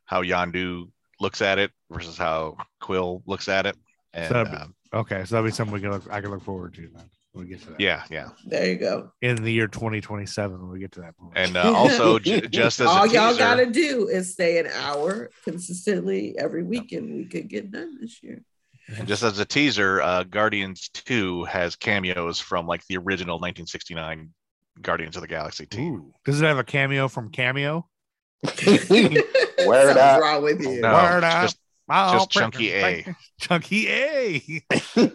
how 0.05 0.23
Yondu 0.23 0.91
looks 1.21 1.43
at 1.43 1.61
it 1.61 1.71
versus 1.93 2.19
how 2.19 2.57
Quill 2.81 3.23
looks 3.27 3.49
at 3.49 3.67
it. 3.67 3.77
And 4.13 4.29
So- 4.33 4.41
uh, 4.43 4.67
Okay, 4.93 5.25
so 5.25 5.35
that'll 5.35 5.49
be 5.49 5.53
something 5.53 5.75
we 5.75 5.81
can 5.81 5.91
look 5.91 6.05
I 6.11 6.21
can 6.21 6.31
look 6.31 6.43
forward 6.45 6.75
to 6.75 6.89
then 6.95 7.11
when 7.35 7.45
we 7.45 7.51
get 7.51 7.61
to 7.63 7.71
that. 7.71 7.81
yeah, 7.81 8.05
yeah, 8.11 8.29
There 8.47 8.67
you 8.67 8.77
go. 8.77 9.11
In 9.21 9.37
the 9.43 9.51
year 9.53 9.67
2027 9.67 10.59
when 10.61 10.71
we 10.71 10.79
get 10.79 10.93
to 10.93 11.01
that 11.01 11.17
point. 11.19 11.33
and 11.37 11.57
uh, 11.57 11.73
also 11.75 12.19
j- 12.19 12.41
just 12.51 12.81
as 12.81 12.87
All 12.87 13.05
a 13.05 13.09
y'all 13.13 13.29
teaser, 13.33 13.39
gotta 13.39 13.67
do 13.67 14.09
is 14.09 14.33
stay 14.33 14.59
an 14.59 14.69
hour 14.69 15.31
consistently 15.45 16.35
every 16.39 16.63
weekend. 16.63 17.15
We 17.15 17.27
could 17.27 17.49
get 17.49 17.71
done 17.71 17.99
this 18.01 18.23
year. 18.23 18.43
and 18.97 19.07
just 19.09 19.23
as 19.23 19.39
a 19.39 19.45
teaser, 19.45 20.01
uh, 20.01 20.23
Guardians 20.25 20.89
2 20.91 21.45
has 21.45 21.75
cameos 21.77 22.39
from 22.41 22.67
like 22.67 22.87
the 22.87 22.97
original 22.99 23.37
1969 23.37 24.31
Guardians 24.83 25.17
of 25.17 25.23
the 25.23 25.29
Galaxy 25.29 25.67
team. 25.67 25.95
Ooh. 25.95 26.13
Does 26.25 26.41
it 26.41 26.45
have 26.45 26.59
a 26.59 26.65
cameo 26.65 27.09
from 27.09 27.31
Cameo? 27.31 27.89
Word 28.45 28.55
Something's 28.67 29.97
up. 29.97 30.21
wrong 30.21 30.43
with 30.43 30.61
you. 30.61 30.81
No, 30.81 30.93
Word 30.93 31.25
it's 31.25 31.35
up. 31.35 31.43
just 31.45 31.59
Oh, 31.91 32.13
just 32.15 32.31
Chunky 32.31 32.73
A. 32.73 33.05
Chunky 33.41 33.89
A. 33.91 34.63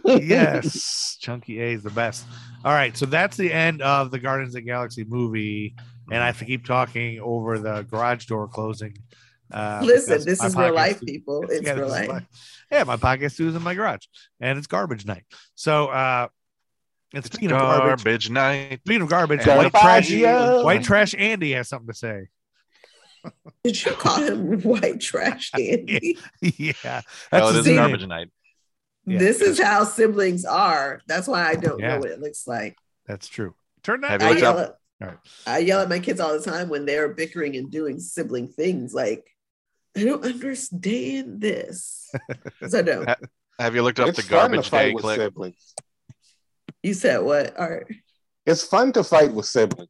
yes. 0.06 1.18
Chunky 1.20 1.62
A 1.62 1.72
is 1.74 1.84
the 1.84 1.90
best. 1.90 2.26
All 2.64 2.72
right. 2.74 2.96
So 2.96 3.06
that's 3.06 3.38
the 3.38 3.52
end 3.52 3.82
of 3.82 4.12
the 4.12 4.20
Guardians 4.20 4.52
of 4.56 4.62
the 4.62 4.68
Galaxy 4.70 5.04
movie. 5.08 5.76
And 6.12 6.22
I 6.24 6.28
have 6.28 6.40
to 6.40 6.46
keep 6.46 6.66
talking 6.66 7.20
over 7.20 7.60
the 7.60 7.84
garage 7.84 8.26
door 8.26 8.48
closing. 8.48 8.98
Uh, 9.52 9.82
Listen, 9.84 10.24
this 10.26 10.44
is 10.44 10.56
real 10.56 10.74
life, 10.74 10.98
stu- 10.98 11.06
people. 11.06 11.44
It's 11.50 11.66
Yeah, 11.66 11.74
real 11.74 11.88
life. 11.88 12.08
my- 12.08 12.26
yeah, 12.72 12.84
my 12.84 12.98
podcast 12.98 13.32
studio 13.34 13.50
is 13.50 13.56
in 13.56 13.64
my 13.64 13.74
garage 13.74 14.06
and 14.40 14.58
it's 14.60 14.68
garbage 14.68 15.06
night. 15.08 15.24
So, 15.56 15.88
uh, 15.88 16.28
and 17.14 17.26
It's 17.26 17.36
of 17.36 17.42
garbage, 17.50 18.04
garbage 18.04 18.30
night. 18.30 18.80
speaking 18.86 19.02
of 19.02 19.10
garbage, 19.10 19.48
And 19.48 19.58
white 19.58 19.72
trash, 19.72 20.10
Garbaggio. 20.12 20.64
white 20.64 20.84
trash 20.84 21.16
Andy 21.18 21.54
has 21.54 21.68
something 21.68 21.88
to 21.88 21.96
say. 21.96 22.28
Did 23.64 23.84
you 23.86 23.92
call 23.94 24.18
him 24.22 24.62
white 24.62 25.00
trash 25.02 25.52
Andy? 25.56 26.18
yeah. 26.42 26.74
That's 26.84 27.04
Oh, 27.32 27.50
it 27.50 27.68
is 27.68 27.68
garbage 27.68 28.06
night. 28.08 28.30
Yeah. 29.06 29.18
this 29.20 29.42
is 29.42 29.60
how 29.60 29.84
siblings 29.86 30.46
are. 30.46 31.02
That's 31.08 31.28
why 31.28 31.48
I 31.50 31.56
don't 31.56 31.80
Yeah. 31.80 31.96
know 31.96 32.00
what 32.00 32.12
it 32.12 32.20
looks 32.20 32.48
like. 32.48 32.76
That's 33.08 33.28
true. 33.28 33.56
Turn 33.84 34.02
that 34.02 34.22
I 34.22 34.32
yell, 34.38 34.60
at, 34.60 34.76
All 35.02 35.08
right. 35.08 35.18
I 35.48 35.58
yell 35.60 35.82
at 35.82 35.90
my 35.90 36.00
kids 36.00 36.20
all 36.20 36.38
the 36.38 36.44
time 36.44 36.70
when 36.70 36.86
they're 36.86 37.10
bickering 37.14 37.56
and 37.56 37.72
doing 37.72 38.00
sibling 38.00 38.48
things. 38.50 38.94
Like, 38.94 39.26
I 39.98 40.04
don't 40.04 40.24
understand 40.24 41.42
this. 41.42 42.10
'Cause 42.60 42.76
I 42.76 42.82
don't. 42.84 43.10
Have 43.58 43.74
you 43.76 43.82
looked 43.82 44.00
up 44.00 44.10
it's 44.10 44.18
the 44.18 44.24
fun 44.24 44.52
to 44.52 44.58
garbage 44.58 44.70
fight 44.70 44.86
day 44.88 44.94
with 44.94 45.04
clip? 45.04 45.18
siblings. 45.20 45.74
You 46.84 46.94
said 46.94 47.18
what? 47.22 47.58
Art? 47.60 47.88
It's 48.46 48.64
fun 48.64 48.92
to 48.94 49.04
fight 49.04 49.34
with 49.34 49.46
siblings. 49.48 49.90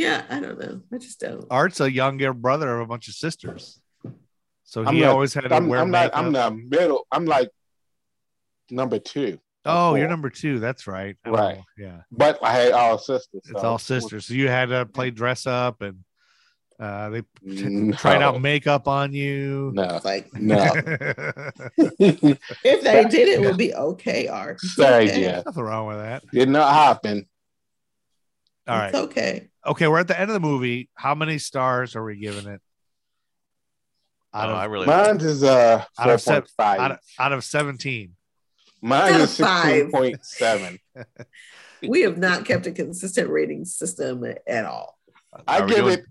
Yeah, 0.00 0.24
I 0.30 0.40
don't 0.40 0.58
know. 0.58 0.80
I 0.92 0.96
just 0.96 1.20
don't. 1.20 1.44
Art's 1.50 1.78
a 1.80 1.92
younger 1.92 2.32
brother 2.32 2.74
of 2.76 2.80
a 2.80 2.86
bunch 2.86 3.08
of 3.08 3.14
sisters. 3.14 3.80
So 4.64 4.82
I'm 4.84 4.94
he 4.94 5.00
not- 5.02 5.10
always 5.10 5.34
had 5.34 5.42
to 5.44 5.54
I'm, 5.54 5.68
wear 5.68 5.80
I'm 5.80 5.90
not. 5.90 6.10
I'm 6.14 6.32
the 6.32 6.50
middle. 6.50 7.06
I'm 7.12 7.26
like 7.26 7.50
number 8.70 8.98
two. 8.98 9.38
oh, 9.66 9.90
four. 9.90 9.98
you're 9.98 10.08
number 10.08 10.30
two. 10.30 10.58
That's 10.58 10.86
right. 10.86 11.16
Oh, 11.26 11.32
Right. 11.32 11.60
yeah. 11.76 12.02
But 12.10 12.38
I 12.42 12.52
had 12.52 12.72
all 12.72 12.96
sisters. 12.96 13.42
It's 13.44 13.62
all 13.62 13.76
sisters. 13.78 14.24
So 14.26 14.32
you 14.34 14.48
had 14.48 14.70
to 14.70 14.86
play 14.86 15.10
dress 15.10 15.46
up 15.46 15.82
and 15.82 15.98
uh, 16.78 17.10
they 17.10 17.22
No. 17.42 17.92
tried 17.94 18.22
out 18.22 18.40
makeup 18.40 18.88
on 18.88 19.12
you. 19.12 19.70
No, 19.74 20.00
like, 20.02 20.32
no. 20.34 20.64
if 21.78 22.82
they 22.82 23.04
did, 23.04 23.28
it 23.28 23.40
would 23.42 23.58
be 23.58 23.74
okay, 23.74 24.28
Art. 24.28 24.60
Sorry, 24.60 25.10
okay. 25.10 25.20
Jeff. 25.24 25.44
Nothing 25.44 25.62
wrong 25.62 25.86
with 25.88 25.98
that. 25.98 26.22
Did 26.32 26.48
not 26.48 26.72
happen. 26.72 27.26
All 28.70 28.78
right. 28.78 28.88
It's 28.88 28.96
okay. 28.98 29.48
Okay, 29.66 29.88
we're 29.88 29.98
at 29.98 30.08
the 30.08 30.18
end 30.18 30.30
of 30.30 30.34
the 30.34 30.40
movie. 30.40 30.88
How 30.94 31.14
many 31.14 31.38
stars 31.38 31.96
are 31.96 32.04
we 32.04 32.16
giving 32.16 32.46
it? 32.46 32.60
Out 34.32 34.48
Oh, 34.48 34.52
of, 34.52 34.58
I 34.58 34.64
really 34.66 34.86
Mine 34.86 35.20
is 35.20 35.42
uh 35.42 35.84
Out 35.98 36.10
of 36.10 36.20
seven- 36.20 36.42
point 36.42 36.50
five. 36.56 36.80
out 36.80 36.90
of, 36.92 36.98
out 37.18 37.32
of 37.32 37.44
17. 37.44 38.12
Mine 38.82 39.12
Out 39.14 39.20
is 39.20 39.22
of 39.22 39.46
sixteen 39.46 39.90
point 39.90 40.24
seven. 40.24 40.78
We 41.82 42.02
have 42.02 42.18
not 42.18 42.44
kept 42.44 42.66
a 42.66 42.72
consistent 42.72 43.30
rating 43.30 43.64
system 43.64 44.22
at 44.46 44.64
all. 44.66 44.98
I 45.48 45.60
Are 45.60 45.64
we 45.66 45.70
give 45.74 45.84
doing- 45.84 45.98
it 45.98 46.04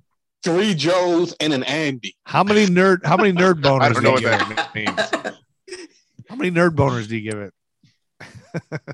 three 0.43 0.73
Joes 0.73 1.35
and 1.39 1.53
an 1.53 1.61
Andy. 1.63 2.15
How 2.23 2.43
many 2.43 2.65
nerd 2.65 3.05
how 3.05 3.17
many 3.17 3.31
nerd 3.33 3.61
boners 3.61 3.81
I 3.81 3.89
don't 3.89 3.95
do 3.97 4.01
know 4.01 4.17
you 4.17 4.27
what 4.29 4.39
give 4.39 4.51
it? 4.51 4.55
that 4.57 4.75
means. 5.69 5.79
How 6.27 6.35
many 6.35 6.49
nerd 6.51 6.71
boners 6.71 7.07
do 7.07 7.15
you 7.17 7.29
give 7.31 7.39
it? 7.39 7.53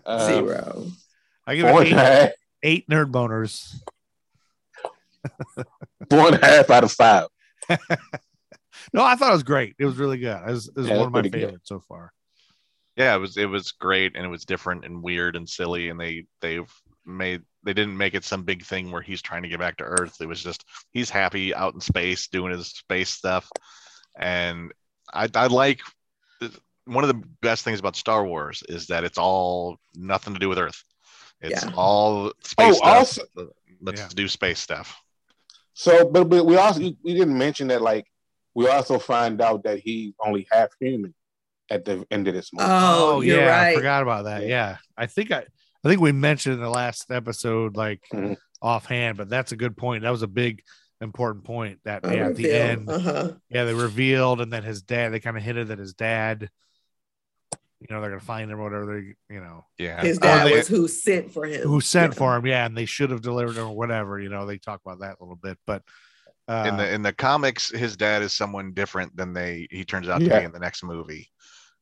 Uh, 0.06 0.28
Zero. 0.28 0.88
I 1.48 1.56
give 1.56 1.70
Four 1.70 1.84
it 1.84 1.92
and 1.92 1.98
a 2.00 2.02
eight, 2.02 2.06
half. 2.22 2.30
Eight 2.66 2.90
nerd 2.90 3.12
boners. 3.12 3.74
Four 6.10 6.28
and 6.28 6.36
a 6.42 6.46
half 6.46 6.70
out 6.70 6.84
of 6.84 6.92
five. 6.92 7.28
No, 8.94 9.04
I 9.04 9.16
thought 9.16 9.30
it 9.30 9.34
was 9.34 9.44
great. 9.44 9.74
It 9.80 9.86
was 9.86 9.96
really 9.98 10.18
good. 10.20 10.38
It 10.38 10.52
was, 10.52 10.68
it 10.68 10.76
was 10.76 10.88
Yeah, 10.90 10.98
one 10.98 11.08
of 11.08 11.12
my 11.14 11.22
pretty 11.22 11.30
good. 11.38 11.46
favorites 11.46 11.70
so 11.70 11.80
far. 11.80 12.12
yeah, 12.98 13.16
it 13.16 13.18
was 13.18 13.36
it 13.38 13.46
was 13.50 13.72
great 13.72 14.16
and 14.16 14.24
it 14.26 14.30
was 14.30 14.46
different 14.46 14.86
and 14.86 15.02
weird 15.02 15.36
and 15.36 15.50
silly 15.50 15.90
and 15.90 16.00
they 16.00 16.26
they've 16.42 16.72
made 17.06 17.42
they 17.64 17.74
didn't 17.74 17.98
make 17.98 18.14
it 18.14 18.24
some 18.26 18.44
big 18.44 18.64
thing 18.64 18.92
where 18.92 19.02
he's 19.02 19.22
trying 19.22 19.44
to 19.44 19.50
get 19.50 19.60
back 19.60 19.78
to 19.78 19.84
Earth. 19.86 20.18
It 20.22 20.28
was 20.28 20.44
just 20.44 20.66
he's 20.92 21.10
happy 21.10 21.56
out 21.56 21.74
in 21.74 21.80
space 21.82 22.28
doing 22.28 22.52
his 22.52 22.68
space 22.68 23.10
stuff, 23.10 23.50
and 24.20 24.72
I 25.14 25.30
I 25.34 25.48
like 25.48 25.80
one 26.86 27.04
of 27.04 27.08
the 27.08 27.24
best 27.42 27.64
things 27.64 27.80
about 27.80 27.96
Star 27.96 28.26
Wars 28.26 28.62
is 28.70 28.88
that 28.88 29.04
it's 29.04 29.18
all 29.18 29.78
nothing 29.96 30.34
to 30.34 30.40
do 30.40 30.50
with 30.50 30.60
Earth. 30.60 30.84
It's 31.52 31.64
Yeah. 31.64 31.72
all 31.76 32.32
space 32.44 32.68
Oh, 32.68 32.74
stuff. 32.74 32.88
also- 32.88 33.24
Let's 33.82 34.02
Yeah. 34.02 34.08
do 34.16 34.28
space 34.28 34.60
stuff. 34.60 34.98
So, 35.74 36.10
but 36.10 36.26
but 36.30 36.46
we 36.46 36.56
also 36.58 36.80
we 36.80 37.14
didn't 37.14 37.38
mention 37.38 37.68
that 37.68 37.82
like 37.82 38.06
we 38.54 38.68
also 38.68 38.98
find 38.98 39.42
out 39.42 39.64
that 39.66 39.80
he's 39.80 40.14
only 40.26 40.48
half 40.52 40.70
human 40.80 41.14
at 41.70 41.84
the 41.84 42.06
end 42.10 42.28
of 42.28 42.34
this 42.34 42.52
movie. 42.54 42.66
Oh, 42.70 43.20
you're 43.22 43.42
yeah, 43.42 43.62
I 43.62 43.76
forgot 43.76 44.02
about 44.02 44.26
that. 44.26 44.44
Yeah. 44.44 44.48
Yeah. 44.48 44.78
I 44.98 45.06
think 45.08 45.32
I 45.32 45.40
I 45.84 45.88
think 45.90 46.00
we 46.02 46.14
mentioned 46.14 46.56
in 46.56 46.62
the 46.62 46.70
last 46.70 47.12
episode 47.12 47.76
like 47.76 48.02
Mhm. 48.14 48.38
offhand, 48.62 49.18
but 49.18 49.30
that's 49.30 49.52
a 49.52 49.58
good 49.58 49.76
point. 49.78 50.04
That 50.04 50.10
was 50.12 50.24
a 50.24 50.28
big 50.28 50.64
important 51.02 51.44
point 51.44 51.80
that 51.84 52.06
A 52.06 52.16
yeah, 52.16 52.28
at 52.28 52.36
the 52.38 52.52
end, 52.52 52.90
Uh-huh. 52.90 53.34
yeah, 53.50 53.66
they 53.66 53.74
revealed 53.74 54.40
and 54.42 54.52
then 54.52 54.64
his 54.64 54.82
dad, 54.82 55.10
they 55.14 55.20
kind 55.20 55.36
of 55.38 55.44
hinted 55.44 55.68
that 55.68 55.78
his 55.78 55.94
dad, 55.94 56.50
you 57.88 57.96
know, 57.96 58.02
they're 58.02 58.10
gonna 58.12 58.20
find 58.22 58.50
him 58.50 58.60
or 58.60 58.64
whatever 58.64 58.86
they, 59.00 59.34
you 59.34 59.40
know, 59.42 59.66
Yeah. 59.78 60.02
His 60.02 60.18
Oh, 60.18 60.22
dad 60.22 60.48
they- 60.48 60.58
was 60.58 60.68
who 60.68 60.88
sent 60.88 61.32
for 61.32 61.46
him. 61.46 61.62
who 61.62 61.82
sent 61.82 62.14
Yeah. 62.14 62.18
for 62.18 62.36
him, 62.36 62.46
yeah, 62.46 62.66
and 62.66 62.78
they 62.78 62.86
should 62.86 63.12
have 63.12 63.22
delivered 63.22 63.56
him 63.58 63.68
or 63.68 63.76
whatever, 63.76 64.20
you 64.20 64.30
know, 64.30 64.46
they 64.46 64.58
talk 64.58 64.82
about 64.86 65.00
that 65.02 65.18
a 65.20 65.24
little 65.24 65.36
bit, 65.42 65.58
but 65.68 65.84
uh, 66.48 66.66
in 66.68 66.78
the 66.78 66.94
in 66.94 67.02
the 67.02 67.12
comics, 67.14 67.70
his 67.72 67.98
dad 67.98 68.22
is 68.22 68.32
someone 68.34 68.72
different 68.74 69.16
than 69.18 69.34
they 69.34 69.68
he 69.72 69.84
turns 69.84 70.08
out 70.08 70.20
to 70.20 70.26
Yeah. 70.26 70.40
be 70.40 70.46
in 70.46 70.52
the 70.52 70.60
next 70.60 70.84
movie. 70.84 71.32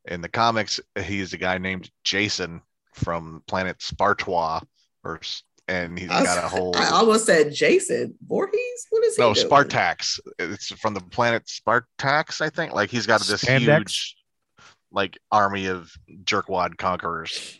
In 0.05 0.21
the 0.21 0.29
comics, 0.29 0.79
he's 1.03 1.33
a 1.33 1.37
guy 1.37 1.57
named 1.57 1.89
Jason 2.03 2.61
from 2.93 3.43
planet 3.47 3.81
Spartois 3.81 4.61
or 5.03 5.19
and 5.67 5.97
he's 5.99 6.09
I, 6.09 6.19
was- 6.21 6.27
got 6.29 6.43
a 6.43 6.47
whole 6.47 6.75
I 6.77 6.89
almost 6.89 7.25
said 7.25 7.53
Jason 7.53 8.15
Voorhees. 8.25 8.87
What 8.89 9.03
is 9.05 9.15
he? 9.17 9.21
no 9.21 9.33
doing? 9.33 9.47
Spartax. 9.47 10.19
It's 10.39 10.67
from 10.79 10.93
the 10.93 10.99
planet 11.01 11.45
Spartax, 11.47 12.39
I 12.41 12.49
think. 12.49 12.73
Like 12.73 12.89
he's 12.89 13.05
got 13.07 13.19
this 13.21 13.43
Spandex? 13.43 13.77
huge 13.89 14.15
like 14.93 15.17
army 15.31 15.65
of 15.65 15.91
jerkwad 16.23 16.77
conquerors. 16.77 17.59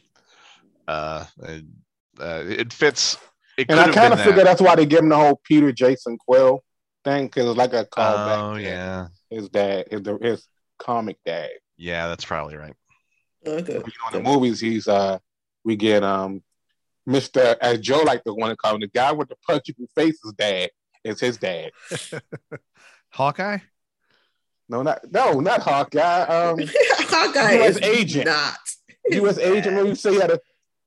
Uh, 0.88 1.26
and, 1.42 1.74
uh 2.20 2.44
it 2.46 2.72
fits. 2.72 3.18
It 3.58 3.70
And 3.70 3.80
I 3.80 3.92
kind 3.92 4.14
of 4.14 4.20
figure 4.20 4.38
that. 4.38 4.46
that's 4.46 4.62
why 4.62 4.76
they 4.76 4.86
give 4.86 5.00
him 5.00 5.10
the 5.10 5.18
whole 5.18 5.40
Peter 5.44 5.72
Jason 5.72 6.18
Quill 6.18 6.64
thing 7.04 7.26
because 7.26 7.48
it's 7.48 7.58
like 7.58 7.74
a 7.74 7.86
callback. 7.86 8.38
Oh 8.38 8.56
yeah, 8.56 9.08
his 9.30 9.50
dad, 9.50 9.88
his, 9.90 10.02
his 10.22 10.48
comic 10.80 11.18
dad. 11.26 11.50
yeah, 11.78 12.08
that's 12.08 12.26
probably 12.26 12.56
right. 12.56 12.76
Okay. 13.46 13.74
You 13.74 13.80
know, 13.80 14.18
in 14.18 14.24
the 14.24 14.30
movies, 14.30 14.60
he's 14.60 14.88
uh, 14.88 15.18
we 15.66 15.76
get 15.76 16.04
um, 16.04 16.42
Mister 17.06 17.58
as 17.62 17.80
Joe 17.80 18.02
like 18.02 18.24
the 18.24 18.34
one 18.34 18.50
to 18.50 18.56
call 18.56 18.76
him 18.76 18.82
the 18.82 18.88
guy 18.88 19.12
with 19.12 19.30
the 19.30 19.36
punchable 19.48 19.88
face's 19.96 20.34
dad 20.38 20.70
is 21.04 21.20
his 21.20 21.38
dad. 21.38 21.72
Hawkeye. 23.12 23.60
No, 24.70 24.82
not 24.82 25.00
no, 25.12 25.40
not 25.40 25.62
Hawkeye. 25.62 26.22
Um, 26.24 26.60
Hawkeye 27.00 27.54
U.S. 27.54 27.78
is 27.78 27.82
agent. 27.84 28.26
not. 28.26 28.58
U.S. 29.12 29.38
agent. 29.38 29.76
When 29.76 29.86
you 29.88 29.96
say 29.96 30.14
he 30.14 30.20
had 30.20 30.32
a 30.32 30.40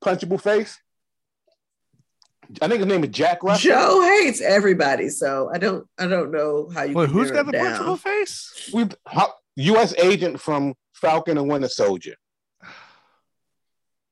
punchable 0.04 0.40
face? 0.40 0.78
I 2.62 2.68
think 2.68 2.78
his 2.78 2.86
name 2.86 3.02
is 3.04 3.10
Jack 3.10 3.42
Russell. 3.42 3.70
Joe 3.70 4.02
hates 4.02 4.40
everybody, 4.40 5.08
so 5.08 5.50
I 5.52 5.58
don't. 5.58 5.86
I 5.98 6.06
don't 6.06 6.30
know 6.30 6.70
how 6.72 6.82
you. 6.84 6.94
Wait, 6.94 7.06
can 7.06 7.14
who's 7.14 7.30
narrow 7.30 7.44
got 7.44 7.52
the 7.52 7.58
down. 7.58 7.80
punchable 7.84 7.98
face? 7.98 8.70
We 8.72 8.86
U.S. 9.56 9.94
agent 9.98 10.40
from 10.40 10.74
Falcon 10.94 11.38
and 11.38 11.48
Winter 11.48 11.68
Soldier. 11.68 12.14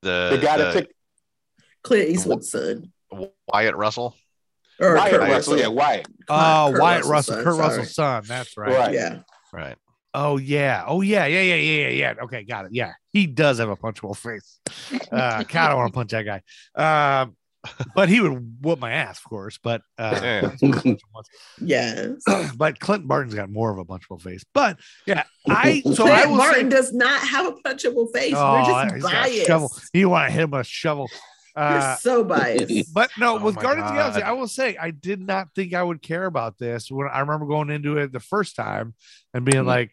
The 0.03 0.31
The 0.33 0.39
guy 0.43 0.59
the 0.59 0.65
that 0.65 0.73
took 0.75 0.89
Clint 1.83 2.09
Eastwood's 2.11 2.51
son. 2.51 2.93
Wyatt 3.49 3.77
Russell. 3.77 4.15
Or 4.81 4.97
Wyatt 4.97 5.11
Kurt 5.13 5.21
Russell. 5.21 5.35
Russell. 5.35 5.59
Yeah, 5.59 5.69
Wyatt. 5.69 6.09
Oh, 6.29 6.69
Kurt 6.73 6.81
Wyatt 6.83 7.05
Russell's 7.05 7.11
Russell, 7.11 7.35
son, 7.35 7.45
Kurt 7.45 7.55
sorry. 7.55 7.69
Russell's 7.79 7.95
son. 7.95 8.23
That's 8.27 8.57
right. 8.57 8.73
Right. 8.77 8.95
Yeah. 8.95 9.19
Right. 9.55 9.77
Oh 10.13 10.37
yeah. 10.37 10.85
Oh 10.87 11.01
yeah. 11.01 11.27
Yeah. 11.27 11.43
Yeah. 11.43 11.55
Yeah. 11.55 11.89
Yeah. 11.89 11.89
Yeah. 11.89 12.25
Okay, 12.25 12.43
got 12.45 12.65
it. 12.67 12.73
Yeah, 12.75 12.93
he 13.13 13.27
does 13.27 13.59
have 13.59 13.69
a 13.69 13.77
punchable 13.77 14.17
face. 14.17 14.59
Uh, 15.13 15.45
kind 15.45 15.73
of 15.73 15.79
want 15.79 15.93
to 15.93 15.97
punch 15.97 16.11
that 16.11 16.23
guy. 16.23 16.43
Um, 17.23 17.37
but 17.95 18.09
he 18.09 18.21
would 18.21 18.65
whoop 18.65 18.79
my 18.81 18.93
ass, 18.93 19.19
of 19.19 19.25
course. 19.25 19.59
But 19.63 19.83
uh, 19.97 20.51
Yeah. 20.61 20.95
Yes. 21.61 22.23
but 22.57 22.81
Clinton 22.81 23.07
Barton's 23.07 23.35
got 23.35 23.49
more 23.51 23.71
of 23.71 23.79
a 23.79 23.85
punchable 23.85 24.21
face. 24.21 24.45
But 24.53 24.81
yeah, 25.07 25.23
I 25.49 25.81
so 25.85 25.95
Clint 26.05 26.11
I 26.11 26.27
Martin 26.27 26.71
say, 26.71 26.77
does 26.77 26.93
not 26.93 27.21
have 27.21 27.47
a 27.47 27.53
punchable 27.53 28.13
face. 28.13 28.35
oh, 28.37 28.53
We're 28.53 28.83
just 28.83 28.95
he's 28.97 29.05
biased. 29.05 29.47
shovel. 29.47 29.73
You 29.93 30.09
want 30.09 30.29
to 30.29 30.33
hit 30.33 30.43
him 30.43 30.51
with 30.51 30.61
a 30.63 30.65
shovel. 30.65 31.09
You're 31.57 31.65
Uh, 31.65 31.97
so 31.97 32.25
biased. 32.25 32.93
But 32.95 33.11
no, 33.19 33.39
Oh 33.39 33.45
with 33.45 33.57
my 33.57 33.63
Guardians 33.63 33.91
of 33.91 33.95
the 33.95 34.01
Galaxy, 34.01 34.23
I 34.23 34.33
will 34.33 34.49
say 34.49 34.77
I 34.77 34.91
did 34.91 35.21
not 35.21 35.55
think 35.55 35.75
I 35.75 35.83
would 35.83 36.03
care 36.03 36.27
about 36.27 36.59
this 36.59 36.91
when 36.91 37.09
I 37.09 37.21
remember 37.21 37.47
going 37.47 37.71
into 37.71 37.99
it 37.99 38.13
the 38.13 38.21
first 38.21 38.57
time 38.57 38.95
and 39.33 39.45
being 39.45 39.65
like, 39.65 39.93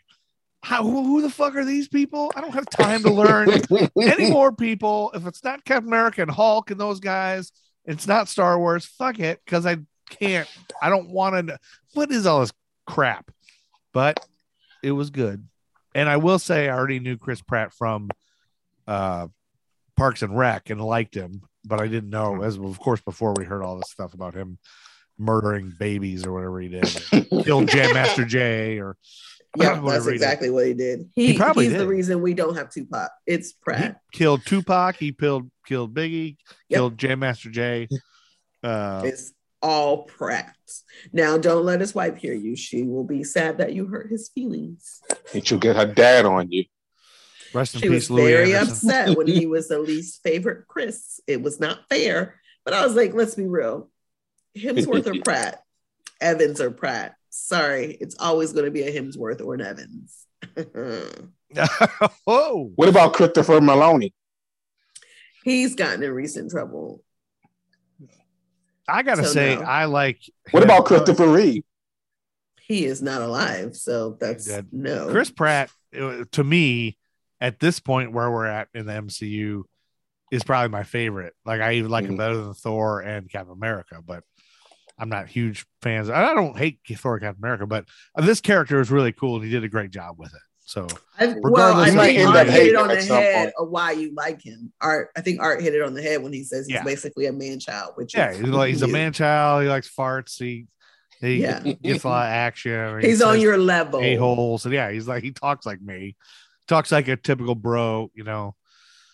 How, 0.64 0.84
who, 0.84 1.04
who 1.06 1.22
the 1.22 1.30
fuck 1.30 1.56
are 1.56 1.66
these 1.66 1.88
people? 1.88 2.32
I 2.36 2.42
don't 2.42 2.54
have 2.54 2.70
time 2.70 3.04
to 3.04 3.12
learn 3.14 3.50
any 4.02 4.30
more 4.32 4.52
people. 4.52 5.12
If 5.14 5.26
it's 5.28 5.44
not 5.44 5.64
Captain 5.66 5.88
America 5.88 6.22
and 6.22 6.32
Hulk 6.32 6.72
and 6.72 6.80
those 6.80 7.00
guys, 7.00 7.52
it's 7.86 8.08
not 8.08 8.28
Star 8.28 8.58
Wars. 8.60 8.86
Fuck 8.86 9.20
it, 9.20 9.40
because 9.46 9.66
I 9.66 9.78
can't. 10.10 10.48
I 10.82 10.90
don't 10.90 11.10
want 11.10 11.48
to. 11.48 11.58
What 11.94 12.12
is 12.12 12.26
all 12.28 12.42
this 12.42 12.54
crap? 12.86 13.32
But 13.94 14.20
it 14.84 14.92
was 14.92 15.10
good, 15.10 15.48
and 15.96 16.08
I 16.10 16.18
will 16.18 16.40
say 16.40 16.70
I 16.70 16.76
already 16.76 17.00
knew 17.00 17.18
Chris 17.18 17.42
Pratt 17.42 17.74
from 17.74 18.10
uh, 18.88 19.28
Parks 19.98 20.22
and 20.22 20.38
Rec 20.38 20.70
and 20.70 20.80
liked 20.80 21.16
him, 21.16 21.42
but 21.66 21.80
I 21.80 21.88
didn't 21.88 22.10
know 22.10 22.42
as 22.44 22.58
of 22.58 22.80
course 22.80 23.02
before 23.02 23.34
we 23.38 23.46
heard 23.46 23.62
all 23.64 23.78
this 23.78 23.92
stuff 23.92 24.14
about 24.14 24.34
him 24.34 24.58
murdering 25.18 25.72
babies 25.78 26.26
or 26.26 26.34
whatever 26.34 26.60
he 26.62 26.70
did, 26.70 26.86
killed 27.46 27.68
Jam 27.68 27.94
Master 27.94 28.26
Jay 28.26 28.80
or 28.80 28.98
Yeah, 29.58 29.74
that's 29.74 29.82
whatever 29.82 30.10
he 30.12 30.16
exactly 30.16 30.50
what 30.50 30.66
he 30.66 30.74
did. 30.74 31.10
He, 31.14 31.34
He 31.34 31.38
probably 31.38 31.68
he's 31.68 31.78
the 31.78 31.86
reason 31.86 32.22
we 32.22 32.34
don't 32.34 32.56
have 32.56 32.70
Tupac. 32.72 33.12
It's 33.28 33.50
He 33.50 33.56
Pratt. 33.62 33.98
killed 34.14 34.46
Tupac. 34.46 34.96
He 34.96 35.12
killed 35.12 35.52
killed 35.68 35.94
Biggie. 35.94 36.38
Yep. 36.70 36.78
Killed 36.78 36.98
Jam 36.98 37.20
Master 37.20 37.50
Jay. 37.50 37.90
Uh, 38.64 39.02
It's 39.04 39.34
all 39.62 40.04
Pratt. 40.04 40.56
Now, 41.12 41.38
don't 41.38 41.66
let 41.66 41.82
his 41.82 41.94
wife 41.94 42.16
hear 42.18 42.34
you. 42.34 42.56
She 42.56 42.84
will 42.84 43.04
be 43.04 43.26
sad 43.26 43.58
that 43.58 43.74
you 43.74 43.88
hurt 43.88 44.10
his 44.10 44.30
feelings. 44.30 45.02
And 45.34 45.46
she'll 45.46 45.60
get 45.60 45.76
her 45.76 45.86
dad 45.86 46.26
on 46.26 46.50
you. 46.50 46.64
Rest 47.54 47.76
in 47.76 47.82
She 47.82 47.90
was 47.90 48.10
Louie 48.10 48.32
very 48.32 48.56
Anderson. 48.56 48.90
upset 48.90 49.18
when 49.18 49.28
he 49.28 49.46
was 49.48 49.68
the 49.68 49.80
least 49.80 50.22
favorite 50.24 50.68
Chris. 50.68 51.20
It 51.28 51.42
was 51.42 51.60
not 51.60 51.80
fair. 51.90 52.36
But 52.64 52.74
I 52.74 52.86
was 52.86 52.96
like, 52.96 53.14
let's 53.14 53.36
be 53.36 53.46
real. 53.46 53.90
Hemsworth 54.58 55.08
or 55.08 55.20
Pratt? 55.24 55.64
Evans 56.20 56.62
or 56.62 56.72
Pratt? 56.72 57.16
Sorry, 57.30 57.98
it's 58.00 58.16
always 58.20 58.54
going 58.54 58.66
to 58.66 58.72
be 58.72 58.84
a 58.84 58.92
Hemsworth 59.02 59.42
or 59.44 59.56
an 59.56 59.62
Evans. 59.62 60.26
oh, 62.28 62.72
What 62.76 62.90
about 62.90 63.14
Christopher 63.14 63.62
Maloney? 63.62 64.14
He's 65.44 65.76
gotten 65.76 66.04
in 66.04 66.12
recent 66.12 66.52
trouble. 66.52 67.04
I 68.88 69.04
gotta 69.04 69.24
So 69.26 69.32
say, 69.32 69.56
no. 69.56 69.62
I 69.62 69.86
like. 69.86 70.20
What 70.52 70.64
him. 70.64 70.70
about 70.70 70.86
Christopher 70.86 71.28
Reeve? 71.28 71.64
He 72.62 72.86
is 72.86 73.02
not 73.02 73.22
alive, 73.22 73.76
so 73.76 74.18
that's 74.20 74.50
no. 74.72 75.10
Chris 75.10 75.32
Pratt? 75.32 75.70
To 75.94 76.44
me, 76.44 76.98
at 77.42 77.60
this 77.60 77.80
point 77.82 78.14
where 78.14 78.32
we're 78.32 78.46
at 78.46 78.70
in 78.74 78.86
the 78.86 78.94
MCU, 78.94 79.64
is 80.32 80.44
probably 80.46 80.70
my 80.70 80.84
favorite. 80.84 81.34
Like 81.46 81.60
I 81.60 81.74
even 81.74 81.92
like 81.92 82.06
him 82.06 82.14
Mhm. 82.14 82.18
better 82.20 82.38
than 82.38 82.54
Thor 82.54 83.02
and 83.02 83.30
Captain 83.30 83.52
America, 83.52 84.02
but 84.06 84.24
I'm 84.98 85.10
not 85.10 85.28
huge 85.28 85.66
fans. 85.82 86.10
I 86.10 86.34
don't 86.34 86.58
hate 86.58 86.80
Thor 86.96 87.16
and 87.16 87.24
Captain 87.24 87.44
America, 87.44 87.68
but 87.68 87.86
this 88.16 88.40
character 88.40 88.80
is 88.80 88.90
really 88.92 89.12
cool 89.12 89.36
and 89.36 89.44
he 89.44 89.50
did 89.52 89.66
a 89.66 89.68
great 89.68 89.92
job 89.92 90.16
with 90.18 90.34
it. 90.34 90.42
So 90.64 90.88
I, 91.20 91.26
well, 91.26 91.36
Regardless 91.44 91.86
I 91.86 91.88
of- 91.88 91.92
You 91.94 91.98
might 91.98 92.06
think 92.08 92.20
end 92.20 92.30
Art 92.38 92.48
hit 92.50 92.68
it 92.68 92.76
on 92.76 92.88
the 92.88 93.04
head 93.04 93.54
of 93.58 93.70
why 93.70 93.92
you 93.92 94.14
like 94.16 94.42
him. 94.42 94.72
Art, 94.80 95.10
I 95.18 95.22
think 95.22 95.42
Art 95.42 95.62
hit 95.62 95.74
it 95.76 95.82
on 95.82 95.94
the 95.96 96.02
head 96.02 96.24
when 96.24 96.32
he 96.32 96.44
says 96.46 96.68
he's 96.68 96.76
Yeah. 96.76 96.84
basically 96.84 97.26
a 97.26 97.34
man 97.34 97.60
child, 97.60 97.94
which 97.96 98.16
yeah, 98.16 98.30
is 98.32 98.38
he's 98.40 98.48
like 98.48 98.70
he's 98.70 98.82
a 98.84 98.88
man 98.88 99.12
child. 99.12 99.64
He 99.64 99.68
likes 99.70 99.90
farts. 99.94 100.38
He 100.40 100.68
he 101.20 101.42
Yeah. 101.42 101.60
gets 101.60 102.06
a 102.06 102.08
lot 102.08 102.28
of 102.28 102.32
action. 102.32 103.02
He 103.02 103.08
He's 103.10 103.22
on 103.22 103.42
your 103.42 103.58
level. 103.58 104.00
a 104.02 104.16
holes. 104.16 104.64
And 104.66 104.74
yeah, 104.74 104.92
he's 104.92 105.10
like 105.10 105.24
he 105.24 105.32
talks 105.32 105.66
like 105.66 105.82
me, 105.82 106.16
talks 106.72 106.92
like 106.92 107.08
a 107.08 107.18
typical 107.18 107.56
bro. 107.56 108.10
You 108.16 108.24
know, 108.24 108.56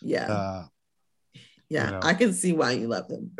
Yeah, 0.02 0.26
uh, 0.32 0.66
yeah. 1.70 1.86
you 1.86 1.92
know. 1.92 2.00
I 2.04 2.14
can 2.14 2.32
see 2.34 2.54
why 2.54 2.72
you 2.72 2.88
love 2.88 3.10
him. 3.10 3.32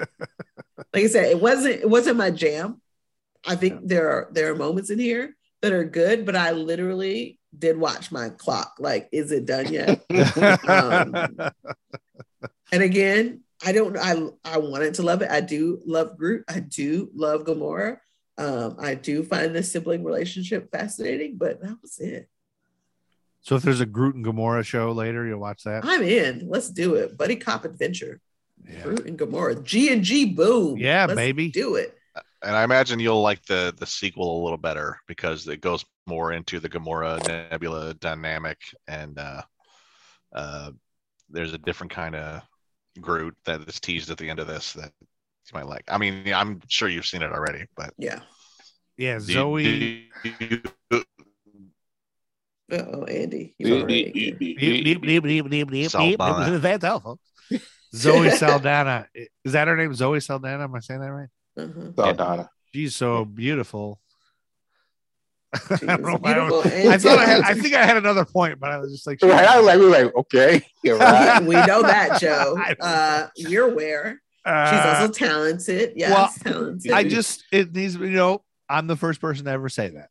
like 0.94 1.04
I 1.06 1.08
said, 1.08 1.26
it 1.32 1.40
wasn't 1.42 1.76
it 1.76 1.90
wasn't 1.90 2.18
my 2.18 2.32
jam. 2.32 2.82
I 3.48 3.56
think 3.56 3.88
there 3.88 4.10
are 4.10 4.30
there 4.34 4.52
are 4.52 4.56
moments 4.56 4.90
in 4.90 5.00
here 5.00 5.36
that 5.62 5.72
are 5.72 5.86
good, 5.86 6.26
but 6.26 6.36
I 6.36 6.52
literally 6.52 7.40
did 7.58 7.78
watch 7.78 8.12
my 8.12 8.30
clock. 8.30 8.76
Like, 8.80 9.08
is 9.12 9.32
it 9.32 9.46
done 9.46 9.72
yet? 9.72 10.04
Um, 10.68 11.38
And 12.72 12.84
again, 12.84 13.42
I 13.66 13.72
don't. 13.72 13.98
I 13.98 14.28
I 14.44 14.58
wanted 14.58 14.96
to 14.96 15.02
love 15.02 15.22
it. 15.22 15.32
I 15.32 15.40
do 15.40 15.80
love 15.86 16.18
Groot. 16.18 16.44
I 16.50 16.60
do 16.60 17.10
love 17.16 17.46
Gamora. 17.46 17.98
Um, 18.38 18.76
I 18.78 18.94
do 18.94 19.24
find 19.24 19.56
the 19.56 19.64
sibling 19.64 20.04
relationship 20.04 20.70
fascinating, 20.70 21.38
but 21.38 21.62
that 21.62 21.78
was 21.82 21.98
it. 22.00 22.28
So 23.48 23.56
if 23.56 23.64
there's 23.64 23.80
a 23.80 23.86
Groot 23.86 24.16
and 24.16 24.26
Gamora 24.26 24.66
show 24.66 24.92
later, 24.92 25.26
you'll 25.26 25.40
watch 25.40 25.64
that. 25.64 25.86
I'm 25.86 26.04
in. 26.04 26.50
Let's 26.50 26.70
do 26.70 26.96
it. 26.96 27.18
Buddy 27.18 27.38
cop 27.38 27.64
adventure. 27.64 28.20
Yeah, 28.68 28.84
Groot 28.84 29.06
and 29.06 29.18
Gamora. 29.18 29.64
G 29.64 29.94
and 29.94 30.04
G 30.04 30.26
boom. 30.26 30.78
Yeah, 30.78 31.06
Let's 31.06 31.16
baby. 31.16 31.50
Do 31.50 31.76
it. 31.76 31.98
And 32.44 32.56
I 32.56 32.64
imagine 32.64 33.00
you'll 33.00 33.22
like 33.22 33.46
the 33.46 33.74
the 33.78 33.86
sequel 33.86 34.42
a 34.42 34.44
little 34.44 34.58
better 34.58 35.00
because 35.08 35.48
it 35.48 35.62
goes 35.62 35.86
more 36.08 36.34
into 36.34 36.60
the 36.60 36.68
Gamora 36.68 37.26
Nebula 37.50 37.94
dynamic, 37.94 38.58
and 38.86 39.18
uh, 39.18 39.44
uh, 40.34 40.72
there's 41.30 41.54
a 41.54 41.58
different 41.58 41.92
kind 41.94 42.16
of 42.16 42.42
Groot 43.00 43.36
that 43.46 43.62
is 43.62 43.80
teased 43.80 44.12
at 44.12 44.18
the 44.18 44.30
end 44.30 44.40
of 44.40 44.48
this 44.48 44.74
that 44.74 44.92
you 45.02 45.54
might 45.54 45.68
like. 45.68 45.86
I 45.88 45.98
mean, 45.98 46.34
I'm 46.34 46.60
sure 46.68 46.90
you've 46.90 47.06
seen 47.06 47.22
it 47.22 47.32
already, 47.32 47.64
but 47.78 47.94
Yeah. 47.98 48.20
yeah. 48.98 49.20
do 49.20 49.26
you- 49.26 49.34
Zoe. 49.34 49.64
do 49.64 50.32
you- 50.40 50.44
Oh, 50.44 50.44
Andy. 50.44 50.44
You 50.44 50.44
already 50.44 50.44
Beep, 50.44 50.50
beep, 50.50 50.50
beep, 50.50 50.64
beep, 50.90 50.90
beep, 50.90 51.08
beep, 51.54 51.68
beep. 55.92 56.20
Saldana. 56.20 56.60
That's 56.60 56.84
all, 56.84 57.00
folks. 57.00 57.24
Zoe 57.96 58.30
Saldana. 58.32 59.08
Is 59.46 59.54
that 59.54 59.68
her 59.68 59.78
name? 59.78 59.94
Zoe 59.94 60.20
Saldana? 60.20 60.64
Am 60.64 60.76
I 60.76 60.80
saying 60.80 61.00
that 61.02 61.12
right? 61.12 61.30
uh-huh. 61.58 61.92
Saldana. 61.96 62.50
She's 62.74 62.96
so 62.96 63.26
beautiful. 63.26 64.00
I 65.54 65.78
She 65.78 65.86
don't 65.86 66.02
know 66.02 66.10
is 66.10 66.22
I 66.24 66.34
beautiful 66.34 66.92
I 66.92 66.98
thought 66.98 67.20
I 67.20 67.26
had. 67.26 67.42
I 67.42 67.54
think 67.54 67.74
I 67.74 67.86
had 67.86 67.98
another 67.98 68.26
point, 68.26 68.60
but 68.60 68.70
I 68.70 68.78
was 68.80 68.92
just 68.92 69.08
like, 69.08 69.22
Right, 69.22 69.48
I 69.48 69.58
was 69.58 69.66
like, 69.66 69.80
we 69.80 69.86
were 69.86 69.92
like, 69.92 70.16
okay, 70.16 70.66
right. 70.86 71.42
we 71.42 71.56
know 71.56 71.82
that, 71.84 72.20
Joe. 72.20 72.58
Uh, 72.82 73.28
you're 73.38 73.72
aware. 73.72 74.22
She's 74.46 74.54
uh, 74.54 74.98
also 75.02 75.14
talented. 75.14 75.94
Yes, 75.96 76.12
well, 76.12 76.54
talented. 76.54 76.92
I 76.92 77.04
just 77.04 77.44
it 77.52 77.74
needs 77.74 77.96
you 77.96 78.10
know 78.10 78.44
I'm 78.70 78.88
the 78.88 78.96
first 78.96 79.20
person 79.20 79.46
to 79.46 79.52
ever 79.52 79.70
say 79.70 79.90
that. 79.90 80.10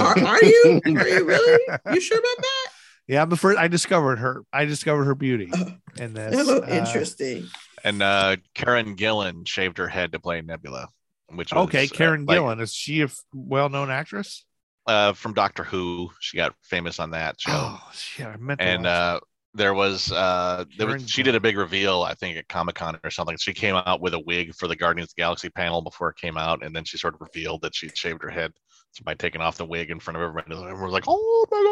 Are, 0.00 0.18
are 0.18 0.44
you? 0.44 0.80
Are 0.86 1.08
you 1.08 1.24
really? 1.24 1.62
You 1.92 2.00
sure 2.00 2.18
about 2.18 2.36
that? 2.38 2.68
Yeah, 3.06 3.22
I'm 3.22 3.28
the 3.28 3.36
first. 3.36 3.58
I 3.58 3.68
discovered 3.68 4.18
her. 4.18 4.42
I 4.52 4.64
discovered 4.64 5.04
her 5.04 5.14
beauty 5.14 5.50
in 5.98 6.14
this. 6.14 6.48
Oh, 6.48 6.62
uh, 6.62 6.66
interesting. 6.66 7.46
And 7.82 8.02
uh, 8.02 8.36
Karen 8.54 8.96
Gillan 8.96 9.46
shaved 9.46 9.76
her 9.78 9.88
head 9.88 10.12
to 10.12 10.20
play 10.20 10.40
Nebula, 10.40 10.88
which 11.28 11.52
was, 11.52 11.68
Okay, 11.68 11.84
uh, 11.84 11.88
Karen 11.92 12.24
like, 12.24 12.38
Gillan 12.38 12.60
is 12.62 12.72
she 12.72 13.02
a 13.02 13.06
f- 13.06 13.20
well-known 13.34 13.90
actress? 13.90 14.44
uh, 14.86 15.12
from 15.12 15.34
Doctor 15.34 15.64
Who. 15.64 16.10
She 16.20 16.36
got 16.38 16.54
famous 16.62 16.98
on 16.98 17.10
that 17.10 17.40
show. 17.40 17.52
Oh 17.52 17.90
shit, 17.92 18.26
I 18.26 18.36
meant 18.36 18.60
and 18.62 18.86
uh 18.86 19.20
there 19.56 19.72
was 19.74 20.10
uh 20.10 20.64
there 20.78 20.86
was 20.86 21.08
she 21.08 21.22
did 21.22 21.36
a 21.36 21.40
big 21.40 21.56
reveal 21.56 22.02
i 22.02 22.12
think 22.14 22.36
at 22.36 22.48
comic-con 22.48 22.98
or 23.04 23.10
something 23.10 23.36
she 23.36 23.52
came 23.52 23.76
out 23.76 24.00
with 24.00 24.12
a 24.12 24.18
wig 24.18 24.52
for 24.52 24.66
the 24.66 24.74
guardians 24.74 25.10
of 25.10 25.14
the 25.14 25.20
galaxy 25.20 25.48
panel 25.48 25.80
before 25.80 26.08
it 26.08 26.16
came 26.16 26.36
out 26.36 26.64
and 26.64 26.74
then 26.74 26.82
she 26.82 26.98
sort 26.98 27.14
of 27.14 27.20
revealed 27.20 27.62
that 27.62 27.72
she'd 27.72 27.96
shaved 27.96 28.20
her 28.20 28.30
head 28.30 28.52
by 29.00 29.14
taking 29.14 29.40
off 29.40 29.56
the 29.56 29.64
wig 29.64 29.90
in 29.90 30.00
front 30.00 30.16
of 30.16 30.22
everybody 30.22 30.54
and 30.54 30.64
everyone 30.64 30.84
was 30.84 30.92
like 30.92 31.04
oh 31.06 31.46
my 31.50 31.62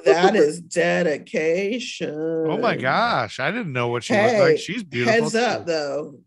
god 0.00 0.04
That 0.04 0.36
is 0.36 0.60
dedication. 0.60 2.14
Oh 2.46 2.58
my 2.58 2.76
gosh, 2.76 3.38
I 3.40 3.50
didn't 3.50 3.72
know 3.72 3.88
what 3.88 4.04
she 4.04 4.14
Hey, 4.14 4.26
looked 4.26 4.38
like. 4.38 4.58
She's 4.58 4.82
beautiful. 4.82 5.24
Heads 5.24 5.34
up, 5.34 5.66
though. 5.66 6.18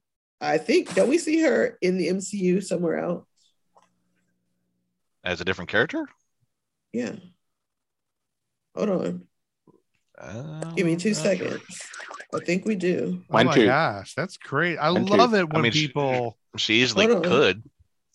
I 0.42 0.58
think 0.58 0.94
don't 0.96 1.10
we 1.10 1.18
see 1.18 1.42
her 1.42 1.78
in 1.82 1.98
the 1.98 2.10
MCU 2.10 2.62
somewhere 2.62 2.98
else? 3.00 3.26
as 5.24 5.42
a 5.42 5.46
different 5.46 5.70
character 5.70 6.06
Yeah. 6.94 7.16
Hold 8.76 8.90
on. 8.90 9.28
uh, 10.18 10.72
Give 10.76 10.86
me 10.86 10.96
two 10.96 11.10
not 11.10 11.18
sure. 11.18 11.50
seconds. 11.50 11.82
I 12.34 12.40
think 12.40 12.66
we 12.66 12.76
do. 12.76 13.24
Oh 13.30 13.44
my 13.44 13.56
too. 13.56 13.66
gosh, 13.66 14.14
that's 14.16 14.38
great. 14.38 14.78
I 14.78 14.90
Mine 14.90 15.06
too. 15.06 15.18
love 15.18 15.34
it 15.34 15.50
I 15.50 15.54
when 15.54 15.64
mean, 15.64 15.72
people. 15.72 16.38
she 16.58 16.76
easily 16.76 17.08
Hold 17.08 17.26
on. 17.26 17.32
could 17.32 17.64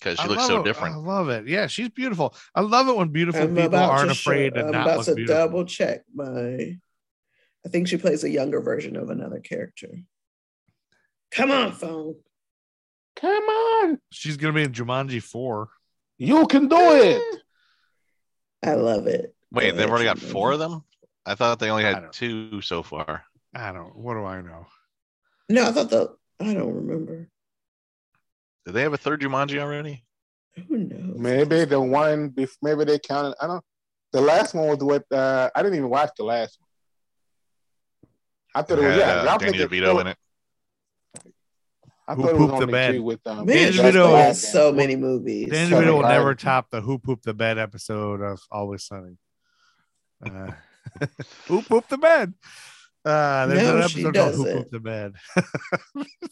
because 0.00 0.18
she 0.18 0.24
I 0.24 0.26
looks 0.28 0.48
love 0.48 0.64
so 0.64 0.70
it. 0.70 0.76
I 0.82 0.96
love 0.96 1.28
it. 1.28 1.46
Yeah, 1.46 1.66
she's 1.66 1.88
beautiful. 1.90 2.34
I 2.54 2.62
love 2.62 2.88
it 2.88 2.96
when 2.96 3.08
beautiful 3.10 3.42
I'm 3.42 3.48
people 3.48 3.64
about 3.66 3.90
aren't 3.90 4.06
to 4.08 4.12
afraid 4.12 4.54
show- 4.54 4.60
to 4.62 4.66
I'm 4.66 4.72
not 4.72 4.82
about 4.86 4.96
look 4.98 5.06
to 5.06 5.14
beautiful. 5.14 5.36
double 5.46 5.64
check 5.64 6.02
my. 6.14 6.76
I 7.64 7.68
think 7.68 7.88
she 7.88 7.98
plays 7.98 8.24
a 8.24 8.30
younger 8.30 8.60
version 8.60 8.96
of 8.96 9.10
another 9.10 9.38
character. 9.40 9.88
Come 11.30 11.50
on, 11.50 11.72
phone. 11.72 12.16
Come 13.16 13.44
on. 13.44 13.98
She's 14.10 14.36
gonna 14.38 14.54
be 14.54 14.62
in 14.62 14.72
Jumanji 14.72 15.22
four. 15.22 15.68
You 16.18 16.46
can 16.46 16.68
do 16.68 16.76
it. 16.78 17.22
I 18.62 18.74
love 18.74 19.06
it. 19.06 19.34
wait 19.52 19.70
Go 19.72 19.76
they've 19.76 19.88
already 19.90 20.04
got 20.04 20.16
Jumanji. 20.18 20.32
four 20.32 20.52
of 20.52 20.58
them 20.58 20.84
i 21.26 21.34
thought 21.34 21.58
they 21.58 21.70
only 21.70 21.82
had 21.84 22.12
two 22.12 22.60
so 22.62 22.82
far 22.82 23.24
I 23.54 23.72
don't. 23.72 23.96
What 23.96 24.14
do 24.14 24.24
I 24.24 24.40
know? 24.42 24.66
No, 25.48 25.66
I 25.66 25.72
thought 25.72 25.90
the. 25.90 26.14
I 26.38 26.54
don't 26.54 26.72
remember. 26.72 27.28
Did 28.66 28.72
they 28.74 28.82
have 28.82 28.92
a 28.92 28.96
third 28.98 29.20
jumanji 29.22 29.58
already 29.60 30.04
Who 30.68 30.78
knows? 30.78 31.18
Maybe 31.18 31.64
the 31.64 31.80
one, 31.80 32.30
bef- 32.30 32.56
maybe 32.62 32.84
they 32.84 32.98
counted. 32.98 33.34
I 33.40 33.46
don't. 33.46 33.64
The 34.12 34.20
last 34.20 34.54
one 34.54 34.66
was 34.68 34.78
with. 34.78 35.04
Uh, 35.12 35.48
I 35.54 35.62
didn't 35.62 35.76
even 35.78 35.88
watch 35.90 36.10
the 36.16 36.24
last 36.24 36.58
one. 36.60 36.68
I 38.54 38.62
thought 38.62 38.78
it 38.78 38.82
was 38.82 38.90
Had, 38.94 38.98
yeah. 38.98 39.10
uh, 39.20 39.24
y'all 39.24 39.38
danny 39.38 39.58
think 39.58 39.62
it- 39.62 39.70
devito 39.70 40.00
in 40.00 40.06
it 40.08 40.16
I 42.08 42.14
Who 42.14 42.22
thought 42.22 42.30
it 42.30 42.34
was 42.34 42.38
pooped 42.40 42.50
the 42.50 42.62
only 42.62 42.72
bed? 42.72 42.92
two 42.94 43.02
with 43.04 43.26
um. 43.26 43.46
Man, 43.46 43.46
Danny 43.46 43.76
DeVito- 43.92 44.10
got 44.10 44.34
so 44.36 44.72
many 44.72 44.96
movies. 44.96 45.48
Danny 45.50 45.70
So 45.70 45.80
DeVito 45.80 45.92
will 45.94 46.02
never 46.08 46.34
top 46.34 46.68
the 46.70 46.80
"Who 46.80 46.98
Pooped 46.98 47.24
the 47.24 47.34
Bed" 47.34 47.56
episode 47.58 48.20
of 48.20 48.40
Always 48.50 48.82
Sunny. 48.84 49.16
Uh, 50.24 50.50
who 51.46 51.62
pooped 51.62 51.88
the 51.90 51.98
bed? 51.98 52.34
Uh, 53.04 53.46
there's 53.46 53.62
No, 53.62 53.76
an 53.78 53.88
she 53.88 54.00
episode 54.06 54.14
called 54.14 54.34
"Who 54.34 54.44
doesn't. 54.44 54.56
Pooped 54.58 54.70
the 54.72 54.80
Bed." 54.80 55.12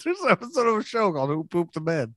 there's 0.04 0.20
an 0.20 0.30
episode 0.30 0.66
of 0.66 0.76
a 0.78 0.82
show 0.82 1.12
called 1.12 1.30
"Who 1.30 1.44
Pooped 1.44 1.74
the 1.74 1.80
Bed." 1.80 2.14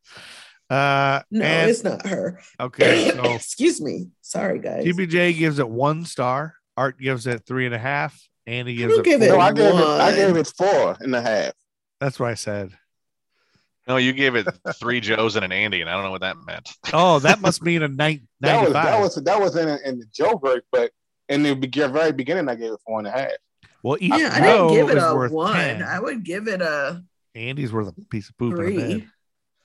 Uh, 0.70 1.22
No, 1.32 1.44
and- 1.46 1.70
it's 1.70 1.84
not 1.84 2.06
her. 2.08 2.40
okay. 2.60 3.12
So 3.16 3.34
Excuse 3.34 3.82
me. 3.82 4.10
Sorry, 4.22 4.60
guys. 4.60 4.86
TBJ 4.86 5.38
gives 5.38 5.60
it 5.60 5.70
one 5.70 6.06
star. 6.06 6.56
Art 6.78 7.00
gives 7.00 7.28
it 7.28 7.46
three 7.46 7.66
and 7.66 7.76
a 7.76 7.80
half. 7.80 8.20
Andy 8.48 8.76
gives 8.76 8.98
it. 8.98 9.04
give 9.06 9.20
four. 9.20 9.28
it 9.28 9.32
No, 9.32 9.40
I 9.40 9.52
gave 9.54 9.74
it. 9.74 9.76
I 9.76 10.16
gave 10.16 10.36
it 10.38 10.48
four 10.58 10.98
and 11.00 11.16
a 11.16 11.22
half. 11.22 11.54
That's 12.00 12.20
what 12.20 12.30
I 12.30 12.34
said. 12.36 12.72
no 13.88 13.98
you 13.98 14.14
gave 14.14 14.36
it 14.36 14.48
three 14.76 15.00
joes 15.02 15.36
and 15.36 15.44
an 15.44 15.52
andy 15.52 15.82
and 15.82 15.90
i 15.90 15.94
don't 15.94 16.04
know 16.04 16.12
what 16.12 16.22
that 16.22 16.38
meant 16.46 16.70
Oh, 16.94 17.20
that 17.20 17.42
must 17.42 17.62
mean 17.70 17.82
a 17.84 17.88
night 17.88 18.22
That 18.40 18.62
was 18.64 18.74
that 18.74 19.00
was 19.00 19.16
that 19.24 19.40
was 19.42 19.56
in 19.56 19.68
in 19.86 20.00
the 20.00 20.06
Joe 20.14 20.38
verse, 20.44 20.62
but 20.72 20.92
in 21.30 21.44
the 21.44 21.54
very 21.92 22.12
beginning, 22.12 22.48
I 22.50 22.56
gave 22.56 22.72
it 22.74 22.80
four 22.86 23.00
and 23.00 23.08
a 23.08 23.12
half. 23.12 23.32
Well, 23.84 23.98
each 24.00 24.12
Yeah, 24.12 24.30
I 24.34 24.42
didn't 24.42 24.70
give 24.70 24.90
it 24.90 24.98
a 24.98 25.30
one. 25.32 25.54
10. 25.54 25.84
I 25.84 26.00
would 26.00 26.24
give 26.24 26.48
it 26.48 26.62
a 26.62 27.04
Andy's 27.36 27.72
worth 27.72 27.88
a 27.88 27.94
piece 28.10 28.30
of 28.30 28.38
poop 28.38 28.54
in 28.54 28.60
a 28.60 28.64
bed. 28.64 28.74
three. 28.74 29.08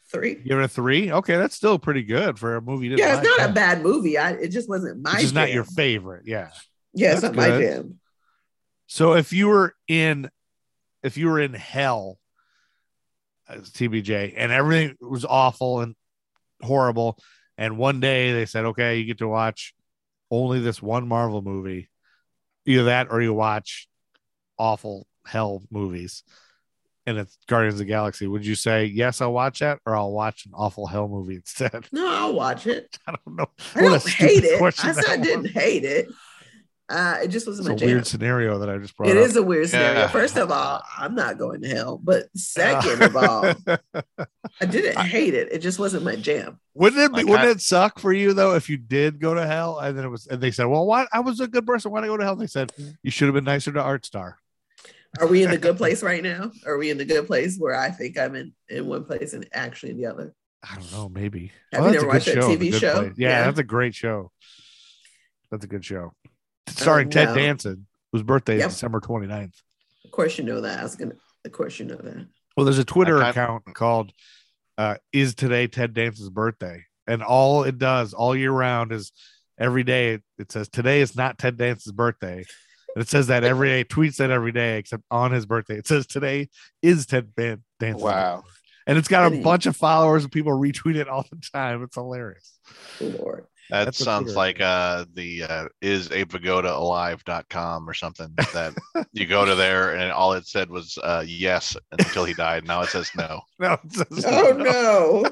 Three. 0.08 0.34
Give 0.36 0.58
it 0.58 0.64
a 0.64 0.68
three. 0.68 1.12
Okay, 1.12 1.36
that's 1.36 1.56
still 1.56 1.78
pretty 1.78 2.04
good 2.04 2.38
for 2.38 2.56
a 2.56 2.62
movie. 2.62 2.88
Yeah, 2.88 3.18
it's 3.18 3.26
like. 3.28 3.38
not 3.38 3.50
a 3.50 3.52
bad 3.52 3.82
movie. 3.82 4.16
I 4.16 4.32
it 4.32 4.48
just 4.48 4.68
wasn't 4.68 5.02
my 5.02 5.18
It's 5.18 5.32
not 5.32 5.50
your 5.50 5.64
favorite. 5.64 6.22
Yeah. 6.26 6.50
Yeah, 6.94 7.12
it's 7.12 7.22
That's 7.22 7.34
not 7.34 7.50
my 7.50 7.58
jam. 7.58 7.98
So 8.86 9.14
if 9.14 9.32
you 9.32 9.48
were 9.48 9.74
in, 9.88 10.30
if 11.02 11.16
you 11.16 11.26
were 11.26 11.40
in 11.40 11.54
hell, 11.54 12.18
uh, 13.48 13.54
as 13.54 13.70
TBJ, 13.70 14.34
and 14.36 14.52
everything 14.52 14.96
was 15.00 15.24
awful 15.24 15.80
and 15.80 15.96
horrible, 16.62 17.18
and 17.58 17.76
one 17.76 17.98
day 18.00 18.32
they 18.32 18.46
said, 18.46 18.66
okay, 18.66 18.98
you 18.98 19.04
get 19.04 19.18
to 19.18 19.28
watch 19.28 19.74
only 20.30 20.60
this 20.60 20.80
one 20.80 21.08
Marvel 21.08 21.42
movie, 21.42 21.90
either 22.64 22.84
that 22.84 23.08
or 23.10 23.20
you 23.20 23.34
watch 23.34 23.88
awful 24.59 25.07
hell 25.26 25.62
movies, 25.70 26.22
and 27.07 27.18
it's 27.18 27.36
Guardians 27.46 27.74
of 27.74 27.78
the 27.78 27.84
Galaxy. 27.84 28.26
Would 28.26 28.44
you 28.46 28.54
say 28.54 28.84
yes, 28.86 29.20
I'll 29.20 29.32
watch 29.32 29.61
that, 29.61 29.80
or 29.86 29.96
I'll 29.96 30.12
watch 30.12 30.46
an 30.46 30.52
awful 30.54 30.86
hell 30.86 31.09
movie 31.09 31.34
instead? 31.42 31.86
No, 31.92 32.07
I'll 32.09 32.34
watch 32.34 32.66
it. 32.66 32.98
I 33.07 33.12
don't 33.24 33.36
know. 33.36 33.46
I 33.74 33.82
What 33.82 33.90
don't 33.90 34.09
hate 34.09 34.44
it. 34.44 34.61
I 34.62 34.70
said 34.92 35.04
I 35.09 35.16
didn't 35.16 35.42
was. 35.42 35.50
hate 35.52 35.84
it. 35.84 36.09
Uh, 36.88 37.16
it 37.24 37.28
just 37.28 37.48
wasn't 37.48 37.66
It's 37.66 37.68
a 37.68 37.72
my 37.72 37.76
jam. 37.78 37.88
weird 37.88 38.07
scenario 38.07 38.59
that 38.61 38.70
I 38.70 38.78
just 38.78 38.96
brought 38.96 39.09
It 39.09 39.16
up. 39.16 39.24
is 39.24 39.34
a 39.34 39.42
weird 39.42 39.68
scenario. 39.68 40.02
Yeah. 40.02 40.07
First 40.07 40.36
of 40.36 40.52
all, 40.52 40.84
I'm 40.96 41.16
not 41.16 41.36
going 41.36 41.61
to 41.62 41.68
hell. 41.68 41.98
But 42.00 42.28
second 42.36 43.02
of 43.02 43.16
all, 43.16 43.44
I 44.61 44.66
didn't 44.66 44.96
hate 44.96 45.34
it. 45.34 45.48
It 45.50 45.59
just 45.59 45.80
wasn't 45.80 46.04
my 46.04 46.14
jam. 46.14 46.61
Wouldn't 46.74 47.02
it 47.02 47.11
be, 47.11 47.16
Like, 47.24 47.26
wouldn't 47.26 47.48
I- 47.48 47.50
it 47.50 47.61
suck 47.61 47.98
for 47.98 48.12
you 48.12 48.34
though 48.34 48.54
if 48.54 48.68
you 48.70 48.76
did 48.76 49.18
go 49.18 49.34
to 49.34 49.44
hell 49.48 49.80
and 49.80 49.98
then 49.98 50.04
it 50.04 50.09
was 50.11 50.28
and 50.28 50.40
they 50.40 50.52
said, 50.52 50.66
Well, 50.66 50.86
why 50.86 51.09
I 51.12 51.18
was 51.18 51.40
a 51.40 51.48
good 51.48 51.66
person, 51.66 51.90
why 51.90 52.02
did 52.02 52.04
I 52.04 52.09
go 52.09 52.18
to 52.18 52.24
hell? 52.24 52.36
They 52.36 52.46
said 52.46 52.72
you 53.02 53.11
should 53.11 53.26
have 53.26 53.34
been 53.34 53.42
nicer 53.42 53.72
to 53.72 53.82
Art 53.82 54.07
Star. 54.07 54.38
Are 55.20 55.26
we 55.26 55.42
in 55.42 55.50
the 55.50 55.58
good 55.58 55.76
place 55.78 56.02
right 56.02 56.22
now? 56.22 56.50
Are 56.66 56.76
we 56.78 56.90
in 56.90 56.98
the 56.98 57.04
good 57.04 57.26
place 57.26 57.56
where 57.58 57.74
I 57.74 57.90
think 57.90 58.18
I'm 58.18 58.34
in, 58.34 58.52
in 58.68 58.86
one 58.86 59.04
place 59.04 59.32
and 59.32 59.46
actually 59.52 59.90
in 59.92 59.98
the 59.98 60.06
other? 60.06 60.34
I 60.68 60.74
don't 60.76 60.92
know, 60.92 61.08
maybe. 61.08 61.52
Have 61.72 61.84
you 61.84 61.90
that's 61.90 61.94
never 62.02 62.08
watched 62.08 62.26
that 62.26 62.34
show, 62.34 62.56
The 62.56 62.70
TV 62.70 62.74
show? 62.80 63.02
Yeah, 63.02 63.28
Yeah. 63.28 63.44
that's 63.44 63.58
a 63.58 63.64
great 63.64 63.94
show. 63.94 64.32
That's 65.50 65.64
a 65.64 65.68
good 65.68 65.84
show. 65.84 66.12
Starring 66.68 67.10
Ted 67.10 67.28
no. 67.28 67.34
Danson, 67.36 67.86
whose 68.12 68.22
birthday 68.22 68.58
Yep. 68.58 68.68
is 68.68 68.74
December 68.74 69.00
29th. 69.00 69.54
Of 70.04 70.10
course, 70.10 70.38
you 70.38 70.44
know 70.44 70.60
that. 70.60 70.80
I 70.80 70.82
was 70.82 70.96
gonna. 70.96 71.14
Of 71.44 71.52
course, 71.52 71.78
you 71.78 71.86
know 71.86 71.96
that. 71.96 72.26
Well, 72.56 72.64
there's 72.64 72.78
a 72.78 72.84
Twitter 72.84 73.20
account 73.22 73.64
called 73.74 74.12
uh, 74.78 74.96
"Is 75.12 75.34
Today 75.34 75.66
Ted 75.68 75.92
Danson's 75.94 76.30
Birthday?" 76.30 76.84
and 77.06 77.22
all 77.22 77.62
it 77.62 77.78
does 77.78 78.12
all 78.14 78.34
year 78.34 78.50
round 78.50 78.90
is 78.90 79.12
every 79.58 79.84
day 79.84 80.14
it, 80.14 80.22
it 80.38 80.50
says 80.50 80.68
today 80.68 81.00
is 81.00 81.14
not 81.14 81.38
Ted 81.38 81.56
Danson's 81.56 81.92
birthday, 81.92 82.38
and 82.38 82.46
it 82.97 83.09
says 83.09 83.26
that 83.28 83.44
every 83.44 83.68
day. 83.68 83.84
Tweets 83.84 84.16
that 84.16 84.30
every 84.30 84.53
day 84.53 84.78
except 84.78 85.03
on 85.11 85.32
his 85.32 85.47
birthday. 85.47 85.76
It 85.76 85.86
says 85.86 86.07
today 86.07 86.49
is 86.82 87.07
Ted 87.07 87.34
Ban- 87.34 87.62
Danson's 87.80 88.03
Wow. 88.03 88.36
birthday. 88.36 88.51
and 88.88 88.99
it's 88.99 89.09
got 89.09 89.32
a 89.32 89.40
bunch 89.42 89.66
of 89.66 89.76
followers 89.76 90.22
and 90.24 90.32
people 90.32 90.53
retweet 90.53 90.97
it 90.97 91.09
all 91.09 91.24
the 91.30 91.40
time. 91.53 91.82
It's 91.82 91.94
hilarious. 91.97 92.59
Lord. 93.01 93.47
That 93.68 93.86
That's 93.86 93.99
sounds 93.99 94.36
like 94.36 94.61
uh 94.61 95.07
the 95.14 95.42
uh 95.42 95.68
is 95.82 96.12
Abe 96.12 96.30
Vigoda 96.30 96.70
alive.com 96.70 97.90
or 97.90 97.94
something 97.94 98.32
that 98.55 98.74
you 99.12 99.26
go 99.26 99.44
to 99.44 99.57
there 99.57 99.97
and 99.97 100.12
all 100.12 100.34
it 100.34 100.47
said 100.47 100.70
was 100.70 100.97
uh 101.03 101.24
yes 101.26 101.76
until 101.90 102.24
he 102.24 102.32
died. 102.32 102.64
Now 102.64 102.82
it 102.82 102.90
says 102.90 103.11
no. 103.16 103.40
No, 103.59 103.72
it 103.72 103.92
says 103.92 104.24
Oh 104.24 104.53
no. 104.57 105.24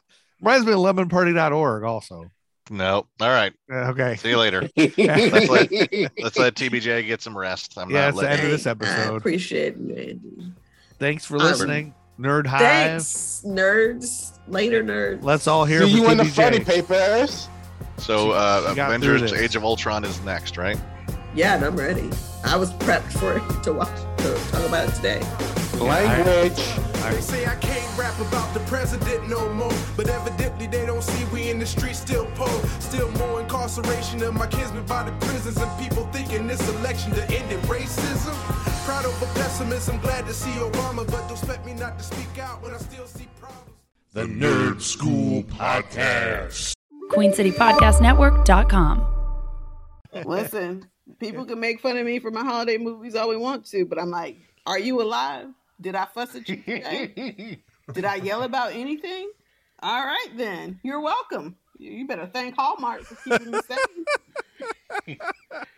Reminds 0.40 0.66
me 0.66 0.72
of 0.72 0.78
lemonparty.org 0.78 1.84
also. 1.84 2.30
No. 2.70 3.06
All 3.20 3.28
right. 3.28 3.52
Uh, 3.70 3.90
Okay. 3.90 4.16
See 4.16 4.30
you 4.30 4.38
later. 4.38 4.68
Let's 4.76 4.96
let, 5.48 5.70
let's 6.18 6.38
let 6.38 6.54
TBJ 6.54 7.06
get 7.06 7.20
some 7.22 7.36
rest. 7.36 7.76
I'm 7.76 7.90
Yeah, 7.90 8.02
not 8.02 8.08
it's 8.10 8.16
the 8.18 8.22
letting 8.24 8.38
end 8.44 8.46
of 8.46 8.50
this 8.52 8.66
I 8.66 8.70
episode. 8.70 9.16
appreciate 9.16 9.74
it. 9.78 10.18
Thanks 10.98 11.24
for 11.24 11.36
Um, 11.36 11.42
listening. 11.42 11.94
Nerd 12.20 12.46
Hive. 12.46 12.60
Thanks, 12.60 13.42
nerds. 13.46 14.38
Later, 14.46 14.84
nerds. 14.84 15.22
Let's 15.22 15.46
all 15.48 15.64
hear 15.64 15.82
See 15.82 15.90
from 15.96 16.00
you 16.04 16.10
in 16.10 16.18
the 16.18 16.24
TBJ. 16.24 16.30
funny 16.34 16.60
papers. 16.60 17.48
So 17.98 18.30
uh 18.32 18.70
she 18.70 18.76
got 18.76 19.00
through 19.00 19.16
Avengers. 19.16 19.32
Age 19.32 19.56
of 19.56 19.64
Ultron 19.64 20.04
is 20.04 20.20
next, 20.22 20.56
right? 20.56 20.78
Yeah, 21.34 21.54
and 21.56 21.64
I'm 21.64 21.76
ready. 21.76 22.10
I 22.44 22.56
was 22.56 22.72
prepped 22.74 23.12
for 23.18 23.38
it 23.38 23.62
to 23.64 23.72
watch 23.72 23.88
to 24.18 24.34
talk 24.50 24.66
about 24.68 24.88
it 24.88 24.94
today. 24.94 25.61
Language. 25.80 26.60
They 27.10 27.20
say 27.20 27.46
I 27.46 27.56
can't 27.56 27.98
rap 27.98 28.18
about 28.20 28.52
the 28.54 28.60
president 28.60 29.28
no 29.28 29.52
more, 29.52 29.72
but 29.96 30.08
evidently 30.08 30.66
they 30.66 30.86
don't 30.86 31.02
see 31.02 31.24
we 31.32 31.50
in 31.50 31.58
the 31.58 31.66
street 31.66 31.96
still 31.96 32.26
poor. 32.34 32.48
Still 32.80 33.10
more 33.12 33.40
incarceration 33.40 34.22
of 34.22 34.34
my 34.34 34.46
kinsmen 34.46 34.86
by 34.86 35.02
the 35.08 35.12
prisons, 35.26 35.56
and 35.56 35.70
people 35.80 36.06
thinking 36.12 36.46
this 36.46 36.60
election 36.76 37.12
to 37.12 37.22
end 37.30 37.50
in 37.50 37.58
racism. 37.60 38.34
Proud 38.84 39.04
over 39.06 39.26
pessimism, 39.34 39.98
glad 40.00 40.26
to 40.26 40.32
see 40.32 40.50
Obama, 40.52 41.06
but 41.06 41.28
don't 41.28 41.32
expect 41.32 41.64
me 41.66 41.74
not 41.74 41.98
to 41.98 42.04
speak 42.04 42.38
out 42.38 42.62
when 42.62 42.72
I 42.74 42.78
still 42.78 43.06
see 43.06 43.26
problems. 43.40 43.70
The 44.12 44.24
Nerd 44.24 44.76
Skool 44.76 45.44
Podcast. 45.44 46.74
QueenCityPodcastNetwork.com. 47.10 49.06
Listen, 50.24 50.86
people 51.18 51.44
can 51.44 51.58
make 51.58 51.80
fun 51.80 51.96
of 51.96 52.04
me 52.06 52.18
for 52.18 52.30
my 52.30 52.44
holiday 52.44 52.76
movies 52.78 53.14
all 53.16 53.28
we 53.28 53.36
want 53.36 53.64
to, 53.66 53.84
but 53.86 53.98
I'm 53.98 54.10
like, 54.10 54.36
are 54.66 54.78
you 54.78 55.00
alive? 55.02 55.48
Did 55.82 55.96
I 55.96 56.06
fuss 56.06 56.34
at 56.36 56.48
you 56.48 56.56
today? 56.56 57.58
Did 57.92 58.04
I 58.04 58.14
yell 58.16 58.44
about 58.44 58.72
anything? 58.72 59.32
All 59.82 60.04
right, 60.04 60.28
then. 60.36 60.78
You're 60.84 61.00
welcome. 61.00 61.56
You 61.76 62.06
better 62.06 62.26
thank 62.26 62.54
Hallmark 62.56 63.02
for 63.02 63.16
keeping 63.16 63.50
me 63.50 63.60
safe. 63.66 65.18